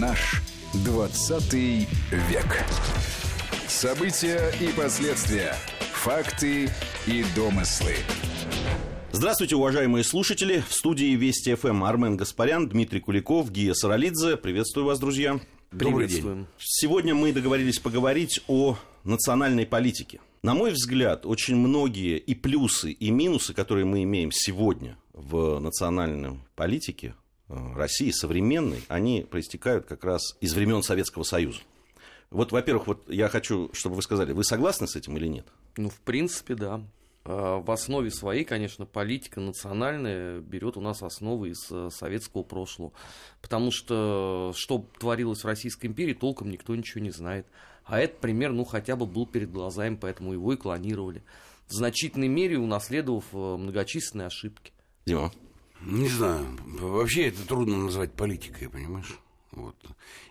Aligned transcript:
Наш 0.00 0.42
20 0.84 1.54
век. 1.54 2.64
События 3.66 4.52
и 4.60 4.68
последствия. 4.76 5.54
Факты 5.94 6.68
и 7.06 7.24
домыслы. 7.34 7.94
Здравствуйте, 9.12 9.56
уважаемые 9.56 10.04
слушатели. 10.04 10.62
В 10.68 10.74
студии 10.74 11.14
Вести 11.14 11.54
ФМ 11.54 11.82
Армен 11.84 12.18
Гаспарян, 12.18 12.68
Дмитрий 12.68 13.00
Куликов, 13.00 13.50
Гия 13.50 13.72
Саралидзе. 13.72 14.36
Приветствую 14.36 14.84
вас, 14.84 14.98
друзья. 14.98 15.40
Добрый 15.72 16.08
день. 16.08 16.46
Сегодня 16.58 17.14
мы 17.14 17.32
договорились 17.32 17.78
поговорить 17.78 18.42
о 18.48 18.76
национальной 19.04 19.64
политике. 19.64 20.20
На 20.42 20.52
мой 20.52 20.72
взгляд, 20.72 21.24
очень 21.24 21.56
многие 21.56 22.18
и 22.18 22.34
плюсы, 22.34 22.92
и 22.92 23.10
минусы, 23.10 23.54
которые 23.54 23.86
мы 23.86 24.02
имеем 24.02 24.30
сегодня 24.30 24.98
в 25.14 25.58
национальной 25.58 26.38
политике 26.54 27.14
России, 27.48 28.10
современной, 28.10 28.82
они 28.88 29.26
проистекают 29.28 29.86
как 29.86 30.04
раз 30.04 30.36
из 30.40 30.54
времен 30.54 30.82
Советского 30.82 31.22
Союза. 31.22 31.60
Вот, 32.30 32.52
во-первых, 32.52 32.86
вот 32.88 33.08
я 33.08 33.28
хочу, 33.28 33.70
чтобы 33.72 33.96
вы 33.96 34.02
сказали, 34.02 34.32
вы 34.32 34.44
согласны 34.44 34.86
с 34.86 34.96
этим 34.96 35.16
или 35.16 35.28
нет? 35.28 35.46
Ну, 35.76 35.90
в 35.90 35.98
принципе, 36.00 36.54
да. 36.54 36.82
А, 37.24 37.60
в 37.60 37.70
основе 37.70 38.10
своей, 38.10 38.44
конечно, 38.44 38.84
политика 38.84 39.40
национальная 39.40 40.40
берет 40.40 40.76
у 40.76 40.80
нас 40.80 41.02
основы 41.02 41.50
из 41.50 41.70
э, 41.70 41.90
советского 41.92 42.42
прошлого. 42.42 42.92
Потому 43.42 43.70
что 43.70 44.52
что 44.56 44.84
творилось 44.98 45.44
в 45.44 45.46
Российской 45.46 45.86
империи, 45.86 46.14
толком 46.14 46.50
никто 46.50 46.74
ничего 46.74 47.02
не 47.02 47.10
знает. 47.10 47.46
А 47.84 48.00
этот 48.00 48.18
пример, 48.18 48.52
ну, 48.52 48.64
хотя 48.64 48.96
бы 48.96 49.06
был 49.06 49.26
перед 49.26 49.52
глазами, 49.52 49.96
поэтому 50.00 50.32
его 50.32 50.52
и 50.52 50.56
клонировали. 50.56 51.22
В 51.68 51.72
значительной 51.72 52.28
мере 52.28 52.58
унаследовав 52.58 53.24
э, 53.32 53.36
многочисленные 53.36 54.26
ошибки. 54.26 54.72
Дима? 55.04 55.32
Не 55.82 56.08
знаю. 56.08 56.46
Вообще 56.80 57.28
это 57.28 57.46
трудно 57.46 57.76
назвать 57.76 58.12
политикой, 58.12 58.68
понимаешь? 58.68 59.18
Вот. 59.52 59.76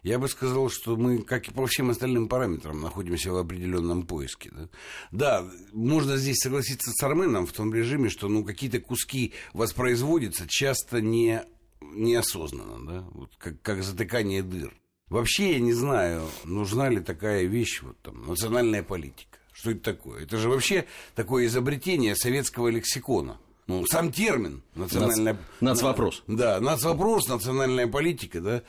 Я 0.03 0.19
бы 0.19 0.27
сказал, 0.27 0.69
что 0.69 0.95
мы, 0.95 1.19
как 1.19 1.47
и 1.47 1.51
по 1.51 1.65
всем 1.65 1.89
остальным 1.89 2.27
параметрам, 2.27 2.79
находимся 2.79 3.31
в 3.31 3.37
определенном 3.37 4.05
поиске. 4.05 4.51
Да, 4.51 4.69
да 5.11 5.51
можно 5.73 6.17
здесь 6.17 6.37
согласиться 6.37 6.91
с 6.91 7.03
Арменом 7.03 7.47
в 7.47 7.51
том 7.51 7.73
режиме, 7.73 8.09
что 8.09 8.27
ну, 8.27 8.43
какие-то 8.43 8.79
куски 8.79 9.33
воспроизводятся 9.53 10.45
часто 10.47 11.01
не, 11.01 11.43
неосознанно, 11.81 12.85
да? 12.85 13.05
вот, 13.11 13.31
как, 13.37 13.59
как 13.61 13.83
затыкание 13.83 14.43
дыр. 14.43 14.73
Вообще 15.09 15.53
я 15.53 15.59
не 15.59 15.73
знаю, 15.73 16.27
нужна 16.43 16.89
ли 16.89 16.99
такая 16.99 17.45
вещь, 17.45 17.81
вот 17.81 17.97
там, 18.01 18.27
национальная 18.27 18.83
политика. 18.83 19.39
Что 19.53 19.71
это 19.71 19.79
такое? 19.79 20.23
Это 20.23 20.37
же 20.37 20.49
вообще 20.49 20.85
такое 21.15 21.45
изобретение 21.45 22.15
советского 22.15 22.67
лексикона. 22.67 23.39
Ну, 23.67 23.85
сам 23.87 24.11
термин 24.11 24.61
национальная... 24.75 25.37
Нацвопрос. 25.59 26.23
Да, 26.27 26.59
нацвопрос, 26.59 27.27
национальная 27.27 27.87
политика, 27.87 28.39
да. 28.39 28.63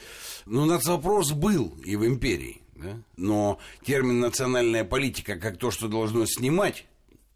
Ну, 0.46 0.64
нацвопрос 0.64 1.32
был 1.32 1.76
и 1.84 1.96
в 1.96 2.06
империи, 2.06 2.62
да. 2.74 3.02
Но 3.16 3.58
термин 3.84 4.20
национальная 4.20 4.84
политика, 4.84 5.36
как 5.36 5.58
то, 5.58 5.70
что 5.70 5.88
должно 5.88 6.24
снимать 6.26 6.86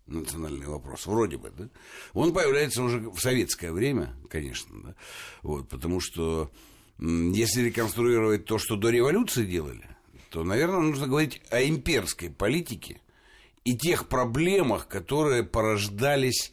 национальный 0.06 0.66
вопрос, 0.66 1.06
вроде 1.06 1.36
бы, 1.36 1.52
да, 1.56 1.68
он 2.14 2.32
появляется 2.32 2.82
уже 2.82 2.98
в 2.98 3.20
советское 3.20 3.72
время, 3.72 4.16
конечно, 4.28 4.74
да, 4.82 4.94
вот, 5.42 5.68
потому 5.68 6.00
что 6.00 6.50
если 6.98 7.62
реконструировать 7.62 8.44
то, 8.44 8.58
что 8.58 8.76
до 8.76 8.90
революции 8.90 9.44
делали, 9.44 9.86
то, 10.30 10.44
наверное, 10.44 10.80
нужно 10.80 11.06
говорить 11.06 11.40
о 11.50 11.62
имперской 11.62 12.30
политике 12.30 13.00
и 13.64 13.76
тех 13.76 14.08
проблемах, 14.08 14.88
которые 14.88 15.44
порождались 15.44 16.52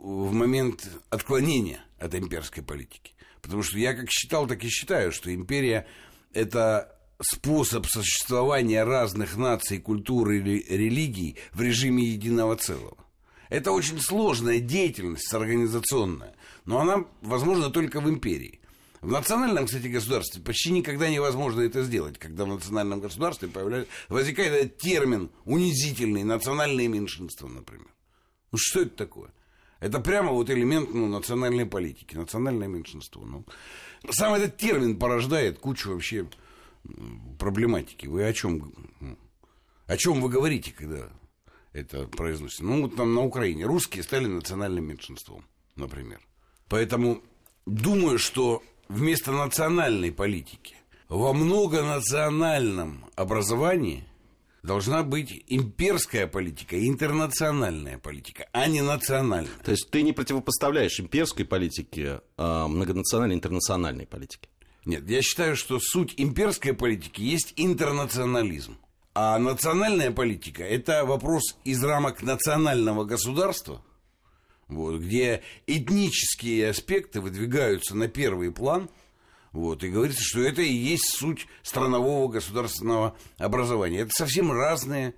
в 0.00 0.32
момент 0.32 0.88
отклонения 1.10 1.84
от 1.98 2.14
имперской 2.14 2.62
политики. 2.62 3.12
Потому 3.42 3.62
что 3.62 3.78
я 3.78 3.94
как 3.94 4.10
считал, 4.10 4.46
так 4.46 4.64
и 4.64 4.68
считаю, 4.68 5.12
что 5.12 5.32
империя– 5.34 5.86
это 6.32 6.96
способ 7.20 7.86
существования 7.86 8.84
разных 8.84 9.36
наций, 9.36 9.78
культур 9.78 10.30
и 10.30 10.40
религий 10.40 11.36
в 11.52 11.60
режиме 11.60 12.04
единого 12.04 12.56
целого. 12.56 12.96
Это 13.50 13.72
очень 13.72 14.00
сложная 14.00 14.60
деятельность 14.60 15.32
организационная, 15.34 16.34
но 16.64 16.80
она 16.80 17.04
возможна 17.20 17.70
только 17.70 18.00
в 18.00 18.08
империи. 18.08 18.60
В 19.00 19.10
национальном, 19.10 19.66
кстати, 19.66 19.86
государстве 19.86 20.42
почти 20.42 20.70
никогда 20.70 21.08
невозможно 21.08 21.62
это 21.62 21.82
сделать, 21.82 22.18
когда 22.18 22.44
в 22.44 22.48
национальном 22.48 23.00
государстве 23.00 23.48
появляется, 23.48 23.90
возникает 24.08 24.52
этот 24.52 24.78
термин 24.78 25.30
унизительный, 25.44 26.22
национальные 26.22 26.88
меньшинства, 26.88 27.48
например. 27.48 27.88
Ну 28.52 28.58
что 28.58 28.82
это 28.82 28.96
такое? 28.96 29.30
Это 29.80 29.98
прямо 29.98 30.32
вот 30.32 30.50
элемент 30.50 30.92
ну, 30.92 31.08
национальной 31.08 31.66
политики, 31.66 32.14
национальное 32.14 32.68
меньшинство. 32.68 33.24
Ну. 33.24 33.44
Сам 34.10 34.34
этот 34.34 34.56
термин 34.58 34.98
порождает 34.98 35.58
кучу 35.58 35.92
вообще 35.92 36.26
проблематики. 37.38 38.06
Вы 38.06 38.24
о 38.24 38.32
чем? 38.32 38.72
О 39.86 39.96
чем 39.96 40.20
вы 40.20 40.28
говорите, 40.28 40.72
когда 40.72 41.08
это 41.72 42.06
произносится? 42.06 42.64
Ну, 42.64 42.82
вот 42.82 42.96
там 42.96 43.14
на 43.14 43.22
Украине 43.22 43.64
русские 43.64 44.02
стали 44.02 44.26
национальным 44.26 44.84
меньшинством, 44.86 45.44
например. 45.76 46.20
Поэтому 46.68 47.22
думаю, 47.66 48.18
что 48.18 48.62
вместо 48.88 49.32
национальной 49.32 50.12
политики 50.12 50.76
во 51.08 51.32
многонациональном 51.32 53.06
образовании 53.16 54.04
должна 54.62 55.02
быть 55.02 55.44
имперская 55.48 56.26
политика, 56.26 56.78
интернациональная 56.86 57.98
политика, 57.98 58.48
а 58.52 58.66
не 58.66 58.80
национальная. 58.80 59.52
То 59.64 59.72
есть 59.72 59.90
ты 59.90 60.02
не 60.02 60.12
противопоставляешь 60.12 60.98
имперской 61.00 61.44
политике 61.44 62.20
а 62.36 62.68
многонациональной 62.68 63.36
интернациональной 63.36 64.06
политике? 64.06 64.48
Нет, 64.84 65.08
я 65.08 65.22
считаю, 65.22 65.56
что 65.56 65.78
суть 65.78 66.14
имперской 66.16 66.72
политики 66.72 67.20
есть 67.20 67.52
интернационализм. 67.56 68.78
А 69.14 69.38
национальная 69.38 70.10
политика– 70.10 70.62
это 70.64 71.04
вопрос 71.04 71.56
из 71.64 71.82
рамок 71.82 72.22
национального 72.22 73.04
государства– 73.04 73.82
вот, 74.70 75.00
где 75.00 75.42
этнические 75.66 76.70
аспекты 76.70 77.20
выдвигаются 77.20 77.96
на 77.96 78.08
первый 78.08 78.52
план, 78.52 78.88
вот, 79.52 79.82
и 79.82 79.88
говорится, 79.88 80.22
что 80.22 80.40
это 80.40 80.62
и 80.62 80.72
есть 80.72 81.08
суть 81.08 81.46
странового 81.62 82.28
государственного 82.28 83.16
образования. 83.38 84.00
Это 84.00 84.10
совсем 84.12 84.52
разные 84.52 85.14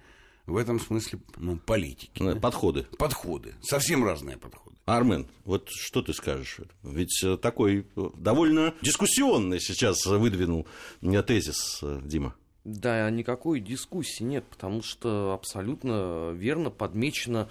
в 0.46 0.56
этом 0.56 0.80
смысле 0.80 1.20
ну, 1.36 1.56
политики. 1.58 2.22
Ну, 2.22 2.38
подходы. 2.38 2.86
Подходы. 2.98 3.54
Совсем 3.62 4.04
разные 4.04 4.38
подходы. 4.38 4.76
Армен, 4.84 5.28
вот 5.44 5.68
что 5.70 6.02
ты 6.02 6.12
скажешь? 6.12 6.58
Ведь 6.82 7.22
э, 7.22 7.36
такой 7.36 7.86
э, 7.94 8.10
довольно 8.16 8.74
дискуссионный 8.82 9.60
сейчас 9.60 10.04
выдвинул 10.06 10.66
э, 11.02 11.22
тезис 11.22 11.80
Дима. 12.02 12.34
Да, 12.64 13.08
никакой 13.10 13.60
дискуссии 13.60 14.22
нет, 14.22 14.44
потому 14.44 14.82
что 14.82 15.32
абсолютно 15.32 16.30
верно 16.32 16.70
подмечено 16.70 17.48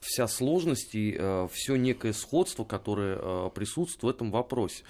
вся 0.00 0.26
сложность 0.26 0.94
и 0.94 1.16
э, 1.18 1.48
все 1.52 1.76
некое 1.76 2.12
сходство, 2.12 2.64
которое 2.64 3.18
э, 3.18 3.50
присутствует 3.54 4.02
в 4.02 4.16
этом 4.16 4.30
вопросе. 4.30 4.84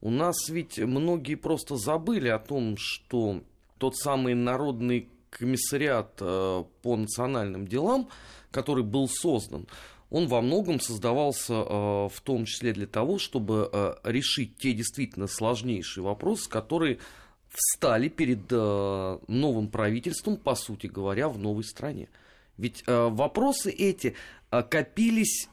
У 0.00 0.10
нас 0.10 0.48
ведь 0.48 0.78
многие 0.78 1.34
просто 1.34 1.76
забыли 1.76 2.28
о 2.28 2.38
том, 2.38 2.76
что 2.78 3.42
тот 3.78 3.96
самый 3.96 4.34
народный 4.34 5.08
комиссариат 5.30 6.18
э, 6.20 6.64
по 6.82 6.96
национальным 6.96 7.66
делам, 7.66 8.08
который 8.50 8.82
был 8.82 9.08
создан, 9.08 9.66
он 10.10 10.26
во 10.26 10.40
многом 10.40 10.80
создавался 10.80 11.54
э, 11.54 11.64
в 12.08 12.20
том 12.22 12.46
числе 12.46 12.72
для 12.72 12.86
того, 12.86 13.18
чтобы 13.18 13.68
э, 13.72 13.94
решить 14.04 14.56
те 14.56 14.72
действительно 14.72 15.26
сложнейшие 15.26 16.02
вопросы, 16.02 16.48
которые 16.48 16.98
встали 17.48 18.08
перед 18.08 18.48
новым 18.52 19.68
правительством, 19.68 20.36
по 20.36 20.54
сути 20.54 20.86
говоря, 20.86 21.28
в 21.28 21.36
новой 21.36 21.64
стране. 21.64 22.08
Ведь 22.56 22.84
вопросы 22.86 23.72
эти 23.72 24.14
копились 24.50 25.48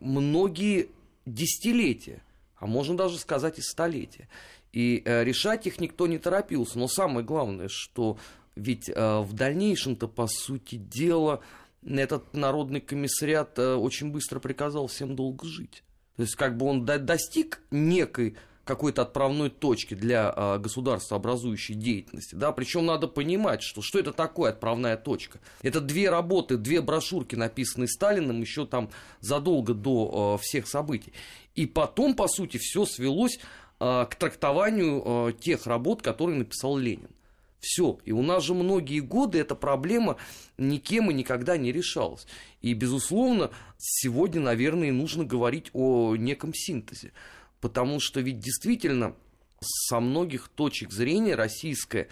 многие 0.00 0.88
десятилетия, 1.24 2.20
а 2.58 2.66
можно 2.66 2.96
даже 2.96 3.18
сказать 3.18 3.58
и 3.58 3.62
столетия. 3.62 4.28
И 4.72 5.02
э, 5.04 5.24
решать 5.24 5.66
их 5.66 5.80
никто 5.80 6.06
не 6.06 6.18
торопился. 6.18 6.78
Но 6.78 6.88
самое 6.88 7.24
главное, 7.24 7.68
что 7.68 8.18
ведь 8.54 8.88
э, 8.88 9.20
в 9.20 9.32
дальнейшем-то, 9.32 10.08
по 10.08 10.26
сути 10.26 10.76
дела, 10.76 11.40
этот 11.84 12.34
народный 12.34 12.80
комиссариат 12.80 13.58
э, 13.58 13.74
очень 13.74 14.10
быстро 14.10 14.40
приказал 14.40 14.86
всем 14.86 15.14
долго 15.14 15.46
жить. 15.46 15.82
То 16.16 16.22
есть, 16.22 16.34
как 16.34 16.56
бы 16.56 16.66
он 16.66 16.84
до 16.84 16.98
достиг 16.98 17.62
некой 17.70 18.36
какой-то 18.66 19.02
отправной 19.02 19.48
точки 19.48 19.94
для 19.94 20.30
а, 20.34 20.58
государствообразующей 20.58 21.76
деятельности. 21.76 22.34
Да? 22.34 22.50
Причем 22.52 22.84
надо 22.84 23.06
понимать, 23.06 23.62
что, 23.62 23.80
что 23.80 23.98
это 23.98 24.12
такое 24.12 24.50
отправная 24.50 24.96
точка. 24.96 25.38
Это 25.62 25.80
две 25.80 26.10
работы, 26.10 26.56
две 26.56 26.82
брошюрки, 26.82 27.36
написанные 27.36 27.88
Сталиным 27.88 28.40
еще 28.40 28.66
там 28.66 28.90
задолго 29.20 29.72
до 29.72 30.34
а, 30.34 30.38
всех 30.38 30.66
событий. 30.66 31.12
И 31.54 31.64
потом, 31.64 32.14
по 32.14 32.26
сути, 32.26 32.58
все 32.58 32.84
свелось 32.84 33.38
а, 33.78 34.04
к 34.06 34.16
трактованию 34.16 35.02
а, 35.04 35.32
тех 35.32 35.66
работ, 35.66 36.02
которые 36.02 36.36
написал 36.36 36.76
Ленин. 36.76 37.08
Все. 37.60 37.98
И 38.04 38.12
у 38.12 38.22
нас 38.22 38.44
же 38.44 38.54
многие 38.54 39.00
годы 39.00 39.38
эта 39.38 39.54
проблема 39.54 40.16
никем 40.58 41.10
и 41.10 41.14
никогда 41.14 41.56
не 41.56 41.72
решалась. 41.72 42.26
И, 42.62 42.74
безусловно, 42.74 43.50
сегодня, 43.78 44.40
наверное, 44.40 44.92
нужно 44.92 45.24
говорить 45.24 45.70
о 45.72 46.16
неком 46.16 46.52
синтезе. 46.54 47.12
Потому 47.66 47.98
что 47.98 48.20
ведь 48.20 48.38
действительно 48.38 49.16
со 49.58 49.98
многих 49.98 50.46
точек 50.46 50.92
зрения 50.92 51.34
российская 51.34 52.06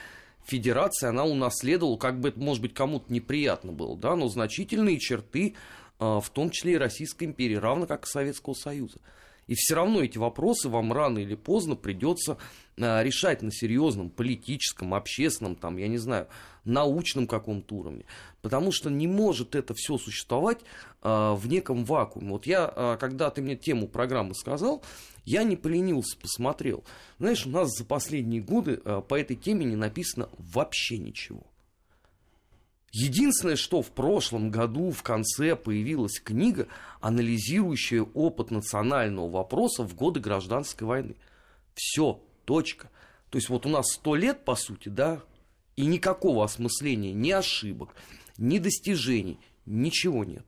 федерация, 0.44 1.10
она 1.10 1.24
унаследовала, 1.24 1.96
как 1.96 2.18
бы 2.18 2.30
это, 2.30 2.40
может 2.40 2.60
быть, 2.60 2.74
кому-то 2.74 3.12
неприятно 3.12 3.70
было, 3.70 3.96
да, 3.96 4.16
но 4.16 4.26
значительные 4.26 4.98
черты, 4.98 5.54
а, 6.00 6.18
в 6.18 6.28
том 6.30 6.50
числе 6.50 6.72
и 6.72 6.76
Российской 6.76 7.22
империи, 7.22 7.54
равно 7.54 7.86
как 7.86 8.04
и 8.04 8.08
Советского 8.08 8.54
Союза. 8.54 8.98
И 9.46 9.54
все 9.54 9.76
равно 9.76 10.02
эти 10.02 10.18
вопросы 10.18 10.68
вам 10.68 10.92
рано 10.92 11.20
или 11.20 11.36
поздно 11.36 11.76
придется 11.76 12.36
а, 12.76 13.04
решать 13.04 13.40
на 13.40 13.52
серьезном 13.52 14.10
политическом, 14.10 14.92
общественном, 14.92 15.54
там, 15.54 15.76
я 15.76 15.86
не 15.86 15.98
знаю, 15.98 16.26
научном 16.64 17.28
каком-то 17.28 17.76
уровне. 17.76 18.06
Потому 18.42 18.72
что 18.72 18.90
не 18.90 19.06
может 19.06 19.54
это 19.54 19.72
все 19.74 19.98
существовать 19.98 20.62
а, 21.00 21.36
в 21.36 21.46
неком 21.46 21.84
вакууме. 21.84 22.32
Вот 22.32 22.44
я, 22.44 22.96
когда 22.98 23.30
ты 23.30 23.40
мне 23.40 23.54
тему 23.54 23.86
программы 23.86 24.34
сказал, 24.34 24.82
я 25.24 25.42
не 25.42 25.56
поленился, 25.56 26.16
посмотрел. 26.18 26.84
Знаешь, 27.18 27.46
у 27.46 27.50
нас 27.50 27.70
за 27.76 27.84
последние 27.84 28.42
годы 28.42 28.80
а, 28.84 29.00
по 29.00 29.18
этой 29.18 29.36
теме 29.36 29.64
не 29.64 29.76
написано 29.76 30.28
вообще 30.38 30.98
ничего. 30.98 31.46
Единственное, 32.92 33.56
что 33.56 33.82
в 33.82 33.90
прошлом 33.90 34.50
году 34.50 34.92
в 34.92 35.02
конце 35.02 35.56
появилась 35.56 36.20
книга, 36.20 36.68
анализирующая 37.00 38.02
опыт 38.02 38.52
национального 38.52 39.28
вопроса 39.28 39.82
в 39.82 39.96
годы 39.96 40.20
гражданской 40.20 40.86
войны. 40.86 41.16
Все, 41.74 42.22
точка. 42.44 42.90
То 43.30 43.38
есть 43.38 43.48
вот 43.48 43.66
у 43.66 43.68
нас 43.68 43.86
сто 43.90 44.14
лет, 44.14 44.44
по 44.44 44.54
сути, 44.54 44.90
да, 44.90 45.20
и 45.74 45.86
никакого 45.86 46.44
осмысления 46.44 47.12
ни 47.12 47.32
ошибок, 47.32 47.96
ни 48.38 48.58
достижений, 48.58 49.40
ничего 49.66 50.24
нет. 50.24 50.46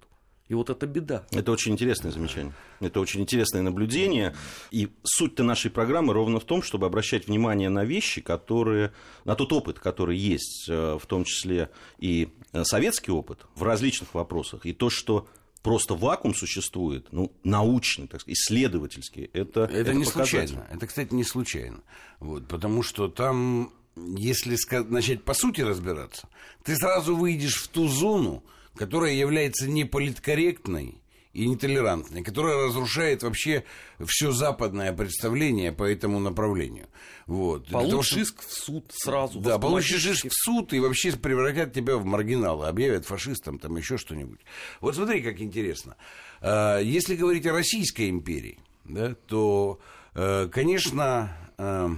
И 0.48 0.54
вот 0.54 0.70
это 0.70 0.86
беда. 0.86 1.26
Это 1.32 1.50
очень 1.50 1.72
интересное 1.72 2.12
замечание. 2.12 2.52
Это 2.80 3.00
очень 3.00 3.20
интересное 3.20 3.62
наблюдение. 3.62 4.34
И 4.70 4.88
суть-то 5.02 5.42
нашей 5.42 5.70
программы 5.70 6.12
ровно 6.12 6.38
в 6.38 6.44
том, 6.44 6.62
чтобы 6.62 6.86
обращать 6.86 7.26
внимание 7.26 7.68
на 7.68 7.84
вещи, 7.84 8.20
которые, 8.20 8.92
на 9.24 9.34
тот 9.34 9.52
опыт, 9.52 9.80
который 9.80 10.16
есть, 10.16 10.66
э, 10.68 10.98
в 11.00 11.06
том 11.06 11.24
числе 11.24 11.70
и 11.98 12.28
э, 12.52 12.64
советский 12.64 13.10
опыт 13.10 13.46
в 13.56 13.64
различных 13.64 14.14
вопросах, 14.14 14.66
и 14.66 14.72
то, 14.72 14.88
что 14.88 15.26
просто 15.62 15.94
вакуум 15.94 16.32
существует, 16.32 17.08
ну, 17.10 17.32
научный, 17.42 18.06
так 18.06 18.20
сказать, 18.20 18.38
исследовательский, 18.38 19.24
это 19.32 19.64
Это, 19.64 19.74
это 19.74 19.94
не 19.94 20.04
случайно. 20.04 20.64
Это, 20.70 20.86
кстати, 20.86 21.12
не 21.12 21.24
случайно. 21.24 21.82
Вот, 22.20 22.46
потому 22.46 22.84
что 22.84 23.08
там, 23.08 23.72
если 23.96 24.56
начать 24.84 25.24
по 25.24 25.34
сути 25.34 25.62
разбираться, 25.62 26.28
ты 26.62 26.76
сразу 26.76 27.16
выйдешь 27.16 27.56
в 27.56 27.66
ту 27.66 27.88
зону, 27.88 28.44
которая 28.76 29.12
является 29.12 29.68
неполиткорректной 29.68 31.00
и 31.36 31.46
нетолерантной, 31.46 32.22
которая 32.22 32.66
разрушает 32.66 33.22
вообще 33.22 33.64
все 34.06 34.32
западное 34.32 34.92
представление 34.94 35.70
по 35.70 35.84
этому 35.84 36.18
направлению. 36.18 36.88
Вот. 37.26 37.68
Получишь 37.68 38.16
иск 38.16 38.40
в 38.40 38.52
суд 38.52 38.90
сразу. 38.90 39.40
Да, 39.40 39.58
получишь 39.58 40.06
иск 40.06 40.28
в 40.28 40.32
суд 40.32 40.72
и 40.72 40.80
вообще 40.80 41.12
превратят 41.12 41.74
тебя 41.74 41.96
в 41.98 42.06
маргинала, 42.06 42.68
объявят 42.68 43.04
фашистом, 43.04 43.58
там 43.58 43.76
еще 43.76 43.98
что-нибудь. 43.98 44.40
Вот 44.80 44.94
смотри, 44.94 45.20
как 45.20 45.40
интересно. 45.40 45.96
А, 46.40 46.78
если 46.78 47.16
говорить 47.16 47.46
о 47.46 47.52
Российской 47.52 48.08
империи, 48.08 48.58
да, 48.84 49.14
то, 49.26 49.78
э, 50.14 50.48
конечно, 50.50 51.36
э, 51.58 51.88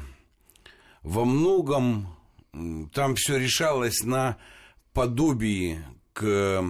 во 1.03 1.25
многом 1.25 2.17
там 2.93 3.15
все 3.15 3.37
решалось 3.37 4.03
на 4.03 4.37
подобии 4.93 5.85
к 6.19 6.25
э, 6.25 6.63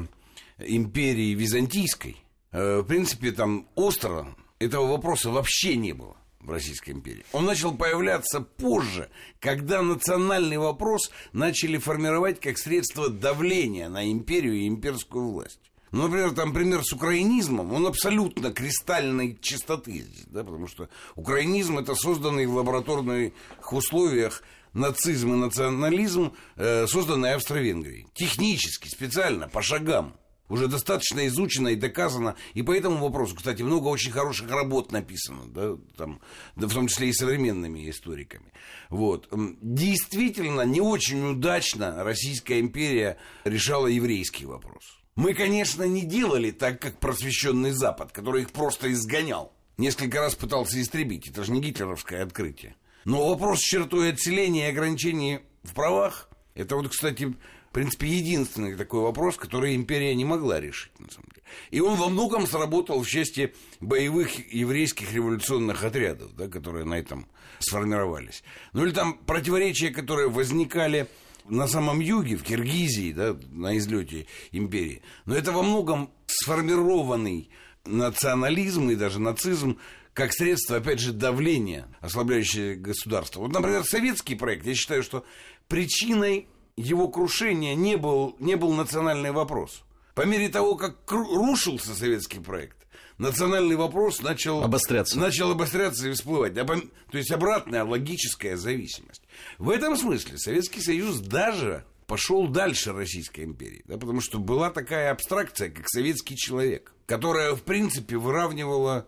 империи 0.59 1.33
византийской, 1.33 2.19
э, 2.53 2.81
в 2.81 2.85
принципе, 2.85 3.33
там 3.33 3.67
остро 3.77 4.37
этого 4.59 4.87
вопроса 4.87 5.31
вообще 5.31 5.77
не 5.77 5.95
было 5.95 6.17
в 6.41 6.51
Российской 6.51 6.91
империи. 6.91 7.25
Он 7.33 7.47
начал 7.47 7.75
появляться 7.75 8.43
позже, 8.43 9.09
когда 9.41 9.81
национальный 9.81 10.59
вопрос 10.59 11.11
начали 11.33 11.79
формировать 11.79 12.41
как 12.41 12.59
средство 12.59 13.09
давления 13.09 13.89
на 13.89 14.11
империю 14.11 14.55
и 14.55 14.69
имперскую 14.69 15.31
власть. 15.31 15.61
Ну, 15.93 16.03
например, 16.03 16.33
там 16.33 16.53
пример 16.53 16.85
с 16.85 16.93
украинизмом, 16.93 17.73
он 17.73 17.87
абсолютно 17.87 18.53
кристальной 18.53 19.39
чистоты 19.41 20.03
здесь, 20.03 20.27
да, 20.27 20.45
потому 20.45 20.67
что 20.67 20.91
украинизм 21.17 21.79
это 21.79 21.95
созданный 21.95 22.45
в 22.45 22.55
лабораторных 22.55 23.33
условиях 23.73 24.43
нацизм 24.79 25.35
и 25.35 25.37
национализм, 25.37 26.33
э, 26.57 26.87
созданный 26.87 27.35
Австро-Венгрией. 27.35 28.07
Технически, 28.15 28.89
специально, 28.89 29.49
по 29.49 29.63
шагам. 29.63 30.15
Уже 30.49 30.67
достаточно 30.67 31.27
изучено 31.27 31.69
и 31.69 31.77
доказано. 31.77 32.35
И 32.55 32.63
по 32.63 32.75
этому 32.75 32.97
вопросу, 32.99 33.37
кстати, 33.37 33.61
много 33.63 33.89
очень 33.89 34.13
хороших 34.13 34.51
работ 34.51 34.93
написано, 34.93 35.43
да, 35.47 35.77
там, 35.97 36.21
да, 36.57 36.67
в 36.69 36.73
том 36.73 36.89
числе 36.89 37.11
и 37.11 37.13
современными 37.13 37.91
историками. 37.91 38.53
Вот. 38.89 39.29
Действительно, 39.61 40.63
не 40.63 40.81
очень 40.81 41.33
удачно 41.33 42.03
Российская 42.03 42.61
империя 42.61 43.19
решала 43.45 43.89
еврейский 43.89 44.47
вопрос. 44.47 44.85
Мы, 45.17 45.35
конечно, 45.35 45.83
не 45.83 46.03
делали 46.03 46.51
так, 46.51 46.81
как 46.81 46.99
просвещенный 46.99 47.73
Запад, 47.73 48.13
который 48.13 48.43
их 48.43 48.53
просто 48.53 48.91
изгонял. 48.93 49.53
Несколько 49.77 50.21
раз 50.21 50.35
пытался 50.35 50.81
истребить. 50.81 51.29
Это 51.29 51.45
же 51.45 51.53
не 51.53 51.61
гитлеровское 51.61 52.23
открытие. 52.23 52.77
Но 53.09 53.27
вопрос 53.27 53.61
с 53.61 53.63
чертой 53.63 54.11
отселения 54.11 54.67
и 54.67 54.71
ограничений 54.71 55.39
в 55.63 55.73
правах, 55.73 56.29
это 56.55 56.77
вот, 56.77 56.91
кстати, 56.91 57.25
в 57.25 57.73
принципе, 57.73 58.07
единственный 58.07 58.77
такой 58.77 59.01
вопрос, 59.01 59.37
который 59.37 59.75
империя 59.77 60.15
не 60.15 60.27
могла 60.27 60.61
решить, 60.61 60.93
на 61.01 61.11
самом 61.11 61.31
деле. 61.35 61.47
И 61.71 61.81
он 61.81 61.97
во 61.97 62.11
многом 62.11 62.47
сработал 62.47 63.03
в 63.03 63.09
части 63.09 63.55
боевых 63.81 64.53
еврейских 64.53 65.11
революционных 65.15 65.85
отрядов, 65.85 66.37
да, 66.37 66.49
которые 66.49 66.85
на 66.85 66.99
этом 66.99 67.27
сформировались. 67.61 68.45
Ну 68.75 68.85
или 68.85 68.93
там 68.93 69.15
противоречия, 69.15 69.89
которые 69.89 70.29
возникали 70.29 71.09
на 71.47 71.67
самом 71.67 72.01
юге, 72.01 72.37
в 72.37 72.43
Киргизии, 72.43 73.13
да, 73.13 73.39
на 73.51 73.79
излете 73.79 74.27
империи. 74.53 75.01
Но 75.25 75.35
это 75.35 75.53
во 75.53 75.63
многом 75.63 76.11
сформированный 76.27 77.49
национализм 77.87 78.91
и 78.91 78.97
даже 78.97 79.19
нацизм 79.19 79.79
как 80.19 80.33
средство, 80.33 80.79
опять 80.79 80.99
же, 80.99 81.13
давления, 81.13 81.87
ослабляющее 82.01 82.75
государство. 82.75 83.39
Вот, 83.39 83.53
например, 83.53 83.85
советский 83.85 84.35
проект, 84.35 84.67
я 84.67 84.75
считаю, 84.75 85.05
что 85.05 85.25
причиной 85.69 86.49
его 86.77 87.07
крушения 87.07 87.77
не 87.77 87.97
был, 87.97 88.35
не 88.41 88.57
был 88.57 88.73
национальный 88.73 89.31
вопрос. 89.31 89.85
По 90.17 90.27
мере 90.27 90.49
того, 90.49 90.75
как 90.75 91.09
рушился 91.09 91.95
советский 91.95 92.41
проект, 92.41 92.77
национальный 93.19 93.77
вопрос 93.77 94.21
начал 94.21 94.65
обостряться, 94.65 95.21
начал 95.21 95.53
обостряться 95.53 96.09
и 96.09 96.13
всплывать. 96.13 96.53
То 96.53 96.83
есть 97.13 97.31
обратная 97.31 97.85
логическая 97.85 98.57
зависимость. 98.57 99.23
В 99.59 99.71
этом 99.71 99.97
смысле 99.97 100.37
Советский 100.37 100.81
Союз 100.81 101.21
даже 101.21 101.85
пошел 102.09 102.49
дальше 102.49 102.93
Российской 102.93 103.45
империи, 103.45 103.85
да, 103.87 103.99
потому 103.99 104.21
что 104.21 104.41
была 104.41 104.71
такая 104.71 105.13
абстракция, 105.13 105.71
как 105.71 105.89
советский 105.89 106.35
человек, 106.35 106.93
которая, 107.07 107.55
в 107.55 107.63
принципе, 107.63 108.17
выравнивала 108.17 109.07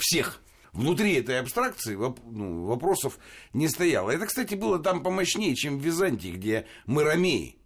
всех. 0.00 0.42
Внутри 0.72 1.14
этой 1.14 1.40
абстракции 1.40 1.96
ну, 1.96 2.66
вопросов 2.66 3.18
не 3.52 3.68
стояло. 3.68 4.10
Это, 4.10 4.26
кстати, 4.26 4.54
было 4.54 4.78
там 4.78 5.02
помощнее, 5.02 5.56
чем 5.56 5.78
в 5.78 5.82
Византии, 5.82 6.28
где 6.28 6.66
мы 6.86 7.02
ромеи. 7.02 7.56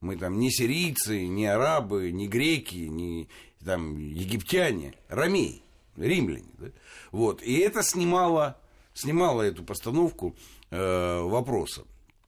Мы 0.00 0.16
там 0.16 0.38
не 0.38 0.50
сирийцы, 0.50 1.26
не 1.26 1.46
арабы, 1.46 2.10
не 2.10 2.28
греки, 2.28 2.76
не 2.76 3.28
там, 3.64 3.98
египтяне, 3.98 4.94
ромеи, 5.08 5.62
римляне. 5.96 6.48
Да? 6.58 6.68
Вот. 7.10 7.42
И 7.42 7.58
это 7.58 7.82
снимало, 7.82 8.58
снимало 8.94 9.42
эту 9.42 9.64
постановку 9.64 10.36
э, 10.70 11.20
вопроса. 11.20 11.84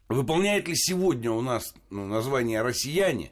Выполняет 0.09 0.67
ли 0.69 0.75
сегодня 0.75 1.31
у 1.31 1.41
нас 1.41 1.73
ну, 1.89 2.05
название 2.07 2.63
«россияне» 2.63 3.31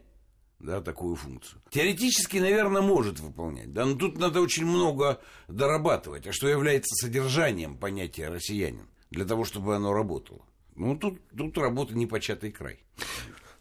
да, 0.58 0.80
такую 0.80 1.16
функцию. 1.16 1.60
Теоретически, 1.70 2.38
наверное, 2.38 2.82
может 2.82 3.20
выполнять, 3.20 3.72
да, 3.72 3.84
но 3.84 3.96
тут 3.96 4.18
надо 4.18 4.40
очень 4.40 4.66
много 4.66 5.20
дорабатывать. 5.46 6.26
А 6.26 6.32
что 6.32 6.48
является 6.48 6.94
содержанием 6.94 7.76
понятия 7.76 8.28
«россиянин» 8.28 8.88
для 9.10 9.24
того, 9.24 9.44
чтобы 9.44 9.76
оно 9.76 9.92
работало? 9.92 10.40
Ну, 10.74 10.96
тут, 10.96 11.20
тут 11.36 11.58
работа 11.58 11.94
непочатый 11.94 12.52
край. 12.52 12.80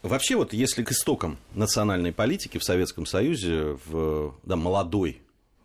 Вообще, 0.04 0.36
вот 0.36 0.54
если 0.54 0.84
к 0.84 0.92
истокам 0.92 1.38
национальной 1.56 2.14
политики 2.14 2.60
в 2.60 2.64
Советском 2.64 3.06
Союзе, 3.06 3.78
в 3.86 4.36
да, 4.44 4.56
молодой 4.56 5.22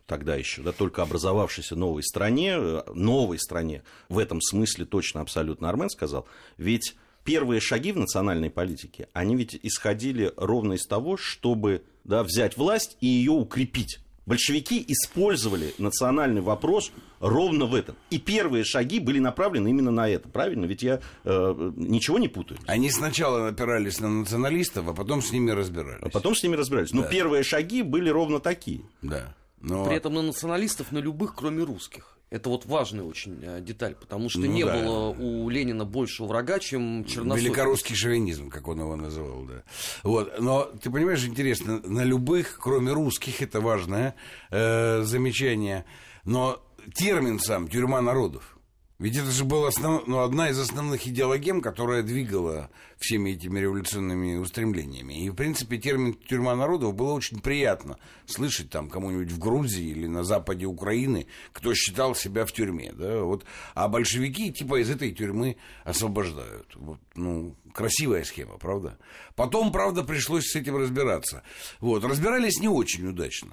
тогда 0.06 0.34
еще, 0.36 0.62
да, 0.62 0.72
только 0.72 1.02
образовавшейся 1.02 1.76
новой 1.76 2.02
стране, 2.02 2.58
новой 2.94 3.38
стране, 3.38 3.82
в 4.08 4.18
этом 4.18 4.40
смысле 4.42 4.84
точно 4.84 5.20
абсолютно 5.20 5.68
Армен 5.68 5.88
сказал, 5.88 6.26
ведь 6.58 6.96
первые 7.24 7.60
шаги 7.60 7.92
в 7.92 7.98
национальной 7.98 8.50
политике, 8.50 9.08
они 9.12 9.36
ведь 9.36 9.58
исходили 9.62 10.32
ровно 10.36 10.74
из 10.74 10.86
того, 10.86 11.16
чтобы 11.16 11.82
да, 12.04 12.22
взять 12.22 12.56
власть 12.56 12.96
и 13.00 13.06
ее 13.06 13.32
укрепить. 13.32 14.00
Большевики 14.24 14.84
использовали 14.86 15.74
национальный 15.78 16.42
вопрос 16.42 16.92
ровно 17.18 17.66
в 17.66 17.74
этом. 17.74 17.96
И 18.10 18.18
первые 18.18 18.62
шаги 18.62 19.00
были 19.00 19.18
направлены 19.18 19.68
именно 19.68 19.90
на 19.90 20.08
это. 20.08 20.28
Правильно? 20.28 20.64
Ведь 20.64 20.84
я 20.84 21.00
э, 21.24 21.72
ничего 21.74 22.20
не 22.20 22.28
путаю. 22.28 22.60
Они 22.66 22.88
сначала 22.90 23.48
опирались 23.48 23.98
на 23.98 24.08
националистов, 24.08 24.86
а 24.88 24.94
потом 24.94 25.22
с 25.22 25.32
ними 25.32 25.50
разбирались. 25.50 26.02
А 26.02 26.08
потом 26.08 26.36
с 26.36 26.42
ними 26.44 26.54
разбирались. 26.54 26.92
Но 26.92 27.02
да. 27.02 27.08
первые 27.08 27.42
шаги 27.42 27.82
были 27.82 28.10
ровно 28.10 28.38
такие. 28.38 28.82
Да. 29.02 29.34
Но... 29.60 29.86
При 29.86 29.96
этом 29.96 30.14
на 30.14 30.22
националистов, 30.22 30.92
на 30.92 30.98
любых, 30.98 31.34
кроме 31.34 31.64
русских. 31.64 32.16
Это 32.32 32.48
вот 32.48 32.64
важная 32.64 33.04
очень 33.04 33.38
э, 33.42 33.60
деталь, 33.60 33.94
потому 33.94 34.30
что 34.30 34.40
Ну 34.40 34.46
не 34.46 34.64
да. 34.64 34.72
было 34.72 35.10
у 35.10 35.50
Ленина 35.50 35.84
большего 35.84 36.28
врага, 36.28 36.58
чем 36.60 37.04
Черносотенко. 37.04 37.36
Великорусский 37.38 37.94
шовинизм, 37.94 38.48
как 38.48 38.68
он 38.68 38.80
его 38.80 38.96
называл, 38.96 39.44
да. 39.44 39.62
Вот. 40.02 40.40
Но 40.40 40.62
ты 40.82 40.90
понимаешь, 40.90 41.22
интересно, 41.26 41.80
на 41.84 42.02
любых, 42.04 42.58
кроме 42.58 42.92
русских, 42.92 43.42
это 43.42 43.60
важное 43.60 44.14
э, 44.50 45.02
замечание, 45.02 45.84
но 46.24 46.64
термин 46.94 47.38
сам 47.38 47.68
«тюрьма 47.68 48.00
народов», 48.00 48.51
ведь 49.02 49.16
это 49.16 49.32
же 49.32 49.44
была 49.44 49.66
основ... 49.66 50.06
ну, 50.06 50.21
одна 50.21 50.49
из 50.49 50.61
основных 50.61 51.09
идеологем, 51.09 51.61
которая 51.61 52.04
двигала 52.04 52.71
всеми 52.99 53.30
этими 53.30 53.59
революционными 53.59 54.37
устремлениями. 54.37 55.25
И, 55.25 55.30
в 55.30 55.35
принципе, 55.35 55.76
термин 55.78 56.14
«тюрьма 56.14 56.54
народов» 56.54 56.94
было 56.94 57.11
очень 57.11 57.40
приятно 57.40 57.99
слышать 58.26 58.71
там 58.71 58.88
кому-нибудь 58.88 59.32
в 59.32 59.40
Грузии 59.40 59.88
или 59.88 60.06
на 60.06 60.23
западе 60.23 60.66
Украины, 60.66 61.26
кто 61.52 61.75
считал 61.75 62.14
себя 62.14 62.47
в 62.47 62.52
тюрьме. 62.52 62.92
Да? 62.92 63.25
Вот. 63.25 63.44
А 63.75 63.88
большевики 63.88 64.52
типа 64.52 64.80
из 64.80 64.88
этой 64.88 65.11
тюрьмы 65.11 65.56
освобождают. 65.82 66.68
Вот, 66.76 67.00
ну, 67.16 67.56
красивая 67.75 68.23
схема, 68.23 68.56
правда? 68.56 68.99
Потом, 69.35 69.73
правда, 69.73 70.04
пришлось 70.04 70.47
с 70.47 70.54
этим 70.54 70.76
разбираться. 70.76 71.42
Вот. 71.80 72.04
Разбирались 72.04 72.61
не 72.61 72.68
очень 72.68 73.09
удачно. 73.09 73.50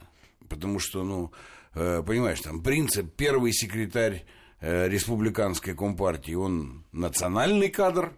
Потому 0.48 0.77
что, 0.77 1.03
ну, 1.03 1.32
э, 1.74 2.03
понимаешь, 2.06 2.39
там 2.39 2.62
принцип, 2.62 3.15
первый 3.15 3.51
секретарь 3.51 4.27
республиканской 4.62 5.75
компартии, 5.75 6.34
он 6.34 6.84
национальный 6.92 7.70
кадр. 7.70 8.12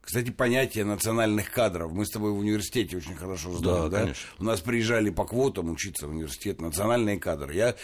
Кстати, 0.00 0.30
понятие 0.30 0.84
национальных 0.84 1.50
кадров 1.50 1.92
мы 1.92 2.06
с 2.06 2.10
тобой 2.10 2.32
в 2.32 2.38
университете 2.38 2.96
очень 2.96 3.14
хорошо 3.14 3.52
знаем. 3.58 3.82
Да, 3.82 3.88
Да, 3.88 4.00
конечно. 4.02 4.28
У 4.38 4.44
нас 4.44 4.60
приезжали 4.60 5.10
по 5.10 5.24
квотам 5.26 5.70
учиться 5.70 6.06
в 6.06 6.10
университет 6.10 6.62
национальные 6.62 7.18
кадры. 7.18 7.54
Я, 7.54 7.74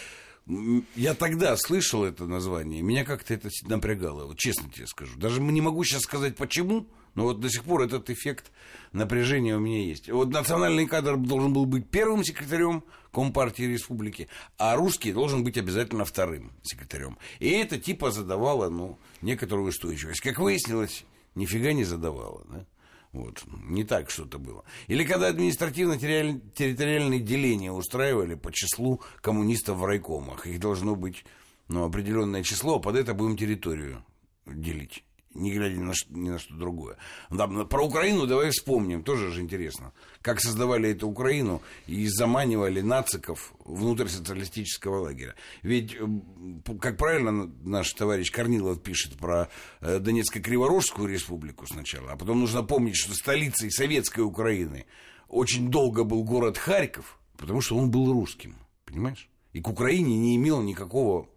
я 0.96 1.12
тогда 1.14 1.54
слышал 1.58 2.02
это 2.02 2.24
название, 2.24 2.80
меня 2.80 3.04
как-то 3.04 3.34
это 3.34 3.50
напрягало, 3.64 4.24
вот 4.26 4.38
честно 4.38 4.70
тебе 4.70 4.86
скажу. 4.86 5.18
Даже 5.18 5.42
не 5.42 5.60
могу 5.60 5.84
сейчас 5.84 6.02
сказать 6.02 6.36
почему, 6.36 6.86
но 7.14 7.24
вот 7.24 7.40
до 7.40 7.48
сих 7.48 7.64
пор 7.64 7.82
этот 7.82 8.10
эффект 8.10 8.52
напряжения 8.92 9.56
у 9.56 9.60
меня 9.60 9.82
есть. 9.82 10.10
Вот 10.10 10.30
национальный 10.30 10.86
кадр 10.86 11.16
должен 11.16 11.52
был 11.52 11.66
быть 11.66 11.88
первым 11.88 12.24
секретарем 12.24 12.84
Компартии 13.12 13.62
Республики, 13.64 14.28
а 14.58 14.74
русский 14.76 15.12
должен 15.12 15.44
быть 15.44 15.56
обязательно 15.56 16.04
вторым 16.04 16.52
секретарем. 16.62 17.16
И 17.38 17.48
это 17.50 17.78
типа 17.78 18.10
задавало, 18.10 18.68
ну, 18.68 18.98
некоторую 19.22 19.68
устойчивость. 19.68 20.20
Как 20.20 20.38
выяснилось, 20.38 21.04
нифига 21.34 21.72
не 21.72 21.84
задавало, 21.84 22.44
да? 22.50 22.66
Вот, 23.12 23.44
не 23.62 23.84
так 23.84 24.10
что-то 24.10 24.40
было. 24.40 24.64
Или 24.88 25.04
когда 25.04 25.28
административно-территориальные 25.28 27.20
деления 27.20 27.70
устраивали 27.70 28.34
по 28.34 28.50
числу 28.50 29.00
коммунистов 29.20 29.78
в 29.78 29.84
райкомах. 29.84 30.48
Их 30.48 30.58
должно 30.58 30.96
быть 30.96 31.24
ну, 31.68 31.84
определенное 31.84 32.42
число, 32.42 32.74
а 32.76 32.80
под 32.80 32.96
это 32.96 33.14
будем 33.14 33.36
территорию 33.36 34.04
делить. 34.46 35.04
Не 35.34 35.52
глядя 35.52 35.76
ни 35.76 35.82
на, 35.82 35.94
ш- 35.94 36.06
ни 36.10 36.28
на 36.30 36.38
что 36.38 36.54
другое. 36.54 36.96
Да, 37.28 37.46
но 37.48 37.66
про 37.66 37.84
Украину 37.84 38.26
давай 38.26 38.50
вспомним, 38.50 39.02
тоже 39.02 39.32
же 39.32 39.40
интересно. 39.42 39.92
Как 40.22 40.40
создавали 40.40 40.90
эту 40.90 41.08
Украину 41.08 41.60
и 41.88 42.06
заманивали 42.06 42.80
нациков 42.80 43.52
внутрь 43.64 44.06
социалистического 44.06 45.00
лагеря. 45.00 45.34
Ведь, 45.62 45.96
м, 45.96 46.62
как 46.80 46.96
правильно 46.96 47.50
наш 47.64 47.92
товарищ 47.94 48.30
Корнилов 48.30 48.80
пишет 48.82 49.18
про 49.18 49.48
э, 49.80 49.98
Донецко-Криворожскую 49.98 51.08
республику 51.08 51.66
сначала, 51.66 52.12
а 52.12 52.16
потом 52.16 52.40
нужно 52.40 52.62
помнить, 52.62 52.96
что 52.96 53.12
столицей 53.14 53.70
советской 53.72 54.20
Украины 54.20 54.86
очень 55.28 55.68
долго 55.68 56.04
был 56.04 56.22
город 56.22 56.58
Харьков, 56.58 57.18
потому 57.36 57.60
что 57.60 57.76
он 57.76 57.90
был 57.90 58.12
русским, 58.12 58.54
понимаешь? 58.84 59.28
И 59.52 59.60
к 59.60 59.68
Украине 59.68 60.16
не 60.16 60.36
имел 60.36 60.62
никакого 60.62 61.28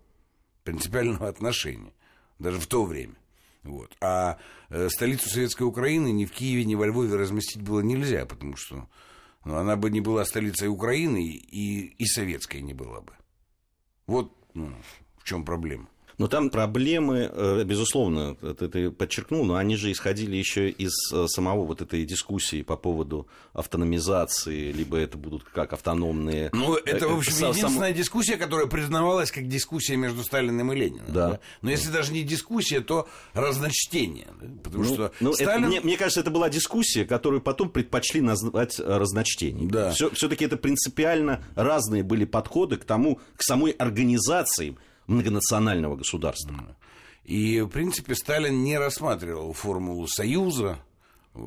принципиального 0.63 1.27
отношения, 1.27 1.93
даже 2.37 2.59
в 2.59 2.67
то 2.67 2.83
время. 2.85 3.15
Вот. 3.67 3.95
А 4.01 4.37
э, 4.69 4.89
столицу 4.89 5.29
Советской 5.29 5.63
Украины 5.63 6.11
ни 6.11 6.25
в 6.25 6.31
Киеве, 6.31 6.63
ни 6.65 6.75
во 6.75 6.87
Львове 6.87 7.15
разместить 7.15 7.61
было 7.61 7.81
нельзя, 7.81 8.25
потому 8.25 8.55
что 8.55 8.87
ну, 9.43 9.57
она 9.57 9.75
бы 9.75 9.89
не 9.89 10.01
была 10.01 10.25
столицей 10.25 10.69
Украины 10.69 11.23
и, 11.25 11.85
и 11.85 12.05
советской 12.05 12.61
не 12.61 12.73
была 12.73 13.01
бы. 13.01 13.13
Вот 14.05 14.33
ну, 14.53 14.71
в 15.17 15.23
чем 15.25 15.43
проблема. 15.43 15.89
Но 16.17 16.27
там 16.27 16.49
проблемы, 16.49 17.29
э, 17.31 17.63
безусловно, 17.63 18.35
это 18.41 18.67
ты 18.67 18.89
подчеркнул, 18.89 19.45
но 19.45 19.55
они 19.55 19.75
же 19.75 19.91
исходили 19.91 20.35
еще 20.35 20.69
из 20.69 20.91
э, 21.13 21.27
самого 21.27 21.63
вот 21.65 21.81
этой 21.81 22.03
дискуссии 22.05 22.63
по 22.63 22.75
поводу 22.75 23.27
автономизации, 23.53 24.71
либо 24.71 24.97
это 24.97 25.17
будут 25.17 25.43
как 25.43 25.73
автономные... 25.73 26.49
Ну, 26.53 26.75
это, 26.75 27.07
в 27.07 27.17
общем, 27.17 27.33
Э, 27.33 27.35
са- 27.39 27.49
единственная 27.55 27.93
дискуссия, 27.93 28.37
которая 28.37 28.65
признавалась 28.67 29.31
как 29.31 29.47
дискуссия 29.47 29.95
между 29.95 30.23
Сталиным 30.23 30.73
и 30.73 30.75
Лениным. 30.75 31.05
Да. 31.07 31.39
Но 31.61 31.69
если 31.69 31.91
даже 31.91 32.11
не 32.11 32.23
дискуссия, 32.23 32.81
то 32.81 33.07
разночтение. 33.33 34.27
да? 34.41 34.47
Потому 34.63 34.83
Ну, 34.83 34.93
что 34.93 35.11
ну, 35.19 35.29
это- 35.33 35.43
Сталин... 35.43 35.67
мне, 35.67 35.81
мне 35.81 35.97
кажется, 35.97 36.21
это 36.21 36.31
была 36.31 36.49
дискуссия, 36.49 37.05
которую 37.05 37.41
потом 37.41 37.69
предпочли 37.69 38.21
назвать 38.21 38.79
э, 38.79 38.83
разночтением. 38.97 39.69
Да. 39.69 39.91
Все-таки 39.91 40.45
это 40.45 40.57
принципиально 40.57 41.43
разные 41.55 42.03
были 42.03 42.25
подходы 42.25 42.77
к 42.77 42.85
тому, 42.85 43.19
к 43.35 43.43
самой 43.43 43.71
организации 43.71 44.77
многонационального 45.07 45.95
государства. 45.95 46.77
И, 47.23 47.59
в 47.61 47.67
принципе, 47.67 48.15
Сталин 48.15 48.63
не 48.63 48.77
рассматривал 48.77 49.51
формулу 49.53 50.07
союза 50.07 50.79
э, 51.33 51.39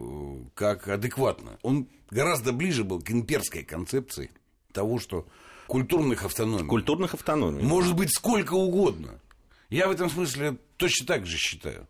как 0.55 0.89
адекватную. 0.89 1.59
Он 1.63 1.89
гораздо 2.11 2.53
ближе 2.53 2.85
был 2.85 3.01
к 3.01 3.11
имперской 3.11 3.63
концепции 3.63 4.31
того, 4.73 4.99
что 4.99 5.27
культурных 5.67 6.25
автономий 6.25 6.67
Культурных 6.67 7.15
автономий. 7.15 7.63
может 7.63 7.95
быть 7.95 8.15
сколько 8.15 8.55
угодно. 8.55 9.21
Я 9.69 9.89
в 9.89 9.93
этом 9.93 10.11
смысле 10.11 10.59
точно 10.77 11.07
так 11.07 11.27
же 11.27 11.37
считаю. 11.37 11.87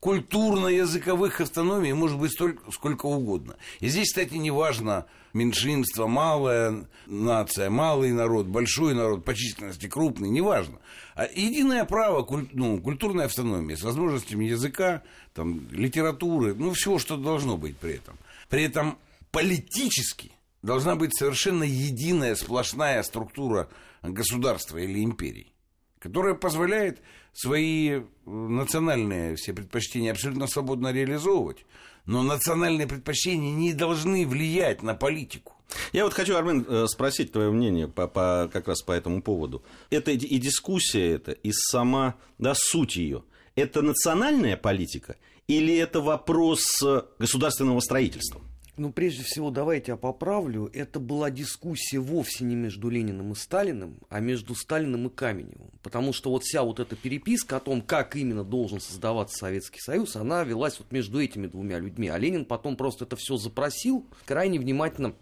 Культурно-языковых 0.00 1.40
автономий 1.40 1.92
может 1.92 2.18
быть 2.18 2.30
столько, 2.30 2.70
сколько 2.70 3.06
угодно. 3.06 3.56
И 3.80 3.88
здесь, 3.88 4.08
кстати, 4.08 4.34
не 4.34 4.52
важно 4.52 5.06
меньшинство, 5.32 6.06
малая 6.06 6.86
нация, 7.06 7.68
малый 7.68 8.12
народ, 8.12 8.46
большой 8.46 8.94
народ, 8.94 9.24
по 9.24 9.34
численности 9.34 9.88
крупный, 9.88 10.30
не 10.30 10.40
важно. 10.40 10.78
А 11.16 11.24
единое 11.24 11.84
право, 11.84 12.22
куль- 12.22 12.48
ну, 12.52 12.80
культурной 12.80 13.24
автономии 13.24 13.74
с 13.74 13.82
возможностями 13.82 14.44
языка, 14.44 15.02
там, 15.34 15.68
литературы, 15.72 16.54
ну, 16.54 16.72
всего, 16.74 17.00
что 17.00 17.16
должно 17.16 17.56
быть 17.56 17.76
при 17.76 17.94
этом. 17.94 18.16
При 18.48 18.62
этом 18.62 18.98
политически 19.32 20.30
должна 20.62 20.94
быть 20.94 21.16
совершенно 21.16 21.64
единая 21.64 22.36
сплошная 22.36 23.02
структура 23.02 23.68
государства 24.02 24.78
или 24.78 25.02
империи 25.02 25.52
которая 26.00 26.34
позволяет 26.34 27.00
свои 27.32 27.90
э, 27.90 28.02
национальные 28.26 29.36
все 29.36 29.52
предпочтения 29.52 30.12
абсолютно 30.12 30.46
свободно 30.46 30.92
реализовывать. 30.92 31.64
Но 32.06 32.22
национальные 32.22 32.86
предпочтения 32.86 33.52
не 33.52 33.74
должны 33.74 34.26
влиять 34.26 34.82
на 34.82 34.94
политику. 34.94 35.54
Я 35.92 36.04
вот 36.04 36.14
хочу, 36.14 36.36
Армен, 36.36 36.64
э, 36.66 36.86
спросить 36.86 37.32
твое 37.32 37.50
мнение 37.50 37.88
по, 37.88 38.08
по- 38.08 38.48
как 38.52 38.68
раз 38.68 38.82
по 38.82 38.92
этому 38.92 39.22
поводу. 39.22 39.62
Это 39.90 40.10
и 40.12 40.38
дискуссия 40.38 41.12
это, 41.12 41.32
и 41.32 41.52
сама 41.52 42.16
да, 42.38 42.54
суть 42.54 42.96
ее. 42.96 43.24
Это 43.54 43.82
национальная 43.82 44.56
политика 44.56 45.16
или 45.48 45.76
это 45.76 46.00
вопрос 46.00 46.82
э, 46.82 47.02
государственного 47.18 47.80
строительства? 47.80 48.40
Ну, 48.78 48.92
прежде 48.92 49.24
всего, 49.24 49.50
давайте 49.50 49.90
я 49.90 49.96
поправлю. 49.96 50.70
Это 50.72 51.00
была 51.00 51.30
дискуссия 51.32 51.98
вовсе 51.98 52.44
не 52.44 52.54
между 52.54 52.88
Лениным 52.88 53.32
и 53.32 53.34
Сталиным, 53.34 53.98
а 54.08 54.20
между 54.20 54.54
Сталиным 54.54 55.08
и 55.08 55.10
Каменевым. 55.10 55.72
Потому 55.82 56.12
что 56.12 56.30
вот 56.30 56.44
вся 56.44 56.62
вот 56.62 56.78
эта 56.78 56.94
переписка 56.94 57.56
о 57.56 57.60
том, 57.60 57.82
как 57.82 58.14
именно 58.14 58.44
должен 58.44 58.80
создаваться 58.80 59.36
Советский 59.36 59.80
Союз, 59.80 60.14
она 60.14 60.44
велась 60.44 60.78
вот 60.78 60.92
между 60.92 61.20
этими 61.20 61.48
двумя 61.48 61.80
людьми. 61.80 62.08
А 62.08 62.16
Ленин 62.18 62.44
потом 62.44 62.76
просто 62.76 63.04
это 63.04 63.16
все 63.16 63.36
запросил, 63.36 64.06
крайне 64.24 64.60
внимательно 64.60 65.14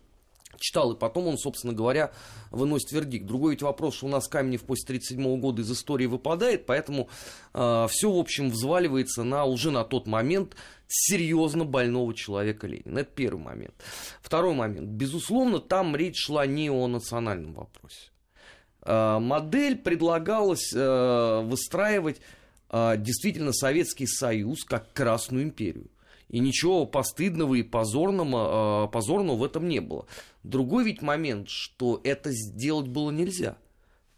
читал, 0.58 0.92
и 0.92 0.98
потом 0.98 1.26
он, 1.26 1.38
собственно 1.38 1.72
говоря, 1.72 2.12
выносит 2.50 2.92
вердикт. 2.92 3.26
Другой 3.26 3.52
ведь 3.52 3.62
вопрос, 3.62 3.96
что 3.96 4.06
у 4.06 4.08
нас 4.08 4.26
Каменев 4.26 4.62
после 4.62 4.84
1937 4.84 5.40
года 5.40 5.62
из 5.62 5.70
истории 5.70 6.06
выпадает, 6.06 6.66
поэтому 6.66 7.08
все, 7.52 8.10
в 8.10 8.18
общем, 8.18 8.50
взваливается 8.50 9.22
на 9.22 9.44
уже 9.44 9.70
на 9.70 9.84
тот 9.84 10.06
момент 10.06 10.56
серьезно 10.88 11.64
больного 11.64 12.14
человека 12.14 12.66
Ленина. 12.66 13.00
Это 13.00 13.10
первый 13.14 13.42
момент. 13.42 13.74
Второй 14.20 14.54
момент. 14.54 14.88
Безусловно, 14.88 15.60
там 15.60 15.96
речь 15.96 16.18
шла 16.18 16.46
не 16.46 16.70
о 16.70 16.86
национальном 16.86 17.54
вопросе. 17.54 18.10
Э, 18.82 19.18
Модель 19.18 19.76
предлагалась 19.76 20.72
э, 20.72 21.40
выстраивать 21.44 22.20
э, 22.70 22.94
действительно 22.98 23.52
Советский 23.52 24.06
Союз 24.06 24.64
как 24.64 24.92
Красную 24.92 25.44
империю. 25.44 25.90
И 26.28 26.40
ничего 26.40 26.86
постыдного 26.86 27.54
и 27.54 27.62
позорного, 27.62 28.88
позорного 28.88 29.36
в 29.36 29.44
этом 29.44 29.68
не 29.68 29.80
было. 29.80 30.06
Другой 30.42 30.84
ведь 30.84 31.00
момент, 31.00 31.48
что 31.48 32.00
это 32.02 32.32
сделать 32.32 32.88
было 32.88 33.12
нельзя 33.12 33.56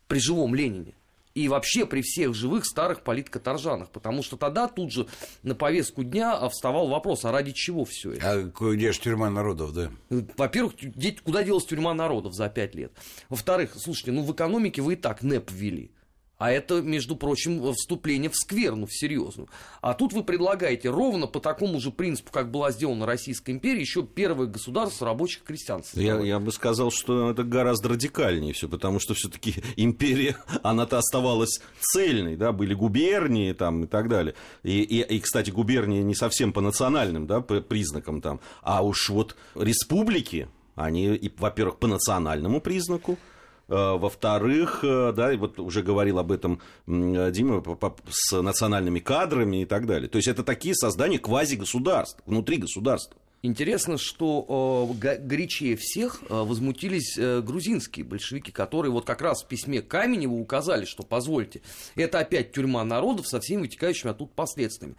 при 0.06 0.18
живом 0.18 0.54
Ленине. 0.54 0.94
И 1.38 1.49
вообще 1.49 1.87
при 1.87 2.02
всех 2.02 2.35
живых 2.35 2.64
старых 2.66 3.02
политкоторжанах. 3.02 3.90
Потому 3.90 4.23
что 4.25 4.37
тогда 4.37 4.66
тут 4.66 4.90
же 4.92 5.07
на 5.45 5.54
повестку 5.54 6.02
дня 6.02 6.35
а, 6.37 6.49
вставал 6.49 6.88
вопрос, 6.88 7.25
а 7.25 7.30
ради 7.30 7.52
чего 7.52 7.85
все 7.85 8.12
это? 8.14 8.30
А 8.33 8.42
где 8.42 8.90
же 8.92 8.99
тюрьма 8.99 9.30
народов, 9.30 9.73
да? 9.73 9.90
Во-первых, 10.37 10.75
где- 10.80 11.12
куда 11.23 11.45
делась 11.45 11.64
тюрьма 11.66 11.95
народов 11.95 12.35
за 12.35 12.49
пять 12.49 12.75
лет? 12.75 12.92
Во-вторых, 13.28 13.75
слушайте, 13.76 14.11
ну 14.11 14.23
в 14.23 14.33
экономике 14.33 14.83
вы 14.83 14.95
и 14.95 14.97
так 14.97 15.23
НЭП 15.23 15.50
ввели. 15.52 15.92
А 16.38 16.52
это, 16.52 16.80
между 16.83 17.16
прочим, 17.16 17.73
вступление 17.75 18.30
в 18.30 18.37
скверну, 18.37 18.87
в 18.87 18.95
серьезную. 18.95 19.49
А 19.80 19.92
тут 19.95 20.12
вы 20.12 20.23
предлагаете 20.23 20.88
ровно 20.88 21.26
по 21.26 21.40
такому 21.40 21.80
же 21.80 21.90
принципу, 21.90 22.30
как 22.30 22.52
была 22.52 22.71
сделана 22.71 23.07
Российская 23.07 23.50
империя, 23.50 23.80
еще 23.80 24.04
первое 24.04 24.47
государство 24.47 25.09
рабочих 25.09 25.42
крестьян. 25.42 25.83
Я, 25.95 26.21
я 26.21 26.38
бы 26.38 26.52
сказал, 26.52 26.92
что 26.92 27.30
это 27.30 27.42
гораздо 27.42 27.88
радикальнее 27.88 28.52
все, 28.52 28.68
потому 28.68 29.00
что 29.00 29.14
все-таки 29.14 29.57
империя, 29.76 30.37
она-то 30.62 30.99
оставалась 30.99 31.61
цельной, 31.80 32.37
да, 32.37 32.52
были 32.52 32.73
губернии 32.73 33.52
там 33.52 33.85
и 33.85 33.87
так 33.88 34.09
далее. 34.09 34.37
И, 34.62 34.83
и, 34.83 35.02
и, 35.02 35.18
кстати, 35.18 35.50
губернии 35.50 36.02
не 36.02 36.14
совсем 36.14 36.52
по 36.52 36.61
национальным 36.61 37.26
да, 37.26 37.40
признакам 37.40 38.21
там, 38.21 38.38
а 38.62 38.85
уж 38.85 39.09
вот 39.11 39.35
республики, 39.57 40.49
они, 40.76 41.33
во-первых, 41.37 41.78
по 41.78 41.88
национальному 41.88 42.61
признаку, 42.61 43.18
Э, 43.18 43.38
во-вторых, 43.68 44.80
э, 44.82 45.12
да, 45.12 45.37
вот 45.37 45.60
уже 45.60 45.82
говорил 45.82 46.18
об 46.18 46.32
этом 46.32 46.60
Дима, 46.87 47.62
с 48.08 48.40
национальными 48.40 48.98
кадрами 48.98 49.62
и 49.62 49.64
так 49.66 49.87
далее. 49.87 50.08
То 50.08 50.16
есть 50.16 50.28
это 50.28 50.42
такие 50.42 50.75
создания 50.75 51.18
квази-государств, 51.18 52.20
внутри 52.26 52.56
государства. 52.56 53.20
Интересно, 53.42 53.98
что 53.98 54.96
э, 55.00 55.18
горячее 55.18 55.76
всех 55.76 56.22
э, 56.22 56.34
возмутились 56.34 57.16
э, 57.16 57.40
грузинские 57.40 58.04
большевики, 58.04 58.50
которые 58.50 58.90
вот 58.90 59.04
как 59.04 59.22
раз 59.22 59.44
в 59.44 59.46
письме 59.46 59.80
Каменеву 59.80 60.40
указали, 60.40 60.84
что, 60.84 61.04
позвольте, 61.04 61.62
это 61.94 62.18
опять 62.18 62.52
тюрьма 62.52 62.82
народов 62.82 63.28
со 63.28 63.38
всеми 63.40 63.60
вытекающими 63.62 64.10
оттуда 64.10 64.32
последствиями. 64.34 64.96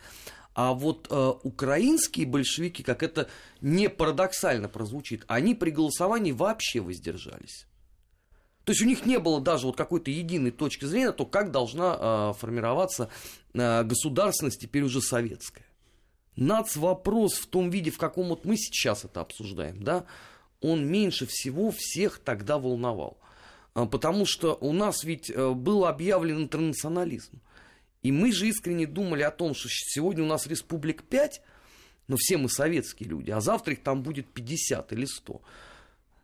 А 0.53 0.73
вот 0.73 1.07
э, 1.09 1.33
украинские 1.43 2.27
большевики, 2.27 2.81
как 2.81 3.03
это 3.03 3.27
не 3.59 3.89
парадоксально 3.89 4.69
прозвучит, 4.69 5.25
они 5.27 5.53
при 5.53 5.71
голосовании 5.71 6.31
вообще 6.31 6.79
воздержались. 6.79 7.67
То 8.69 8.73
есть 8.73 8.83
у 8.83 8.85
них 8.85 9.07
не 9.07 9.17
было 9.17 9.41
даже 9.41 9.65
вот 9.65 9.75
какой-то 9.75 10.11
единой 10.11 10.51
точки 10.51 10.85
зрения, 10.85 11.11
то 11.11 11.25
как 11.25 11.49
должна 11.49 11.97
э, 11.99 12.33
формироваться 12.38 13.09
э, 13.55 13.83
государственность 13.83 14.61
теперь 14.61 14.83
уже 14.83 15.01
советская. 15.01 15.65
Нац 16.35 16.75
вопрос 16.75 17.33
в 17.33 17.47
том 17.47 17.71
виде, 17.71 17.89
в 17.89 17.97
каком 17.97 18.27
вот 18.27 18.45
мы 18.45 18.57
сейчас 18.57 19.05
это 19.05 19.21
обсуждаем, 19.21 19.81
да, 19.81 20.05
он 20.61 20.85
меньше 20.85 21.25
всего 21.25 21.71
всех 21.75 22.19
тогда 22.19 22.59
волновал. 22.59 23.17
А, 23.73 23.88
потому 23.88 24.27
что 24.27 24.55
у 24.61 24.71
нас 24.71 25.03
ведь 25.03 25.31
э, 25.31 25.49
был 25.49 25.88
объявлен 25.88 26.43
интернационализм. 26.43 27.41
И 28.03 28.11
мы 28.11 28.31
же 28.31 28.47
искренне 28.47 28.85
думали 28.85 29.23
о 29.23 29.31
том, 29.31 29.55
что 29.55 29.67
сегодня 29.67 30.23
у 30.23 30.27
нас 30.27 30.45
республик 30.45 31.01
5, 31.05 31.41
но 32.07 32.17
все 32.19 32.38
мы 32.38 32.49
советские 32.49 33.09
люди, 33.09 33.31
а 33.31 33.41
завтра 33.41 33.73
их 33.73 33.81
там 33.81 34.03
будет 34.03 34.31
50 34.31 34.93
или 34.93 35.05
100. 35.05 35.41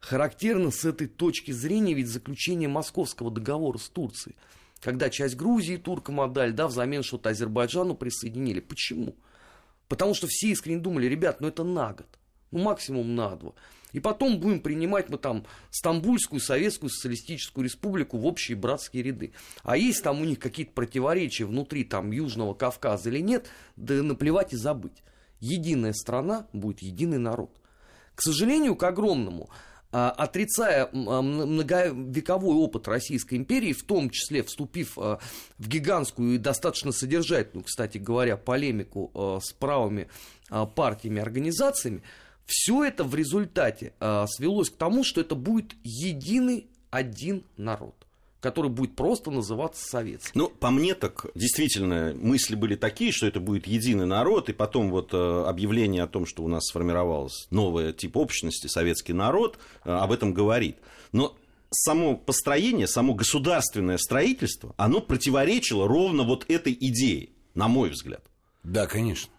Характерно 0.05 0.69
с 0.69 0.85
этой 0.85 1.07
точки 1.07 1.49
зрения 1.49 1.95
ведь 1.95 2.09
заключение 2.09 2.69
Московского 2.69 3.31
договора 3.31 3.79
с 3.79 3.89
Турцией, 3.89 4.35
когда 4.79 5.09
часть 5.09 5.35
Грузии 5.35 5.77
туркам 5.77 6.21
отдали, 6.21 6.51
да, 6.51 6.67
взамен 6.67 7.01
что-то 7.01 7.29
Азербайджану 7.29 7.95
присоединили. 7.95 8.59
Почему? 8.59 9.15
Потому 9.87 10.13
что 10.13 10.27
все 10.27 10.49
искренне 10.49 10.79
думали, 10.79 11.07
ребят, 11.07 11.41
ну 11.41 11.47
это 11.47 11.63
на 11.63 11.93
год, 11.93 12.05
ну 12.51 12.59
максимум 12.59 13.15
на 13.15 13.35
два. 13.35 13.53
И 13.93 13.99
потом 13.99 14.39
будем 14.39 14.59
принимать 14.59 15.09
мы 15.09 15.17
там 15.17 15.43
Стамбульскую 15.71 16.39
Советскую 16.39 16.91
Социалистическую 16.91 17.63
Республику 17.65 18.19
в 18.19 18.27
общие 18.27 18.55
братские 18.55 19.01
ряды. 19.01 19.33
А 19.63 19.75
есть 19.75 20.03
там 20.03 20.21
у 20.21 20.25
них 20.25 20.37
какие-то 20.37 20.73
противоречия 20.73 21.45
внутри 21.45 21.83
там 21.83 22.11
Южного 22.11 22.53
Кавказа 22.53 23.09
или 23.09 23.21
нет, 23.21 23.47
да 23.75 23.95
наплевать 24.03 24.53
и 24.53 24.55
забыть. 24.55 25.01
Единая 25.39 25.93
страна 25.93 26.45
будет 26.53 26.83
единый 26.83 27.17
народ. 27.17 27.59
К 28.13 28.21
сожалению, 28.21 28.75
к 28.75 28.83
огромному, 28.83 29.49
отрицая 29.95 30.89
а, 30.91 31.21
многовековой 31.21 32.55
опыт 32.55 32.87
Российской 32.87 33.35
империи, 33.35 33.73
в 33.73 33.83
том 33.83 34.09
числе 34.09 34.43
вступив 34.43 34.97
а, 34.97 35.19
в 35.57 35.67
гигантскую 35.67 36.35
и 36.35 36.37
достаточно 36.37 36.91
содержательную, 36.91 37.63
кстати 37.63 37.97
говоря, 37.97 38.37
полемику 38.37 39.39
с 39.43 39.53
правыми 39.53 40.07
партиями, 40.75 41.21
организациями, 41.21 42.03
все 42.45 42.83
это 42.83 43.03
в 43.03 43.15
результате 43.15 43.93
свелось 44.27 44.69
к 44.69 44.75
тому, 44.75 45.03
что 45.03 45.21
это 45.21 45.33
будет 45.33 45.75
единый 45.83 46.67
один 46.91 47.43
народ 47.57 48.04
который 48.39 48.69
будет 48.69 48.95
просто 48.95 49.31
называться 49.31 49.83
советским. 49.85 50.31
Ну, 50.35 50.49
по 50.49 50.69
мне 50.69 50.93
так, 50.93 51.25
действительно, 51.35 52.13
мысли 52.15 52.55
были 52.55 52.75
такие, 52.75 53.11
что 53.11 53.25
это 53.25 53.39
будет 53.39 53.67
единый 53.67 54.05
народ, 54.05 54.49
и 54.49 54.53
потом 54.53 54.91
вот 54.91 55.13
э, 55.13 55.43
объявление 55.47 56.03
о 56.03 56.07
том, 56.07 56.25
что 56.25 56.43
у 56.43 56.47
нас 56.47 56.67
сформировалась 56.67 57.47
новая 57.49 57.91
тип 57.91 58.17
общности, 58.17 58.67
советский 58.67 59.13
народ, 59.13 59.57
э, 59.83 59.91
об 59.91 60.11
этом 60.11 60.33
говорит. 60.33 60.77
Но 61.11 61.35
само 61.71 62.15
построение, 62.15 62.87
само 62.87 63.13
государственное 63.13 63.97
строительство, 63.97 64.73
оно 64.77 65.01
противоречило 65.01 65.87
ровно 65.87 66.23
вот 66.23 66.45
этой 66.49 66.73
идее, 66.73 67.29
на 67.53 67.67
мой 67.67 67.89
взгляд. 67.89 68.23
Да, 68.63 68.87
конечно. 68.87 69.31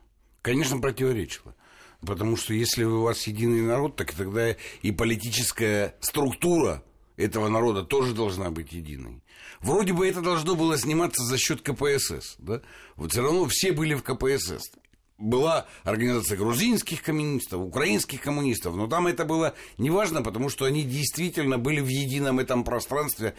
Конечно, 0.42 0.80
противоречило. 0.80 1.54
Потому 2.00 2.36
что 2.36 2.54
если 2.54 2.84
у 2.84 3.02
вас 3.02 3.26
единый 3.26 3.62
народ, 3.62 3.96
так 3.96 4.12
тогда 4.12 4.54
и 4.82 4.92
политическая 4.92 5.96
структура 6.00 6.82
этого 7.16 7.48
народа 7.48 7.82
тоже 7.82 8.14
должна 8.14 8.50
быть 8.50 8.72
единой. 8.72 9.22
Вроде 9.60 9.92
бы 9.92 10.06
это 10.06 10.20
должно 10.20 10.54
было 10.54 10.76
сниматься 10.76 11.22
за 11.24 11.38
счет 11.38 11.62
КПСС. 11.62 12.36
Да? 12.38 12.60
Вот 12.96 13.12
все 13.12 13.22
равно 13.22 13.46
все 13.46 13.72
были 13.72 13.94
в 13.94 14.02
КПСС. 14.02 14.70
Была 15.18 15.66
организация 15.82 16.36
грузинских 16.36 17.02
коммунистов, 17.02 17.62
украинских 17.62 18.20
коммунистов, 18.20 18.76
но 18.76 18.86
там 18.86 19.06
это 19.06 19.24
было 19.24 19.54
неважно, 19.78 20.22
потому 20.22 20.50
что 20.50 20.66
они 20.66 20.82
действительно 20.82 21.56
были 21.56 21.80
в 21.80 21.88
едином 21.88 22.38
этом 22.38 22.64
пространстве, 22.64 23.34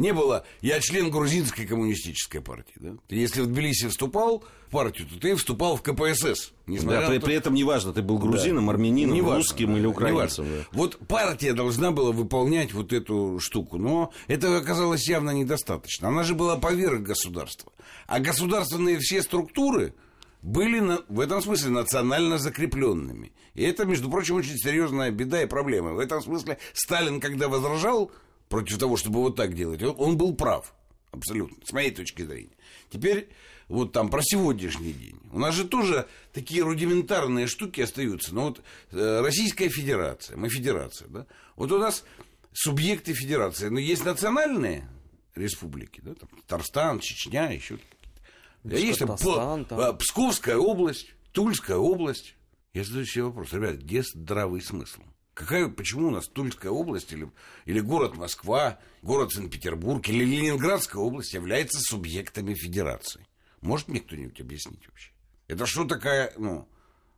не 0.00 0.14
было, 0.14 0.44
я 0.62 0.80
член 0.80 1.10
грузинской 1.10 1.66
коммунистической 1.66 2.40
партии. 2.40 2.74
Да? 2.76 2.94
Если 3.10 3.42
в 3.42 3.46
Тбилиси 3.46 3.88
вступал 3.88 4.42
в 4.66 4.70
партию, 4.70 5.06
то 5.06 5.20
ты 5.20 5.34
вступал 5.36 5.76
в 5.76 5.82
КПСС. 5.82 6.52
Да, 6.66 7.08
при, 7.08 7.18
то... 7.18 7.26
при 7.26 7.34
этом 7.34 7.54
неважно, 7.54 7.92
ты 7.92 8.00
был 8.00 8.18
грузином, 8.18 8.66
да. 8.66 8.72
армянином, 8.72 9.14
не 9.14 9.20
русским 9.20 9.68
важно, 9.68 9.78
или 9.78 9.86
украинцем. 9.86 10.46
Да. 10.46 10.64
Вот 10.72 10.98
партия 11.06 11.52
должна 11.52 11.90
была 11.90 12.12
выполнять 12.12 12.72
вот 12.72 12.92
эту 12.92 13.38
штуку, 13.40 13.76
но 13.76 14.12
этого 14.26 14.56
оказалось 14.56 15.06
явно 15.06 15.30
недостаточно. 15.30 16.08
Она 16.08 16.22
же 16.22 16.34
была 16.34 16.56
поверх 16.56 17.02
государства. 17.02 17.70
А 18.06 18.20
государственные 18.20 18.98
все 19.00 19.22
структуры 19.22 19.94
были 20.40 20.80
на, 20.80 21.00
в 21.08 21.20
этом 21.20 21.42
смысле 21.42 21.70
национально 21.70 22.38
закрепленными. 22.38 23.32
И 23.54 23.62
это, 23.62 23.84
между 23.84 24.10
прочим, 24.10 24.36
очень 24.36 24.56
серьезная 24.56 25.10
беда 25.10 25.42
и 25.42 25.46
проблема. 25.46 25.92
В 25.92 25.98
этом 25.98 26.22
смысле 26.22 26.56
Сталин, 26.72 27.20
когда 27.20 27.48
возражал 27.48 28.10
против 28.50 28.78
того, 28.78 28.98
чтобы 28.98 29.20
вот 29.20 29.36
так 29.36 29.54
делать. 29.54 29.82
Он 29.82 30.18
был 30.18 30.34
прав, 30.34 30.74
абсолютно, 31.12 31.56
с 31.64 31.72
моей 31.72 31.92
точки 31.92 32.22
зрения. 32.22 32.56
Теперь 32.90 33.30
вот 33.68 33.92
там 33.92 34.10
про 34.10 34.20
сегодняшний 34.22 34.92
день. 34.92 35.18
У 35.32 35.38
нас 35.38 35.54
же 35.54 35.66
тоже 35.66 36.08
такие 36.32 36.62
рудиментарные 36.62 37.46
штуки 37.46 37.80
остаются. 37.80 38.34
Но 38.34 38.48
вот 38.48 38.62
э, 38.90 39.20
Российская 39.20 39.68
Федерация, 39.68 40.36
мы 40.36 40.48
федерация, 40.48 41.08
да? 41.08 41.26
Вот 41.54 41.70
у 41.70 41.78
нас 41.78 42.04
субъекты 42.52 43.14
федерации, 43.14 43.68
но 43.68 43.78
есть 43.78 44.04
национальные 44.04 44.88
республики, 45.36 46.00
да, 46.00 46.14
там, 46.14 46.28
Татарстан, 46.40 46.98
Чечня, 46.98 47.52
еще 47.52 47.76
какие-то. 47.76 48.76
Есть 48.76 48.98
там, 48.98 49.64
там. 49.64 49.80
А, 49.80 49.92
Псковская 49.92 50.56
область, 50.56 51.14
Тульская 51.30 51.76
область. 51.76 52.34
Я 52.74 52.82
задаю 52.82 53.06
себе 53.06 53.24
вопрос, 53.24 53.52
ребят, 53.52 53.76
где 53.76 54.02
здравый 54.02 54.60
смысл? 54.60 55.02
Какая, 55.40 55.68
почему 55.68 56.08
у 56.08 56.10
нас 56.10 56.28
Тульская 56.28 56.70
область 56.70 57.14
или, 57.14 57.30
или 57.64 57.80
город 57.80 58.14
Москва, 58.14 58.78
город 59.00 59.32
Санкт-Петербург 59.32 60.06
или 60.06 60.22
Ленинградская 60.22 61.00
область 61.00 61.32
являются 61.32 61.80
субъектами 61.80 62.52
федерации? 62.52 63.26
Может 63.62 63.88
мне 63.88 64.00
кто-нибудь 64.00 64.38
объяснить 64.38 64.86
вообще? 64.86 65.12
Это 65.48 65.64
что 65.64 65.86
такая, 65.86 66.34
ну, 66.36 66.68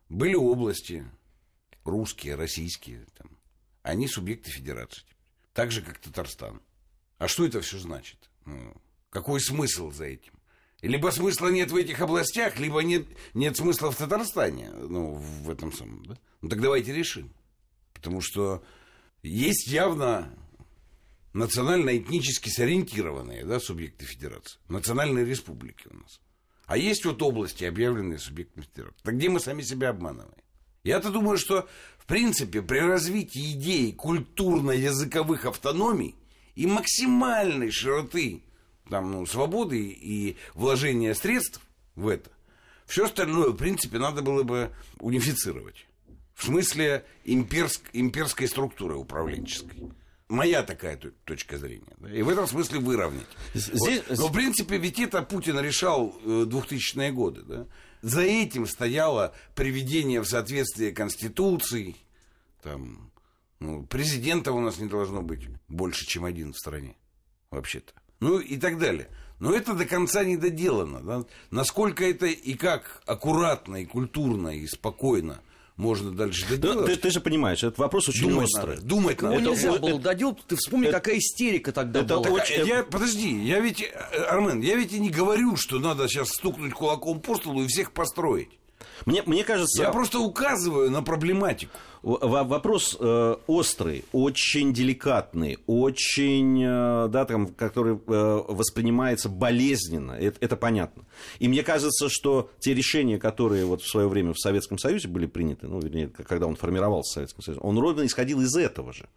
были 0.09 0.37
области 0.37 1.05
русские, 1.83 2.37
российские, 2.37 3.07
там, 3.19 3.29
они 3.83 4.07
субъекты 4.07 4.53
федерации. 4.53 5.03
Так 5.53 5.73
же, 5.73 5.83
как 5.83 5.99
Татарстан. 5.99 6.63
А 7.19 7.27
что 7.27 7.45
это 7.45 7.61
все 7.61 7.77
значит? 7.79 8.31
Ну, 8.45 8.73
какой 9.11 9.41
смысл 9.41 9.91
за 9.91 10.05
этим? 10.05 10.35
Либо 10.81 11.11
смысла 11.11 11.49
нет 11.49 11.73
в 11.73 11.77
этих 11.77 12.01
областях, 12.01 12.61
либо 12.61 12.85
нет, 12.85 13.05
нет 13.35 13.57
смысла 13.57 13.91
в 13.91 13.97
Татарстане, 13.97 14.71
ну, 14.71 15.15
в 15.15 15.51
этом 15.51 15.73
самом, 15.73 16.07
да? 16.07 16.17
Ну, 16.41 16.49
так 16.49 16.61
давайте 16.61 16.95
решим. 16.95 17.33
Потому 18.03 18.21
что 18.21 18.65
есть 19.23 19.69
явно 19.69 20.29
национально-этнически 21.35 22.49
сориентированные 22.49 23.45
да, 23.45 23.61
субъекты 23.61 24.05
федерации. 24.05 24.59
Национальные 24.69 25.25
республики 25.25 25.87
у 25.89 25.95
нас. 25.95 26.21
А 26.67 26.77
есть 26.77 27.05
вот 27.05 27.23
области, 27.23 27.63
объявленные 27.63 28.19
субъектами 28.19 28.65
федерации. 28.65 28.99
Так 29.05 29.17
где 29.17 29.29
мы 29.29 29.39
сами 29.39 29.63
себя 29.63 29.91
обманываем? 29.91 30.35
Я-то 30.83 31.11
думаю, 31.11 31.39
что, 31.39 31.69
в 31.97 32.07
принципе, 32.07 32.61
при 32.61 32.81
развитии 32.81 33.53
идеи 33.53 33.93
культурно-языковых 33.93 35.45
автономий 35.45 36.17
и 36.57 36.67
максимальной 36.67 37.71
широты 37.71 38.43
там, 38.91 39.13
ну, 39.13 39.27
свободы 39.27 39.81
и 39.81 40.37
вложения 40.55 41.15
средств 41.15 41.61
в 41.95 42.09
это, 42.09 42.33
все 42.85 43.05
остальное, 43.05 43.51
в 43.51 43.57
принципе, 43.57 43.99
надо 43.99 44.23
было 44.23 44.43
бы 44.43 44.73
унифицировать. 44.99 45.87
В 46.43 46.47
смысле 46.47 47.05
имперск, 47.25 47.83
имперской 47.93 48.49
структуры 48.49 48.97
управленческой. 48.97 49.93
моя 50.29 50.65
такая 50.65 50.99
точка 51.25 51.57
зрения. 51.57 51.95
И 52.13 52.23
в 52.23 52.29
этом 52.29 52.49
смысле 52.49 52.81
выровнять. 52.81 53.29
Здесь... 53.55 54.03
Вот. 54.09 54.19
Но, 54.19 54.27
в 54.27 54.33
принципе, 54.33 54.77
ведь 54.77 54.99
это 54.99 55.23
Путин 55.23 55.61
решал 55.61 56.19
2000-е 56.25 57.11
э, 57.11 57.13
годы. 57.13 57.43
Да? 57.43 57.67
За 58.01 58.23
этим 58.23 58.67
стояло 58.67 59.33
приведение 59.55 60.21
в 60.21 60.27
соответствие 60.27 60.91
Конституции. 60.91 61.95
Там, 62.61 63.13
ну, 63.61 63.87
президента 63.87 64.51
у 64.51 64.59
нас 64.59 64.79
не 64.79 64.89
должно 64.89 65.23
быть 65.23 65.47
больше, 65.69 66.07
чем 66.07 66.25
один 66.25 66.55
в 66.55 66.59
стране. 66.59 66.97
Вообще-то. 67.53 67.93
Ну 68.19 68.41
и 68.41 68.57
так 68.57 68.81
далее. 68.81 69.09
Но 69.39 69.55
это 69.55 69.75
до 69.75 69.85
конца 69.85 70.25
не 70.25 70.37
доделано. 70.37 71.03
Да? 71.03 71.25
Насколько 71.53 72.05
это 72.05 72.27
и 72.27 72.55
как 72.55 73.01
аккуратно, 73.07 73.77
и 73.77 73.87
культурно, 73.87 74.49
и 74.49 74.67
спокойно– 74.67 75.41
можно 75.77 76.11
дальше 76.11 76.47
доделать. 76.49 76.87
Ты, 76.87 76.97
ты 76.97 77.11
же 77.11 77.21
понимаешь, 77.21 77.63
этот 77.63 77.79
вопрос 77.79 78.09
очень 78.09 78.29
думать 78.29 78.51
острый. 78.55 78.77
Надо, 78.77 78.87
думать 78.87 79.23
надо. 79.23 79.41
нельзя 79.41 79.71
это, 79.71 79.81
было 79.81 80.01
доделать, 80.01 80.39
ты 80.47 80.57
вспомни, 80.57 80.89
это, 80.89 80.99
какая 80.99 81.19
истерика 81.19 81.73
тогда 81.73 82.01
это 82.01 82.17
была. 82.19 82.31
Очень... 82.31 82.67
Я, 82.67 82.83
подожди, 82.83 83.43
я 83.45 83.61
ведь, 83.61 83.91
Армен, 84.29 84.61
я 84.61 84.77
ведь 84.77 84.93
и 84.93 85.01
не 85.01 85.11
говорю, 85.11 85.57
что 85.57 85.79
надо 85.79 86.09
сейчас 86.09 86.31
стукнуть 86.31 86.73
кулаком 86.73 87.21
по 87.21 87.37
столу 87.37 87.65
и 87.65 87.67
всех 87.67 87.93
построить. 87.93 88.51
Мне, 89.07 89.23
мне 89.27 89.45
кажется... 89.45 89.83
Я 89.83 89.91
просто 89.91 90.19
указываю 90.19 90.91
на 90.91 91.03
проблематику. 91.03 91.77
Вопрос 92.03 92.97
э, 92.99 93.37
острый, 93.47 94.05
очень 94.11 94.73
деликатный, 94.73 95.59
очень, 95.69 96.61
э, 96.61 97.09
да, 97.09 97.25
там, 97.25 97.47
который 97.47 97.95
э, 97.95 98.43
воспринимается 98.49 99.29
болезненно, 99.29 100.13
это, 100.13 100.37
это 100.41 100.57
понятно. 100.57 101.05
И 101.39 101.47
мне 101.47 101.63
кажется, 101.63 102.09
что 102.09 102.51
те 102.59 102.75
решения, 102.75 103.19
которые 103.19 103.67
вот 103.67 103.83
в 103.83 103.89
свое 103.89 104.09
время 104.09 104.33
в 104.33 104.39
Советском 104.41 104.79
Союзе 104.79 105.07
были 105.07 105.27
приняты, 105.27 105.69
ну, 105.69 105.79
вернее, 105.79 106.09
когда 106.09 106.49
он 106.49 106.57
формировался 106.57 107.15
Советским 107.15 107.43
Союзом, 107.43 107.65
он 107.65 107.79
ровно 107.79 108.05
исходил 108.05 108.41
из 108.41 108.57
этого 108.57 108.93
же. 108.93 109.09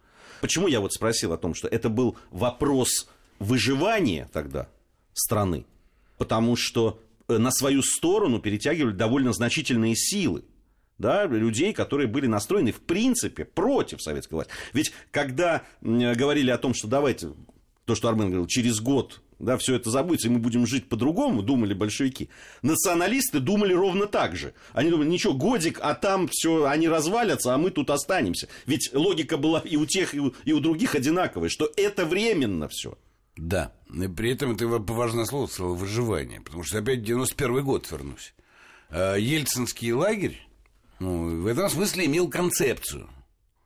Почему 0.41 0.67
я 0.67 0.79
вот 0.79 0.93
спросил 0.93 1.33
о 1.33 1.37
том, 1.37 1.55
что 1.55 1.67
это 1.67 1.89
был 1.89 2.17
вопрос 2.29 3.07
выживания 3.39 4.29
тогда 4.31 4.67
страны? 5.13 5.65
Потому 6.19 6.55
что 6.55 6.99
на 7.27 7.51
свою 7.51 7.81
сторону 7.81 8.39
перетягивали 8.39 8.93
довольно 8.93 9.33
значительные 9.33 9.95
силы 9.95 10.43
да, 10.97 11.25
людей, 11.25 11.73
которые 11.73 12.07
были 12.07 12.27
настроены 12.27 12.71
в 12.71 12.81
принципе 12.81 13.45
против 13.45 14.01
советской 14.01 14.35
власти. 14.35 14.53
Ведь 14.73 14.93
когда 15.11 15.63
говорили 15.81 16.51
о 16.51 16.57
том, 16.57 16.73
что 16.73 16.87
давайте, 16.87 17.31
то, 17.85 17.95
что 17.95 18.07
Армен 18.07 18.27
говорил, 18.27 18.47
через 18.47 18.79
год 18.79 19.21
да, 19.39 19.57
все 19.57 19.75
это 19.75 19.89
забудется, 19.89 20.27
и 20.27 20.31
мы 20.31 20.39
будем 20.39 20.65
жить 20.65 20.87
по-другому, 20.87 21.41
думали 21.41 21.73
большевики. 21.73 22.29
Националисты 22.61 23.39
думали 23.39 23.73
ровно 23.73 24.07
так 24.07 24.35
же. 24.35 24.53
Они 24.73 24.89
думали, 24.89 25.09
ничего, 25.09 25.33
годик, 25.33 25.79
а 25.81 25.93
там 25.93 26.29
все, 26.31 26.65
они 26.65 26.87
развалятся, 26.87 27.53
а 27.53 27.57
мы 27.57 27.71
тут 27.71 27.89
останемся. 27.89 28.47
Ведь 28.65 28.91
логика 28.93 29.37
была 29.37 29.59
и 29.59 29.75
у 29.75 29.85
тех, 29.85 30.15
и 30.15 30.19
у, 30.19 30.33
и 30.45 30.53
у 30.53 30.59
других 30.59 30.95
одинаковая, 30.95 31.49
что 31.49 31.69
это 31.75 32.05
временно 32.05 32.69
все. 32.69 32.97
Да, 33.37 33.73
и 33.93 34.07
при 34.07 34.31
этом 34.31 34.53
это 34.53 34.67
важное 34.67 35.25
слово, 35.25 35.47
слово 35.47 35.75
выживание, 35.75 36.41
потому 36.41 36.63
что 36.63 36.79
опять 36.79 37.03
91 37.03 37.63
год 37.63 37.89
вернусь. 37.91 38.33
А, 38.89 39.15
Ельцинский 39.15 39.91
лагерь, 39.91 40.39
ну, 40.99 41.41
в 41.41 41.47
этом 41.47 41.69
смысле 41.69 42.05
имел 42.05 42.29
концепцию. 42.29 43.09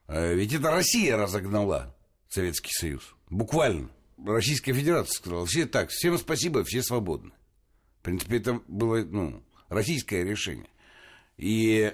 А 0.08 0.34
ведь 0.34 0.54
это 0.54 0.72
Россия 0.72 1.16
разогнала 1.16 1.96
Советский 2.30 2.72
Союз. 2.74 3.16
Буквально. 3.30 3.90
Российская 4.26 4.74
Федерация 4.74 5.16
сказала, 5.16 5.46
все 5.46 5.66
так, 5.66 5.90
всем 5.92 6.18
спасибо, 6.18 6.64
все 6.64 6.82
свободны. 6.82 7.32
В 8.00 8.04
принципе, 8.04 8.38
это 8.38 8.62
было 8.68 8.98
ну, 9.04 9.44
российское 9.70 10.24
решение. 10.24 10.70
И 11.38 11.94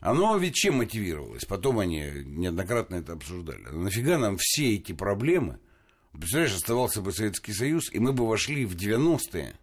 оно 0.00 0.36
ведь 0.36 0.54
чем 0.54 0.76
мотивировалось? 0.76 1.44
Потом 1.44 1.80
они 1.80 2.00
неоднократно 2.24 2.96
это 2.96 3.14
обсуждали. 3.14 3.64
Но 3.64 3.80
нафига 3.80 4.16
нам 4.16 4.36
все 4.38 4.76
эти 4.76 4.92
проблемы? 4.92 5.58
Представляешь, 6.18 6.54
оставался 6.54 7.02
бы 7.02 7.12
Советский 7.12 7.52
Союз, 7.52 7.92
и 7.92 7.98
мы 7.98 8.12
бы 8.12 8.26
вошли 8.26 8.64
в 8.64 8.74
90-е 8.74 9.54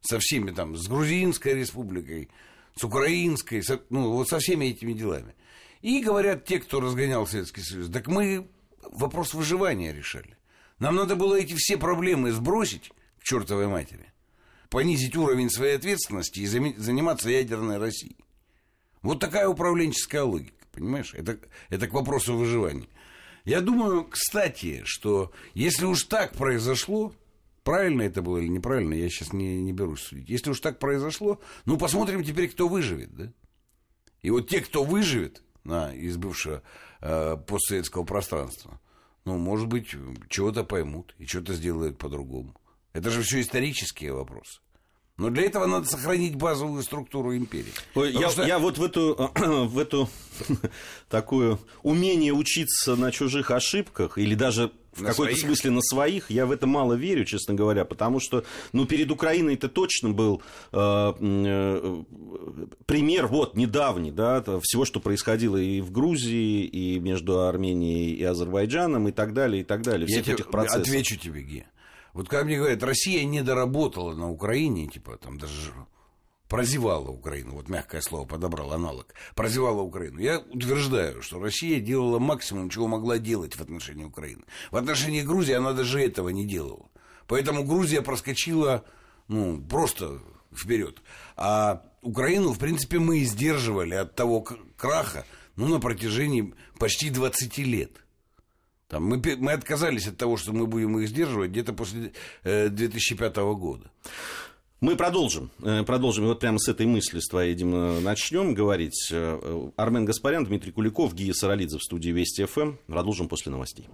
со 0.00 0.18
всеми 0.18 0.50
там, 0.50 0.76
с 0.76 0.88
Грузинской 0.88 1.54
республикой, 1.54 2.30
с 2.74 2.84
украинской, 2.84 3.62
со, 3.62 3.80
ну, 3.90 4.12
вот 4.12 4.28
со 4.28 4.38
всеми 4.38 4.66
этими 4.66 4.92
делами. 4.92 5.34
И 5.82 6.02
говорят 6.02 6.44
те, 6.44 6.58
кто 6.58 6.80
разгонял 6.80 7.26
Советский 7.26 7.62
Союз, 7.62 7.90
так 7.90 8.06
мы 8.06 8.48
вопрос 8.82 9.34
выживания 9.34 9.92
решали. 9.92 10.36
Нам 10.78 10.96
надо 10.96 11.16
было 11.16 11.34
эти 11.34 11.54
все 11.54 11.76
проблемы 11.76 12.32
сбросить 12.32 12.90
к 13.18 13.24
чертовой 13.24 13.68
матери, 13.68 14.06
понизить 14.70 15.16
уровень 15.16 15.50
своей 15.50 15.76
ответственности 15.76 16.40
и 16.40 16.46
заниматься 16.46 17.28
ядерной 17.28 17.78
Россией. 17.78 18.16
Вот 19.02 19.20
такая 19.20 19.48
управленческая 19.48 20.22
логика, 20.22 20.64
понимаешь? 20.72 21.14
Это, 21.14 21.38
это 21.68 21.86
к 21.86 21.92
вопросу 21.92 22.36
выживания. 22.36 22.88
Я 23.44 23.60
думаю, 23.60 24.04
кстати, 24.04 24.82
что 24.84 25.32
если 25.54 25.86
уж 25.86 26.04
так 26.04 26.32
произошло, 26.32 27.12
Правильно 27.62 28.02
это 28.02 28.22
было 28.22 28.38
или 28.38 28.48
неправильно, 28.48 28.94
я 28.94 29.08
сейчас 29.08 29.32
не, 29.32 29.60
не 29.60 29.72
берусь 29.72 30.00
судить. 30.00 30.28
Если 30.28 30.50
уж 30.50 30.60
так 30.60 30.78
произошло, 30.78 31.40
ну, 31.66 31.76
посмотрим 31.76 32.24
теперь, 32.24 32.48
кто 32.48 32.68
выживет, 32.68 33.14
да? 33.14 33.32
И 34.22 34.30
вот 34.30 34.48
те, 34.48 34.60
кто 34.60 34.82
выживет 34.82 35.42
на, 35.64 35.94
из 35.94 36.16
бывшего 36.16 36.62
э, 37.00 37.36
постсоветского 37.46 38.04
пространства, 38.04 38.80
ну, 39.24 39.36
может 39.36 39.68
быть, 39.68 39.94
чего-то 40.28 40.64
поймут 40.64 41.14
и 41.18 41.26
что-то 41.26 41.54
сделают 41.54 41.98
по-другому. 41.98 42.58
Это 42.94 43.10
же 43.10 43.22
все 43.22 43.40
исторические 43.40 44.14
вопросы. 44.14 44.60
Но 45.20 45.28
для 45.28 45.42
этого 45.42 45.66
надо 45.66 45.86
сохранить 45.86 46.34
базовую 46.34 46.82
структуру 46.82 47.36
империи. 47.36 47.72
Я, 47.94 48.30
что... 48.30 48.42
я 48.46 48.58
вот 48.58 48.78
в 48.78 48.82
эту, 48.82 49.30
в 49.36 49.78
эту 49.78 50.08
такую 51.10 51.58
умение 51.82 52.32
учиться 52.32 52.96
на 52.96 53.12
чужих 53.12 53.50
ошибках 53.50 54.16
или 54.16 54.34
даже 54.34 54.72
в 54.94 55.04
какой-то 55.04 55.36
смысле 55.36 55.72
на 55.72 55.82
своих, 55.82 56.30
я 56.30 56.46
в 56.46 56.52
это 56.52 56.66
мало 56.66 56.94
верю, 56.94 57.26
честно 57.26 57.52
говоря, 57.52 57.84
потому 57.84 58.18
что, 58.18 58.44
ну, 58.72 58.86
перед 58.86 59.10
Украиной 59.10 59.54
это 59.54 59.68
точно 59.68 60.10
был 60.10 60.42
э, 60.72 61.12
э, 61.20 62.02
пример, 62.86 63.26
вот, 63.26 63.56
недавний, 63.56 64.10
да, 64.10 64.42
всего, 64.62 64.86
что 64.86 65.00
происходило 65.00 65.58
и 65.58 65.82
в 65.82 65.92
Грузии, 65.92 66.64
и 66.64 66.98
между 66.98 67.42
Арменией 67.42 68.14
и 68.14 68.24
Азербайджаном, 68.24 69.06
и 69.08 69.12
так 69.12 69.34
далее, 69.34 69.60
и 69.60 69.64
так 69.64 69.82
далее, 69.82 70.06
всех 70.06 70.26
я 70.26 70.32
этих 70.32 70.50
процессов. 70.50 70.82
отвечу 70.82 71.16
тебе, 71.16 71.42
Ге. 71.42 71.66
Вот 72.12 72.28
когда 72.28 72.44
мне 72.44 72.58
говорят, 72.58 72.82
Россия 72.82 73.24
не 73.24 73.42
доработала 73.42 74.14
на 74.14 74.30
Украине, 74.30 74.86
типа 74.86 75.16
там 75.16 75.38
даже 75.38 75.72
прозевала 76.48 77.08
Украину, 77.08 77.52
вот 77.54 77.68
мягкое 77.68 78.00
слово 78.00 78.26
подобрал 78.26 78.72
аналог, 78.72 79.14
прозевала 79.36 79.82
Украину. 79.82 80.18
Я 80.18 80.40
утверждаю, 80.40 81.22
что 81.22 81.38
Россия 81.38 81.78
делала 81.78 82.18
максимум, 82.18 82.70
чего 82.70 82.88
могла 82.88 83.18
делать 83.18 83.54
в 83.54 83.60
отношении 83.60 84.04
Украины. 84.04 84.42
В 84.72 84.76
отношении 84.76 85.22
Грузии 85.22 85.54
она 85.54 85.72
даже 85.72 86.02
этого 86.02 86.30
не 86.30 86.44
делала. 86.44 86.90
Поэтому 87.28 87.64
Грузия 87.64 88.02
проскочила 88.02 88.84
ну, 89.28 89.62
просто 89.62 90.20
вперед. 90.52 91.00
А 91.36 91.84
Украину, 92.02 92.52
в 92.52 92.58
принципе, 92.58 92.98
мы 92.98 93.20
сдерживали 93.20 93.94
от 93.94 94.16
того 94.16 94.40
краха 94.76 95.24
ну, 95.54 95.68
на 95.68 95.78
протяжении 95.78 96.52
почти 96.78 97.10
20 97.10 97.58
лет. 97.58 97.92
Там 98.90 99.04
мы, 99.04 99.22
мы 99.38 99.52
отказались 99.52 100.08
от 100.08 100.16
того, 100.16 100.36
что 100.36 100.52
мы 100.52 100.66
будем 100.66 100.98
их 100.98 101.08
сдерживать 101.08 101.50
где-то 101.52 101.72
после 101.72 102.12
э, 102.42 102.68
2005 102.68 103.36
года. 103.36 103.88
Мы 104.80 104.96
продолжим. 104.96 105.52
Э, 105.62 105.84
продолжим. 105.84 106.24
И 106.24 106.26
вот 106.26 106.40
прямо 106.40 106.58
с 106.58 106.68
этой 106.68 106.86
мысли 106.86 107.20
с 107.20 107.28
твоей, 107.28 107.54
Дима, 107.54 108.00
начнем 108.00 108.52
говорить. 108.52 109.08
Э, 109.12 109.70
Армен 109.76 110.04
Гаспарян, 110.06 110.44
Дмитрий 110.44 110.72
Куликов, 110.72 111.14
Гия 111.14 111.32
Саралидзе 111.32 111.78
в 111.78 111.82
студии 111.84 112.10
Вести 112.10 112.44
ФМ. 112.44 112.78
Продолжим 112.88 113.28
после 113.28 113.52
новостей. 113.52 113.88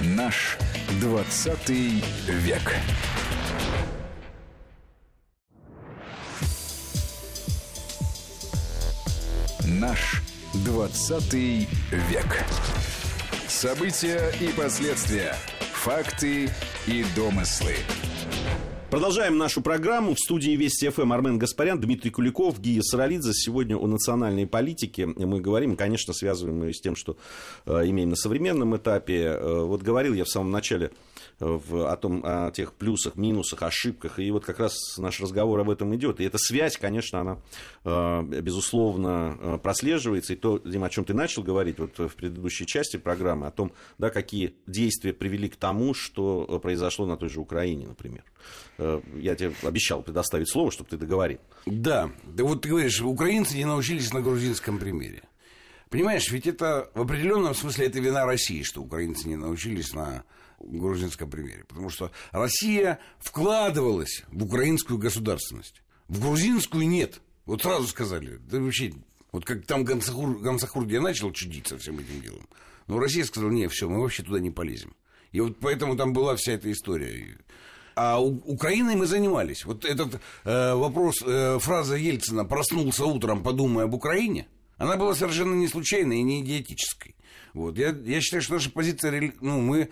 Наш 0.00 0.58
20 1.00 1.68
век. 1.68 2.74
Наш 9.68 10.20
20 10.64 11.32
век. 11.32 12.44
События 13.64 14.30
и 14.42 14.48
последствия. 14.48 15.34
Факты 15.72 16.50
и 16.86 17.02
домыслы. 17.16 17.76
Продолжаем 18.94 19.38
нашу 19.38 19.60
программу. 19.60 20.14
В 20.14 20.20
студии 20.20 20.52
Вести 20.52 20.88
ФМ 20.88 21.12
Армен 21.12 21.36
Гаспарян, 21.36 21.80
Дмитрий 21.80 22.12
Куликов, 22.12 22.60
Гия 22.60 22.80
Саралидзе. 22.80 23.32
Сегодня 23.34 23.76
о 23.76 23.88
национальной 23.88 24.46
политике 24.46 25.06
мы 25.06 25.40
говорим. 25.40 25.74
Конечно, 25.74 26.14
связываем 26.14 26.62
ее 26.62 26.72
с 26.72 26.80
тем, 26.80 26.94
что 26.94 27.16
э, 27.66 27.72
имеем 27.86 28.10
на 28.10 28.14
современном 28.14 28.76
этапе. 28.76 29.24
Э, 29.24 29.64
вот 29.64 29.82
говорил 29.82 30.14
я 30.14 30.22
в 30.22 30.28
самом 30.28 30.52
начале 30.52 30.92
в, 31.40 31.90
о 31.90 31.96
том, 31.96 32.22
о 32.24 32.52
тех 32.52 32.72
плюсах, 32.72 33.16
минусах, 33.16 33.64
ошибках. 33.64 34.20
И 34.20 34.30
вот 34.30 34.44
как 34.44 34.60
раз 34.60 34.96
наш 34.98 35.20
разговор 35.20 35.58
об 35.58 35.70
этом 35.70 35.92
идет. 35.96 36.20
И 36.20 36.24
эта 36.24 36.38
связь, 36.38 36.76
конечно, 36.76 37.20
она, 37.20 37.38
э, 37.84 38.22
безусловно, 38.42 39.36
э, 39.40 39.58
прослеживается. 39.60 40.34
И 40.34 40.36
то, 40.36 40.58
Дима, 40.58 40.86
о 40.86 40.90
чем 40.90 41.04
ты 41.04 41.14
начал 41.14 41.42
говорить 41.42 41.80
вот 41.80 41.98
в 41.98 42.14
предыдущей 42.14 42.64
части 42.64 42.96
программы, 42.96 43.48
о 43.48 43.50
том, 43.50 43.72
да, 43.98 44.10
какие 44.10 44.54
действия 44.68 45.12
привели 45.12 45.48
к 45.48 45.56
тому, 45.56 45.94
что 45.94 46.60
произошло 46.62 47.06
на 47.06 47.16
той 47.16 47.28
же 47.28 47.40
Украине, 47.40 47.88
например. 47.88 48.22
Э, 48.84 49.00
я 49.16 49.34
тебе 49.34 49.54
обещал 49.62 50.02
предоставить 50.02 50.50
слово, 50.50 50.70
чтобы 50.70 50.90
ты 50.90 50.98
договорил. 50.98 51.38
Да, 51.64 52.10
да 52.24 52.44
вот 52.44 52.60
ты 52.60 52.68
говоришь, 52.68 53.00
украинцы 53.00 53.56
не 53.56 53.64
научились 53.64 54.12
на 54.12 54.20
грузинском 54.20 54.78
примере. 54.78 55.22
Понимаешь, 55.88 56.30
ведь 56.30 56.46
это 56.46 56.90
в 56.92 57.00
определенном 57.00 57.54
смысле 57.54 57.86
это 57.86 57.98
вина 57.98 58.26
России, 58.26 58.62
что 58.62 58.82
украинцы 58.82 59.26
не 59.26 59.36
научились 59.36 59.94
на 59.94 60.24
грузинском 60.60 61.30
примере. 61.30 61.64
Потому 61.66 61.88
что 61.88 62.10
Россия 62.30 62.98
вкладывалась 63.20 64.22
в 64.28 64.44
украинскую 64.44 64.98
государственность. 64.98 65.82
В 66.08 66.20
грузинскую 66.20 66.86
нет. 66.86 67.22
Вот 67.46 67.62
сразу 67.62 67.86
сказали. 67.86 68.36
Да 68.50 68.60
вообще, 68.60 68.92
вот 69.32 69.46
как 69.46 69.64
там 69.64 69.84
Гамсахур, 69.84 70.40
Гамсахур 70.40 70.84
где 70.84 71.00
начал 71.00 71.32
чудить 71.32 71.68
со 71.68 71.78
всем 71.78 71.98
этим 71.98 72.20
делом. 72.20 72.46
Но 72.86 72.98
Россия 72.98 73.24
сказала, 73.24 73.50
нет, 73.50 73.72
все, 73.72 73.88
мы 73.88 74.02
вообще 74.02 74.22
туда 74.22 74.40
не 74.40 74.50
полезем. 74.50 74.94
И 75.32 75.40
вот 75.40 75.58
поэтому 75.58 75.96
там 75.96 76.12
была 76.12 76.36
вся 76.36 76.52
эта 76.52 76.70
история. 76.70 77.38
А 77.94 78.20
у, 78.20 78.38
Украиной 78.44 78.96
мы 78.96 79.06
занимались. 79.06 79.64
Вот 79.64 79.84
этот 79.84 80.20
э, 80.44 80.74
вопрос, 80.74 81.22
э, 81.24 81.58
фраза 81.60 81.96
Ельцина 81.96 82.44
«проснулся 82.44 83.04
утром, 83.04 83.42
подумая 83.42 83.84
об 83.84 83.94
Украине», 83.94 84.46
она 84.78 84.96
была 84.96 85.14
совершенно 85.14 85.54
не 85.54 85.68
случайной 85.68 86.18
и 86.18 86.22
не 86.22 86.40
идиотической. 86.40 87.14
Вот. 87.52 87.78
Я, 87.78 87.90
я 88.04 88.20
считаю, 88.20 88.42
что 88.42 88.54
наша 88.54 88.70
позиция, 88.70 89.32
ну, 89.40 89.60
мы, 89.60 89.88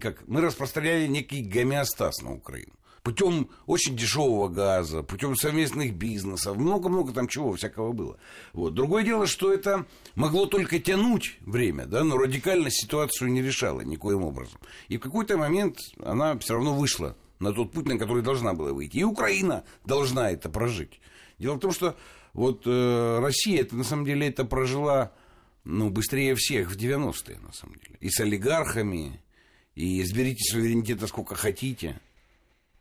как, 0.00 0.26
мы 0.28 0.40
распространяли 0.40 1.08
некий 1.08 1.42
гомеостаз 1.42 2.22
на 2.22 2.32
Украину. 2.32 2.72
Путем 3.02 3.50
очень 3.66 3.98
дешевого 3.98 4.48
газа, 4.48 5.02
путем 5.02 5.36
совместных 5.36 5.94
бизнесов, 5.94 6.56
много-много 6.56 7.12
там 7.12 7.28
чего 7.28 7.52
всякого 7.52 7.92
было. 7.92 8.16
Вот. 8.54 8.72
Другое 8.72 9.04
дело, 9.04 9.26
что 9.26 9.52
это 9.52 9.84
могло 10.14 10.46
только 10.46 10.78
тянуть 10.78 11.36
время, 11.40 11.84
да, 11.84 12.02
но 12.02 12.16
радикально 12.16 12.70
ситуацию 12.70 13.30
не 13.30 13.42
решало 13.42 13.82
никоим 13.82 14.22
образом. 14.22 14.58
И 14.88 14.96
в 14.96 15.00
какой-то 15.00 15.36
момент 15.36 15.80
она 16.02 16.38
все 16.38 16.54
равно 16.54 16.74
вышла 16.74 17.14
на 17.38 17.52
тот 17.52 17.72
путь, 17.72 17.86
на 17.86 17.98
который 17.98 18.22
должна 18.22 18.54
была 18.54 18.72
выйти. 18.72 18.98
И 18.98 19.04
Украина 19.04 19.64
должна 19.84 20.30
это 20.30 20.48
прожить. 20.48 21.00
Дело 21.38 21.54
в 21.54 21.60
том, 21.60 21.72
что 21.72 21.96
вот 22.32 22.62
э, 22.66 23.18
Россия, 23.20 23.60
это 23.60 23.76
на 23.76 23.84
самом 23.84 24.04
деле, 24.04 24.28
это 24.28 24.44
прожила 24.44 25.12
ну, 25.64 25.90
быстрее 25.90 26.34
всех 26.34 26.70
в 26.70 26.76
90-е, 26.76 27.38
на 27.38 27.52
самом 27.52 27.76
деле. 27.76 27.96
И 28.00 28.10
с 28.10 28.20
олигархами, 28.20 29.20
и 29.74 30.02
изберите 30.02 30.42
суверенитета 30.44 31.06
сколько 31.06 31.34
хотите. 31.34 32.00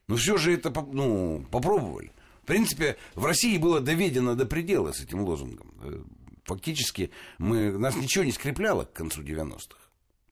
Но 0.07 0.15
все 0.15 0.37
же 0.37 0.53
это 0.53 0.71
ну, 0.91 1.45
попробовали. 1.49 2.11
В 2.43 2.45
принципе, 2.45 2.97
в 3.15 3.25
России 3.25 3.57
было 3.57 3.79
доведено 3.79 4.35
до 4.35 4.45
предела 4.45 4.91
с 4.91 5.01
этим 5.01 5.21
лозунгом. 5.21 5.73
Э, 5.81 6.03
фактически 6.43 7.11
мы, 7.37 7.71
нас 7.77 7.95
ничего 7.95 8.23
не 8.23 8.31
скрепляло 8.31 8.85
к 8.85 8.93
концу 8.93 9.21
90-х. 9.21 9.82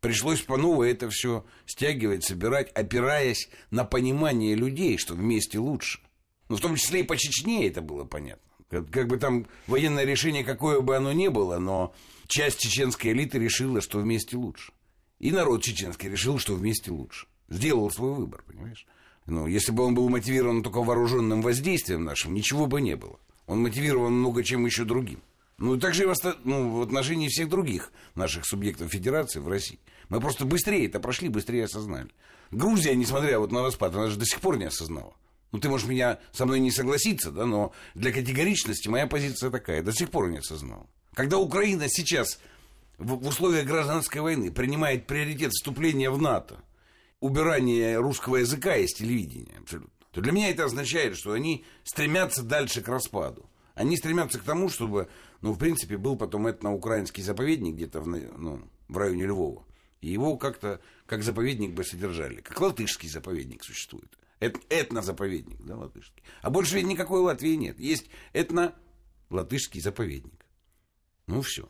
Пришлось 0.01 0.41
по 0.41 0.57
новой 0.57 0.91
это 0.91 1.09
все 1.11 1.45
стягивать, 1.67 2.25
собирать, 2.25 2.71
опираясь 2.71 3.49
на 3.69 3.85
понимание 3.85 4.55
людей, 4.55 4.97
что 4.97 5.13
вместе 5.13 5.59
лучше. 5.59 5.99
Ну, 6.49 6.57
в 6.57 6.59
том 6.61 6.75
числе 6.75 7.01
и 7.01 7.03
по 7.03 7.15
Чечне 7.15 7.67
это 7.67 7.81
было 7.81 8.03
понятно. 8.03 8.51
Как, 8.69 9.07
бы 9.07 9.17
там 9.17 9.47
военное 9.67 10.03
решение, 10.03 10.43
какое 10.43 10.81
бы 10.81 10.95
оно 10.95 11.11
ни 11.11 11.27
было, 11.27 11.59
но 11.59 11.93
часть 12.27 12.59
чеченской 12.59 13.11
элиты 13.11 13.37
решила, 13.37 13.79
что 13.79 13.99
вместе 13.99 14.37
лучше. 14.37 14.71
И 15.19 15.31
народ 15.31 15.61
чеченский 15.61 16.09
решил, 16.09 16.39
что 16.39 16.55
вместе 16.55 16.89
лучше. 16.89 17.27
Сделал 17.49 17.91
свой 17.91 18.15
выбор, 18.15 18.43
понимаешь? 18.47 18.87
Ну, 19.27 19.45
если 19.45 19.71
бы 19.71 19.83
он 19.83 19.93
был 19.93 20.09
мотивирован 20.09 20.63
только 20.63 20.81
вооруженным 20.81 21.41
воздействием 21.41 22.03
нашим, 22.05 22.33
ничего 22.33 22.65
бы 22.65 22.81
не 22.81 22.95
было. 22.95 23.19
Он 23.45 23.61
мотивирован 23.61 24.13
много 24.13 24.43
чем 24.43 24.65
еще 24.65 24.83
другим. 24.83 25.21
Ну, 25.61 25.77
также 25.77 26.03
и 26.03 26.05
в, 26.07 26.15
ну, 26.43 26.71
в 26.71 26.81
отношении 26.81 27.27
всех 27.27 27.47
других 27.47 27.91
наших 28.15 28.47
субъектов 28.47 28.91
федерации 28.91 29.39
в 29.39 29.47
России. 29.47 29.79
Мы 30.09 30.19
просто 30.19 30.43
быстрее 30.43 30.87
это 30.87 30.99
прошли, 30.99 31.29
быстрее 31.29 31.65
осознали. 31.65 32.09
Грузия, 32.49 32.95
несмотря 32.95 33.37
вот 33.37 33.51
на 33.51 33.61
распад, 33.61 33.93
она 33.95 34.09
же 34.09 34.17
до 34.17 34.25
сих 34.25 34.41
пор 34.41 34.57
не 34.57 34.65
осознала. 34.65 35.13
Ну, 35.51 35.59
ты 35.59 35.69
можешь 35.69 35.87
меня 35.87 36.17
со 36.31 36.47
мной 36.47 36.59
не 36.61 36.71
согласиться, 36.71 37.29
да, 37.29 37.45
но 37.45 37.73
для 37.93 38.11
категоричности 38.11 38.87
моя 38.87 39.05
позиция 39.05 39.51
такая. 39.51 39.83
До 39.83 39.93
сих 39.93 40.09
пор 40.09 40.31
не 40.31 40.39
осознала. 40.39 40.87
Когда 41.13 41.37
Украина 41.37 41.87
сейчас 41.89 42.39
в, 42.97 43.23
в 43.23 43.27
условиях 43.27 43.67
гражданской 43.67 44.21
войны 44.21 44.51
принимает 44.51 45.05
приоритет 45.05 45.51
вступления 45.51 46.09
в 46.09 46.19
НАТО, 46.19 46.63
убирание 47.19 47.99
русского 47.99 48.37
языка 48.37 48.77
из 48.77 48.93
телевидения 48.93 49.59
абсолютно, 49.59 49.93
то 50.11 50.21
для 50.21 50.31
меня 50.31 50.49
это 50.49 50.65
означает, 50.65 51.17
что 51.17 51.33
они 51.33 51.65
стремятся 51.83 52.41
дальше 52.41 52.81
к 52.81 52.87
распаду. 52.87 53.45
Они 53.81 53.97
стремятся 53.97 54.37
к 54.37 54.43
тому, 54.43 54.69
чтобы, 54.69 55.09
ну, 55.41 55.53
в 55.53 55.57
принципе, 55.57 55.97
был 55.97 56.15
потом 56.15 56.45
этно-украинский 56.45 57.23
заповедник 57.23 57.73
где-то 57.73 58.01
в, 58.01 58.05
ну, 58.05 58.61
в 58.87 58.95
районе 58.95 59.25
Львова. 59.25 59.65
И 60.01 60.09
его 60.09 60.37
как-то, 60.37 60.79
как 61.07 61.23
заповедник 61.23 61.71
бы 61.71 61.83
содержали. 61.83 62.41
Как 62.41 62.61
латышский 62.61 63.09
заповедник 63.09 63.63
существует. 63.63 64.19
Эт, 64.39 64.57
этно-заповедник, 64.69 65.65
да, 65.65 65.77
латышский. 65.77 66.21
А 66.43 66.51
больше 66.51 66.75
ведь 66.75 66.85
никакой 66.85 67.21
Латвии 67.21 67.55
нет. 67.55 67.79
Есть 67.79 68.05
этно-латышский 68.33 69.81
заповедник. 69.81 70.45
Ну, 71.25 71.41
все. 71.41 71.67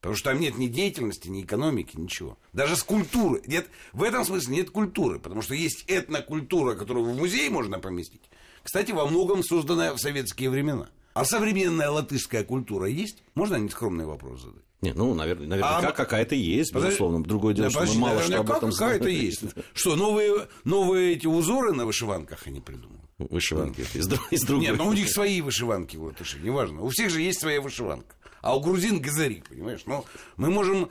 Потому 0.00 0.16
что 0.16 0.30
там 0.30 0.40
нет 0.40 0.56
ни 0.56 0.68
деятельности, 0.68 1.28
ни 1.28 1.42
экономики, 1.42 1.94
ничего. 1.98 2.38
Даже 2.54 2.74
с 2.74 2.82
культуры. 2.82 3.42
Нет, 3.46 3.68
в 3.92 4.02
этом 4.02 4.24
смысле 4.24 4.56
нет 4.56 4.70
культуры, 4.70 5.18
потому 5.18 5.42
что 5.42 5.54
есть 5.54 5.84
этнокультура, 5.88 6.74
которую 6.74 7.04
в 7.04 7.14
музей 7.14 7.50
можно 7.50 7.78
поместить. 7.80 8.30
Кстати, 8.62 8.92
во 8.92 9.06
многом 9.06 9.42
созданная 9.42 9.92
в 9.92 9.98
советские 9.98 10.48
времена. 10.48 10.88
А 11.14 11.24
современная 11.24 11.90
латышская 11.90 12.44
культура 12.44 12.86
есть? 12.86 13.22
Можно 13.34 13.56
нескромный 13.56 14.04
вопрос 14.04 14.42
задать? 14.42 14.64
Не, 14.82 14.92
ну, 14.92 15.14
наверное, 15.14 15.46
наверняка 15.46 15.88
а, 15.88 15.92
какая-то 15.92 16.34
есть, 16.34 16.72
подожди, 16.72 16.90
безусловно. 16.90 17.24
Другое 17.24 17.54
дело, 17.54 17.70
да, 17.70 17.86
что 17.86 17.94
мы 17.94 18.00
мало 18.00 18.22
что 18.22 18.40
об 18.40 18.50
этом. 18.50 18.70
Какая-то 18.70 19.08
есть. 19.08 19.42
Что, 19.72 19.96
новые, 19.96 20.48
новые 20.64 21.14
эти 21.14 21.26
узоры 21.26 21.72
на 21.72 21.86
вышиванках 21.86 22.46
они 22.46 22.60
придумали? 22.60 23.00
Вышиванки 23.16 23.80
из, 23.94 24.08
из 24.30 24.42
другой. 24.42 24.66
Нет, 24.66 24.76
но 24.76 24.84
ну, 24.84 24.90
у 24.90 24.92
них 24.92 25.08
свои 25.08 25.40
вышиванки, 25.40 25.96
вот, 25.96 26.16
неважно. 26.42 26.82
У 26.82 26.88
всех 26.90 27.10
же 27.10 27.22
есть 27.22 27.40
своя 27.40 27.62
вышиванка. 27.62 28.14
А 28.42 28.54
у 28.54 28.60
грузин 28.60 29.00
газарик, 29.00 29.48
понимаешь? 29.48 29.84
Но 29.86 30.04
мы 30.36 30.50
можем 30.50 30.90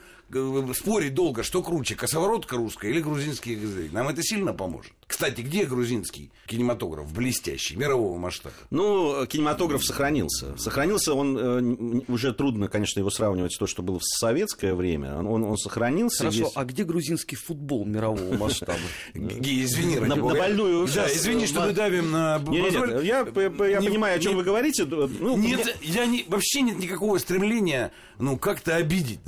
спорить 0.74 1.14
долго, 1.14 1.42
что 1.42 1.62
круче, 1.62 1.94
косоворотка 1.94 2.56
русская 2.56 2.90
или 2.90 3.00
грузинский 3.00 3.54
газарик. 3.56 3.92
Нам 3.92 4.08
это 4.08 4.22
сильно 4.22 4.52
поможет. 4.52 4.92
Кстати, 5.06 5.42
где 5.42 5.64
грузинский 5.64 6.30
кинематограф 6.46 7.12
блестящий, 7.12 7.76
мирового 7.76 8.18
масштаба? 8.18 8.54
Ну, 8.70 9.26
кинематограф 9.26 9.84
сохранился. 9.84 10.56
Сохранился 10.56 11.14
он, 11.14 11.36
э, 11.38 12.02
уже 12.08 12.32
трудно, 12.32 12.68
конечно, 12.68 13.00
его 13.00 13.10
сравнивать 13.10 13.52
с 13.52 13.58
то, 13.58 13.66
что 13.66 13.82
было 13.82 13.98
в 13.98 14.04
советское 14.04 14.74
время. 14.74 15.16
Он, 15.18 15.44
он, 15.44 15.56
сохранился. 15.58 16.24
Хорошо, 16.24 16.38
есть... 16.38 16.52
а 16.54 16.64
где 16.64 16.84
грузинский 16.84 17.36
футбол 17.36 17.84
мирового 17.84 18.34
масштаба? 18.38 18.78
Извини, 19.14 19.98
на, 19.98 20.16
больную... 20.16 20.88
Да, 20.94 21.06
извини, 21.06 21.46
что 21.46 21.62
мы 21.62 21.72
давим 21.72 22.10
на... 22.10 22.42
Я 23.02 23.24
понимаю, 23.24 24.16
о 24.16 24.20
чем 24.20 24.36
вы 24.36 24.42
говорите. 24.42 24.84
Ну, 24.84 25.36
нет, 25.36 25.76
я 25.82 26.08
вообще 26.28 26.62
нет 26.62 26.78
никакого 26.78 27.18
стремления, 27.18 27.92
ну, 28.18 28.38
как-то 28.38 28.76
обидеть. 28.76 29.20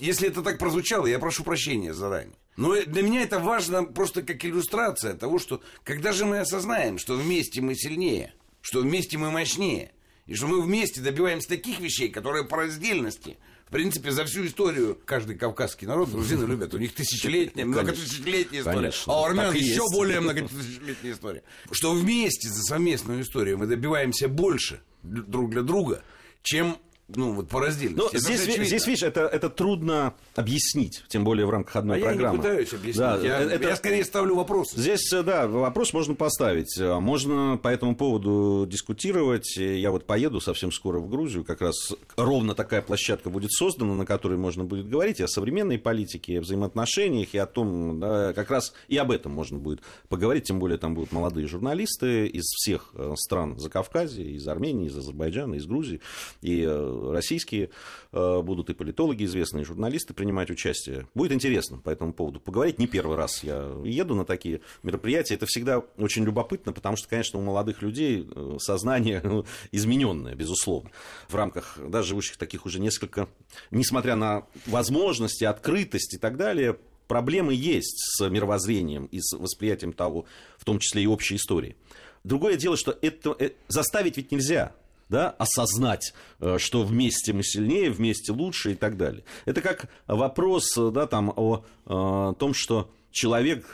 Если 0.00 0.28
это 0.28 0.35
так 0.42 0.58
прозвучало, 0.58 1.06
я 1.06 1.18
прошу 1.18 1.44
прощения 1.44 1.94
заранее. 1.94 2.36
Но 2.56 2.74
для 2.82 3.02
меня 3.02 3.22
это 3.22 3.38
важно 3.38 3.84
просто 3.84 4.22
как 4.22 4.44
иллюстрация 4.44 5.14
того, 5.14 5.38
что 5.38 5.62
когда 5.84 6.12
же 6.12 6.24
мы 6.24 6.38
осознаем, 6.38 6.98
что 6.98 7.14
вместе 7.14 7.60
мы 7.60 7.74
сильнее, 7.74 8.32
что 8.60 8.80
вместе 8.80 9.18
мы 9.18 9.30
мощнее, 9.30 9.92
и 10.26 10.34
что 10.34 10.46
мы 10.46 10.60
вместе 10.60 11.00
добиваемся 11.00 11.48
таких 11.48 11.80
вещей, 11.80 12.08
которые 12.08 12.44
по 12.44 12.56
раздельности, 12.56 13.36
в 13.66 13.72
принципе, 13.72 14.12
за 14.12 14.24
всю 14.24 14.46
историю 14.46 14.98
каждый 15.04 15.36
кавказский 15.36 15.86
народ 15.86 16.10
грузины 16.10 16.44
любят. 16.44 16.72
У 16.72 16.78
них 16.78 16.94
тысячелетняя, 16.94 17.66
многотысячелетняя 17.66 18.60
история. 18.60 18.76
Конечно. 18.76 19.12
А 19.12 19.20
у 19.20 19.24
армян 19.24 19.54
еще 19.54 19.66
есть. 19.66 19.92
более 19.92 20.20
многотысячелетняя 20.20 21.14
история. 21.14 21.42
Что 21.72 21.92
вместе 21.92 22.48
за 22.48 22.62
совместную 22.62 23.22
историю 23.22 23.58
мы 23.58 23.66
добиваемся 23.66 24.28
больше 24.28 24.80
друг 25.02 25.50
для 25.50 25.62
друга, 25.62 26.02
чем 26.42 26.78
ну, 27.08 27.32
вот 27.34 27.48
по 27.48 27.60
раздельности. 27.60 28.14
Но 28.14 28.18
здесь, 28.18 28.40
здесь, 28.40 28.86
видишь, 28.86 29.04
это, 29.04 29.20
это 29.20 29.48
трудно 29.48 30.14
объяснить, 30.34 31.04
тем 31.08 31.22
более 31.22 31.46
в 31.46 31.50
рамках 31.50 31.76
одной 31.76 31.98
а 31.98 32.02
программы. 32.02 32.22
я 32.24 32.32
не 32.32 32.36
пытаюсь 32.38 32.72
объяснить, 32.72 32.96
да, 32.96 33.18
я, 33.18 33.40
это, 33.42 33.68
я 33.68 33.76
скорее 33.76 34.04
ставлю 34.04 34.34
вопрос. 34.34 34.72
Здесь, 34.72 35.12
э, 35.12 35.22
да, 35.22 35.46
вопрос 35.46 35.92
можно 35.92 36.14
поставить. 36.14 36.76
Э, 36.78 36.98
можно 36.98 37.60
по 37.62 37.68
этому 37.68 37.94
поводу 37.94 38.66
дискутировать. 38.68 39.56
Я 39.56 39.92
вот 39.92 40.04
поеду 40.04 40.40
совсем 40.40 40.72
скоро 40.72 40.98
в 40.98 41.08
Грузию, 41.08 41.44
как 41.44 41.60
раз 41.60 41.94
ровно 42.16 42.56
такая 42.56 42.82
площадка 42.82 43.30
будет 43.30 43.52
создана, 43.52 43.94
на 43.94 44.04
которой 44.04 44.36
можно 44.36 44.64
будет 44.64 44.88
говорить 44.88 45.20
и 45.20 45.22
о 45.22 45.28
современной 45.28 45.78
политике, 45.78 46.32
и 46.32 46.36
о 46.38 46.40
взаимоотношениях, 46.40 47.34
и 47.34 47.38
о 47.38 47.46
том, 47.46 48.00
да, 48.00 48.32
как 48.32 48.50
раз 48.50 48.74
и 48.88 48.96
об 48.96 49.12
этом 49.12 49.30
можно 49.30 49.58
будет 49.58 49.80
поговорить, 50.08 50.44
тем 50.44 50.58
более 50.58 50.78
там 50.78 50.94
будут 50.96 51.12
молодые 51.12 51.46
журналисты 51.46 52.26
из 52.26 52.46
всех 52.46 52.90
э, 52.94 53.14
стран 53.16 53.60
Закавказья, 53.60 54.24
из 54.24 54.46
Армении, 54.48 54.88
из 54.88 54.96
Азербайджана, 54.98 55.54
из 55.54 55.66
Грузии, 55.66 56.00
и 56.42 56.64
российские 57.12 57.70
э, 58.12 58.40
будут 58.42 58.70
и 58.70 58.74
политологи 58.74 59.24
известные, 59.24 59.62
и 59.62 59.64
журналисты 59.64 60.14
принимать 60.14 60.50
участие. 60.50 61.06
Будет 61.14 61.32
интересно 61.32 61.78
по 61.78 61.90
этому 61.90 62.12
поводу 62.12 62.40
поговорить. 62.40 62.78
Не 62.78 62.86
первый 62.86 63.16
раз 63.16 63.42
я 63.42 63.72
еду 63.84 64.14
на 64.14 64.24
такие 64.24 64.60
мероприятия. 64.82 65.34
Это 65.34 65.46
всегда 65.46 65.78
очень 65.98 66.24
любопытно, 66.24 66.72
потому 66.72 66.96
что, 66.96 67.08
конечно, 67.08 67.38
у 67.38 67.42
молодых 67.42 67.82
людей 67.82 68.28
э, 68.28 68.56
сознание 68.60 69.20
ну, 69.24 69.44
измененное, 69.72 70.34
безусловно. 70.34 70.90
В 71.28 71.34
рамках, 71.34 71.78
даже 71.88 72.08
живущих 72.08 72.36
таких 72.36 72.66
уже 72.66 72.80
несколько, 72.80 73.28
несмотря 73.70 74.16
на 74.16 74.46
возможности, 74.66 75.44
открытость 75.44 76.14
и 76.14 76.18
так 76.18 76.36
далее, 76.36 76.76
проблемы 77.08 77.54
есть 77.54 77.98
с 77.98 78.28
мировоззрением 78.28 79.06
и 79.06 79.20
с 79.20 79.36
восприятием 79.36 79.92
того, 79.92 80.26
в 80.58 80.64
том 80.64 80.78
числе 80.78 81.02
и 81.02 81.06
общей 81.06 81.36
истории. 81.36 81.76
Другое 82.24 82.56
дело, 82.56 82.76
что 82.76 82.96
это 83.02 83.36
э, 83.38 83.50
заставить 83.68 84.16
ведь 84.16 84.32
нельзя. 84.32 84.74
Да, 85.08 85.30
осознать, 85.30 86.14
э, 86.40 86.58
что 86.58 86.82
вместе 86.82 87.32
мы 87.32 87.42
сильнее, 87.42 87.90
вместе 87.90 88.32
лучше 88.32 88.72
и 88.72 88.74
так 88.74 88.96
далее. 88.96 89.24
Это 89.44 89.60
как 89.60 89.88
вопрос 90.06 90.74
да, 90.76 91.06
там, 91.06 91.32
о, 91.34 91.64
о 91.86 92.34
том, 92.34 92.54
что 92.54 92.90
человек 93.10 93.66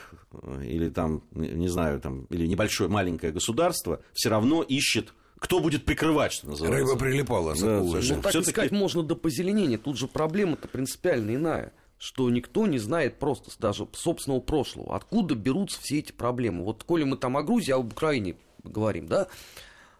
или 0.62 0.88
там, 0.88 1.24
не 1.32 1.68
знаю, 1.68 2.00
там, 2.00 2.24
или 2.30 2.46
небольшое 2.46 2.88
маленькое 2.88 3.32
государство 3.32 4.00
все 4.12 4.28
равно 4.28 4.62
ищет 4.62 5.14
кто 5.38 5.58
будет 5.58 5.84
прикрывать, 5.84 6.32
что 6.32 6.46
называется. 6.46 6.86
Рыба 6.86 6.96
прилипала, 6.96 7.56
да, 7.56 7.80
ну, 7.80 7.90
так 7.90 8.02
Все-таки... 8.02 8.50
сказать 8.50 8.70
можно 8.70 9.02
до 9.02 9.16
позеленения. 9.16 9.76
Тут 9.76 9.98
же 9.98 10.06
проблема-то 10.06 10.68
принципиально 10.68 11.34
иная 11.34 11.72
что 12.02 12.28
никто 12.30 12.66
не 12.66 12.78
знает 12.78 13.20
просто 13.20 13.52
даже 13.60 13.86
собственного 13.92 14.40
прошлого. 14.40 14.96
Откуда 14.96 15.36
берутся 15.36 15.80
все 15.80 16.00
эти 16.00 16.10
проблемы? 16.10 16.64
Вот 16.64 16.82
коли 16.82 17.04
мы 17.04 17.16
там 17.16 17.36
о 17.36 17.44
Грузии, 17.44 17.70
а 17.70 17.76
об 17.76 17.92
Украине 17.92 18.34
говорим, 18.64 19.06
да, 19.06 19.28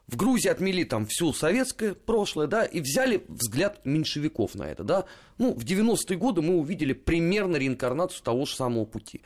в 0.09 0.17
Грузии 0.17 0.49
отмели 0.49 0.85
там 0.85 1.07
все 1.07 1.33
советское 1.33 1.95
прошлое, 1.95 2.47
да, 2.47 2.65
и 2.65 2.81
взяли 2.81 3.25
взгляд 3.29 3.85
меньшевиков 3.85 4.55
на 4.55 4.65
это, 4.65 4.85
да. 4.85 5.05
Ну, 5.39 5.55
в 5.55 5.65
90-е 5.65 6.17
годы 6.17 6.43
мы 6.43 6.57
увидели 6.57 6.93
примерно 6.93 7.57
реинкарнацию 7.57 8.23
того 8.23 8.45
же 8.45 8.55
самого 8.55 8.85
пути. 8.85 9.23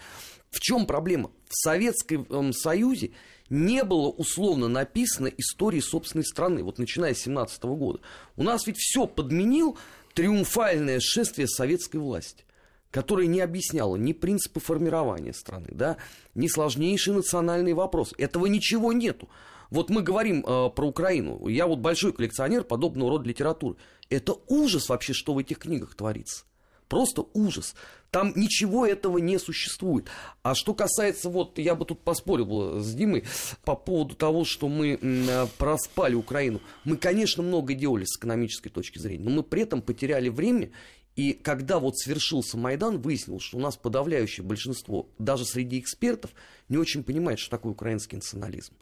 В 0.50 0.60
чем 0.60 0.86
проблема? 0.86 1.30
В 1.48 1.54
Советском 1.54 2.52
Союзе 2.52 3.12
не 3.50 3.84
было 3.84 4.08
условно 4.08 4.68
написано 4.68 5.26
истории 5.26 5.80
собственной 5.80 6.24
страны, 6.24 6.62
вот 6.62 6.78
начиная 6.78 7.14
с 7.14 7.18
17 7.18 7.62
года. 7.64 8.00
У 8.36 8.42
нас 8.42 8.66
ведь 8.66 8.78
все 8.78 9.06
подменил 9.06 9.78
триумфальное 10.14 11.00
шествие 11.00 11.48
советской 11.48 11.98
власти 11.98 12.44
которая 12.92 13.26
не 13.26 13.42
объясняла 13.42 13.96
ни 13.96 14.14
принципы 14.14 14.58
формирования 14.58 15.34
страны, 15.34 15.68
да, 15.72 15.98
ни 16.34 16.48
сложнейшие 16.48 17.14
национальные 17.14 17.74
вопросы. 17.74 18.14
Этого 18.16 18.46
ничего 18.46 18.90
нету. 18.90 19.28
Вот 19.70 19.90
мы 19.90 20.02
говорим 20.02 20.44
э, 20.46 20.70
про 20.70 20.86
Украину. 20.86 21.46
Я 21.48 21.66
вот 21.66 21.78
большой 21.78 22.12
коллекционер 22.12 22.64
подобного 22.64 23.10
рода 23.10 23.28
литературы. 23.28 23.76
Это 24.08 24.34
ужас 24.48 24.88
вообще, 24.88 25.12
что 25.12 25.34
в 25.34 25.38
этих 25.38 25.58
книгах 25.58 25.94
творится. 25.94 26.44
Просто 26.88 27.26
ужас. 27.34 27.74
Там 28.12 28.32
ничего 28.36 28.86
этого 28.86 29.18
не 29.18 29.38
существует. 29.38 30.06
А 30.42 30.54
что 30.54 30.72
касается, 30.72 31.28
вот 31.28 31.58
я 31.58 31.74
бы 31.74 31.84
тут 31.84 32.00
поспорил 32.02 32.80
с 32.80 32.94
Димой 32.94 33.24
по 33.64 33.74
поводу 33.74 34.14
того, 34.14 34.44
что 34.44 34.68
мы 34.68 34.98
э, 35.00 35.46
проспали 35.58 36.14
Украину. 36.14 36.60
Мы, 36.84 36.96
конечно, 36.96 37.42
много 37.42 37.74
делали 37.74 38.04
с 38.04 38.16
экономической 38.16 38.70
точки 38.70 38.98
зрения, 38.98 39.24
но 39.24 39.30
мы 39.30 39.42
при 39.42 39.62
этом 39.62 39.82
потеряли 39.82 40.28
время 40.28 40.70
и 41.16 41.32
когда 41.32 41.78
вот 41.78 41.98
свершился 41.98 42.58
Майдан, 42.58 43.00
выяснилось, 43.00 43.42
что 43.42 43.56
у 43.56 43.60
нас 43.60 43.76
подавляющее 43.76 44.44
большинство, 44.44 45.08
даже 45.18 45.46
среди 45.46 45.80
экспертов, 45.80 46.30
не 46.68 46.76
очень 46.76 47.02
понимает, 47.02 47.38
что 47.38 47.50
такое 47.50 47.72
украинский 47.72 48.16
национализм. 48.16 48.74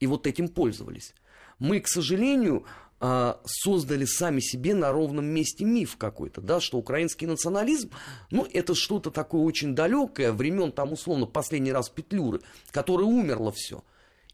И 0.00 0.06
вот 0.06 0.26
этим 0.26 0.48
пользовались. 0.48 1.14
Мы, 1.58 1.80
к 1.80 1.88
сожалению, 1.88 2.64
а, 3.00 3.40
создали 3.44 4.04
сами 4.04 4.40
себе 4.40 4.74
на 4.74 4.90
ровном 4.92 5.26
месте 5.26 5.64
миф 5.64 5.96
какой-то, 5.96 6.40
да, 6.40 6.60
что 6.60 6.78
украинский 6.78 7.26
национализм, 7.26 7.90
ну, 8.30 8.46
это 8.52 8.74
что-то 8.74 9.10
такое 9.10 9.42
очень 9.42 9.74
далекое, 9.74 10.32
времен 10.32 10.72
там, 10.72 10.92
условно, 10.92 11.26
последний 11.26 11.72
раз 11.72 11.88
Петлюры, 11.88 12.40
которое 12.72 13.04
умерло 13.04 13.52
все 13.52 13.82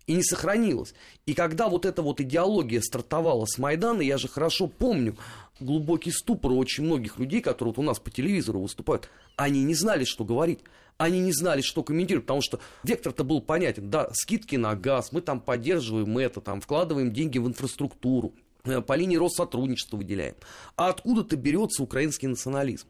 и 0.07 0.15
не 0.15 0.23
сохранилось. 0.23 0.95
И 1.27 1.35
когда 1.35 1.69
вот 1.69 1.87
эта 1.87 2.03
вот 2.03 2.21
идеология 2.21 2.81
стартовала 2.81 3.47
с 3.47 3.59
Майдана, 3.59 4.03
я 4.03 4.19
же 4.19 4.29
хорошо 4.29 4.67
помню, 4.67 5.17
глубокий 5.61 6.11
ступор 6.11 6.53
у 6.53 6.59
очень 6.59 6.85
многих 6.85 7.19
людей, 7.19 7.41
которые 7.41 7.75
вот 7.75 7.79
у 7.79 7.87
нас 7.87 7.99
по 7.99 8.11
телевизору 8.11 8.61
выступают. 8.61 9.09
Они 9.37 9.63
не 9.63 9.75
знали, 9.75 10.05
что 10.05 10.25
говорить. 10.25 10.61
Они 10.97 11.19
не 11.19 11.33
знали, 11.33 11.61
что 11.61 11.83
комментировать, 11.83 12.27
потому 12.27 12.43
что 12.43 12.61
вектор-то 12.85 13.25
был 13.25 13.41
понятен. 13.41 13.91
Да, 13.91 14.09
скидки 14.13 14.57
на 14.57 14.77
газ, 14.77 15.11
мы 15.11 15.23
там 15.23 15.41
поддерживаем 15.41 16.17
это, 16.19 16.41
там, 16.41 16.61
вкладываем 16.61 17.13
деньги 17.13 17.39
в 17.39 17.49
инфраструктуру, 17.49 18.33
э, 18.65 18.81
по 18.81 18.95
линии 18.95 19.17
Россотрудничества 19.17 19.97
выделяем. 19.97 20.37
А 20.77 20.89
откуда-то 20.89 21.37
берется 21.37 21.83
украинский 21.83 22.29
национализм? 22.29 22.87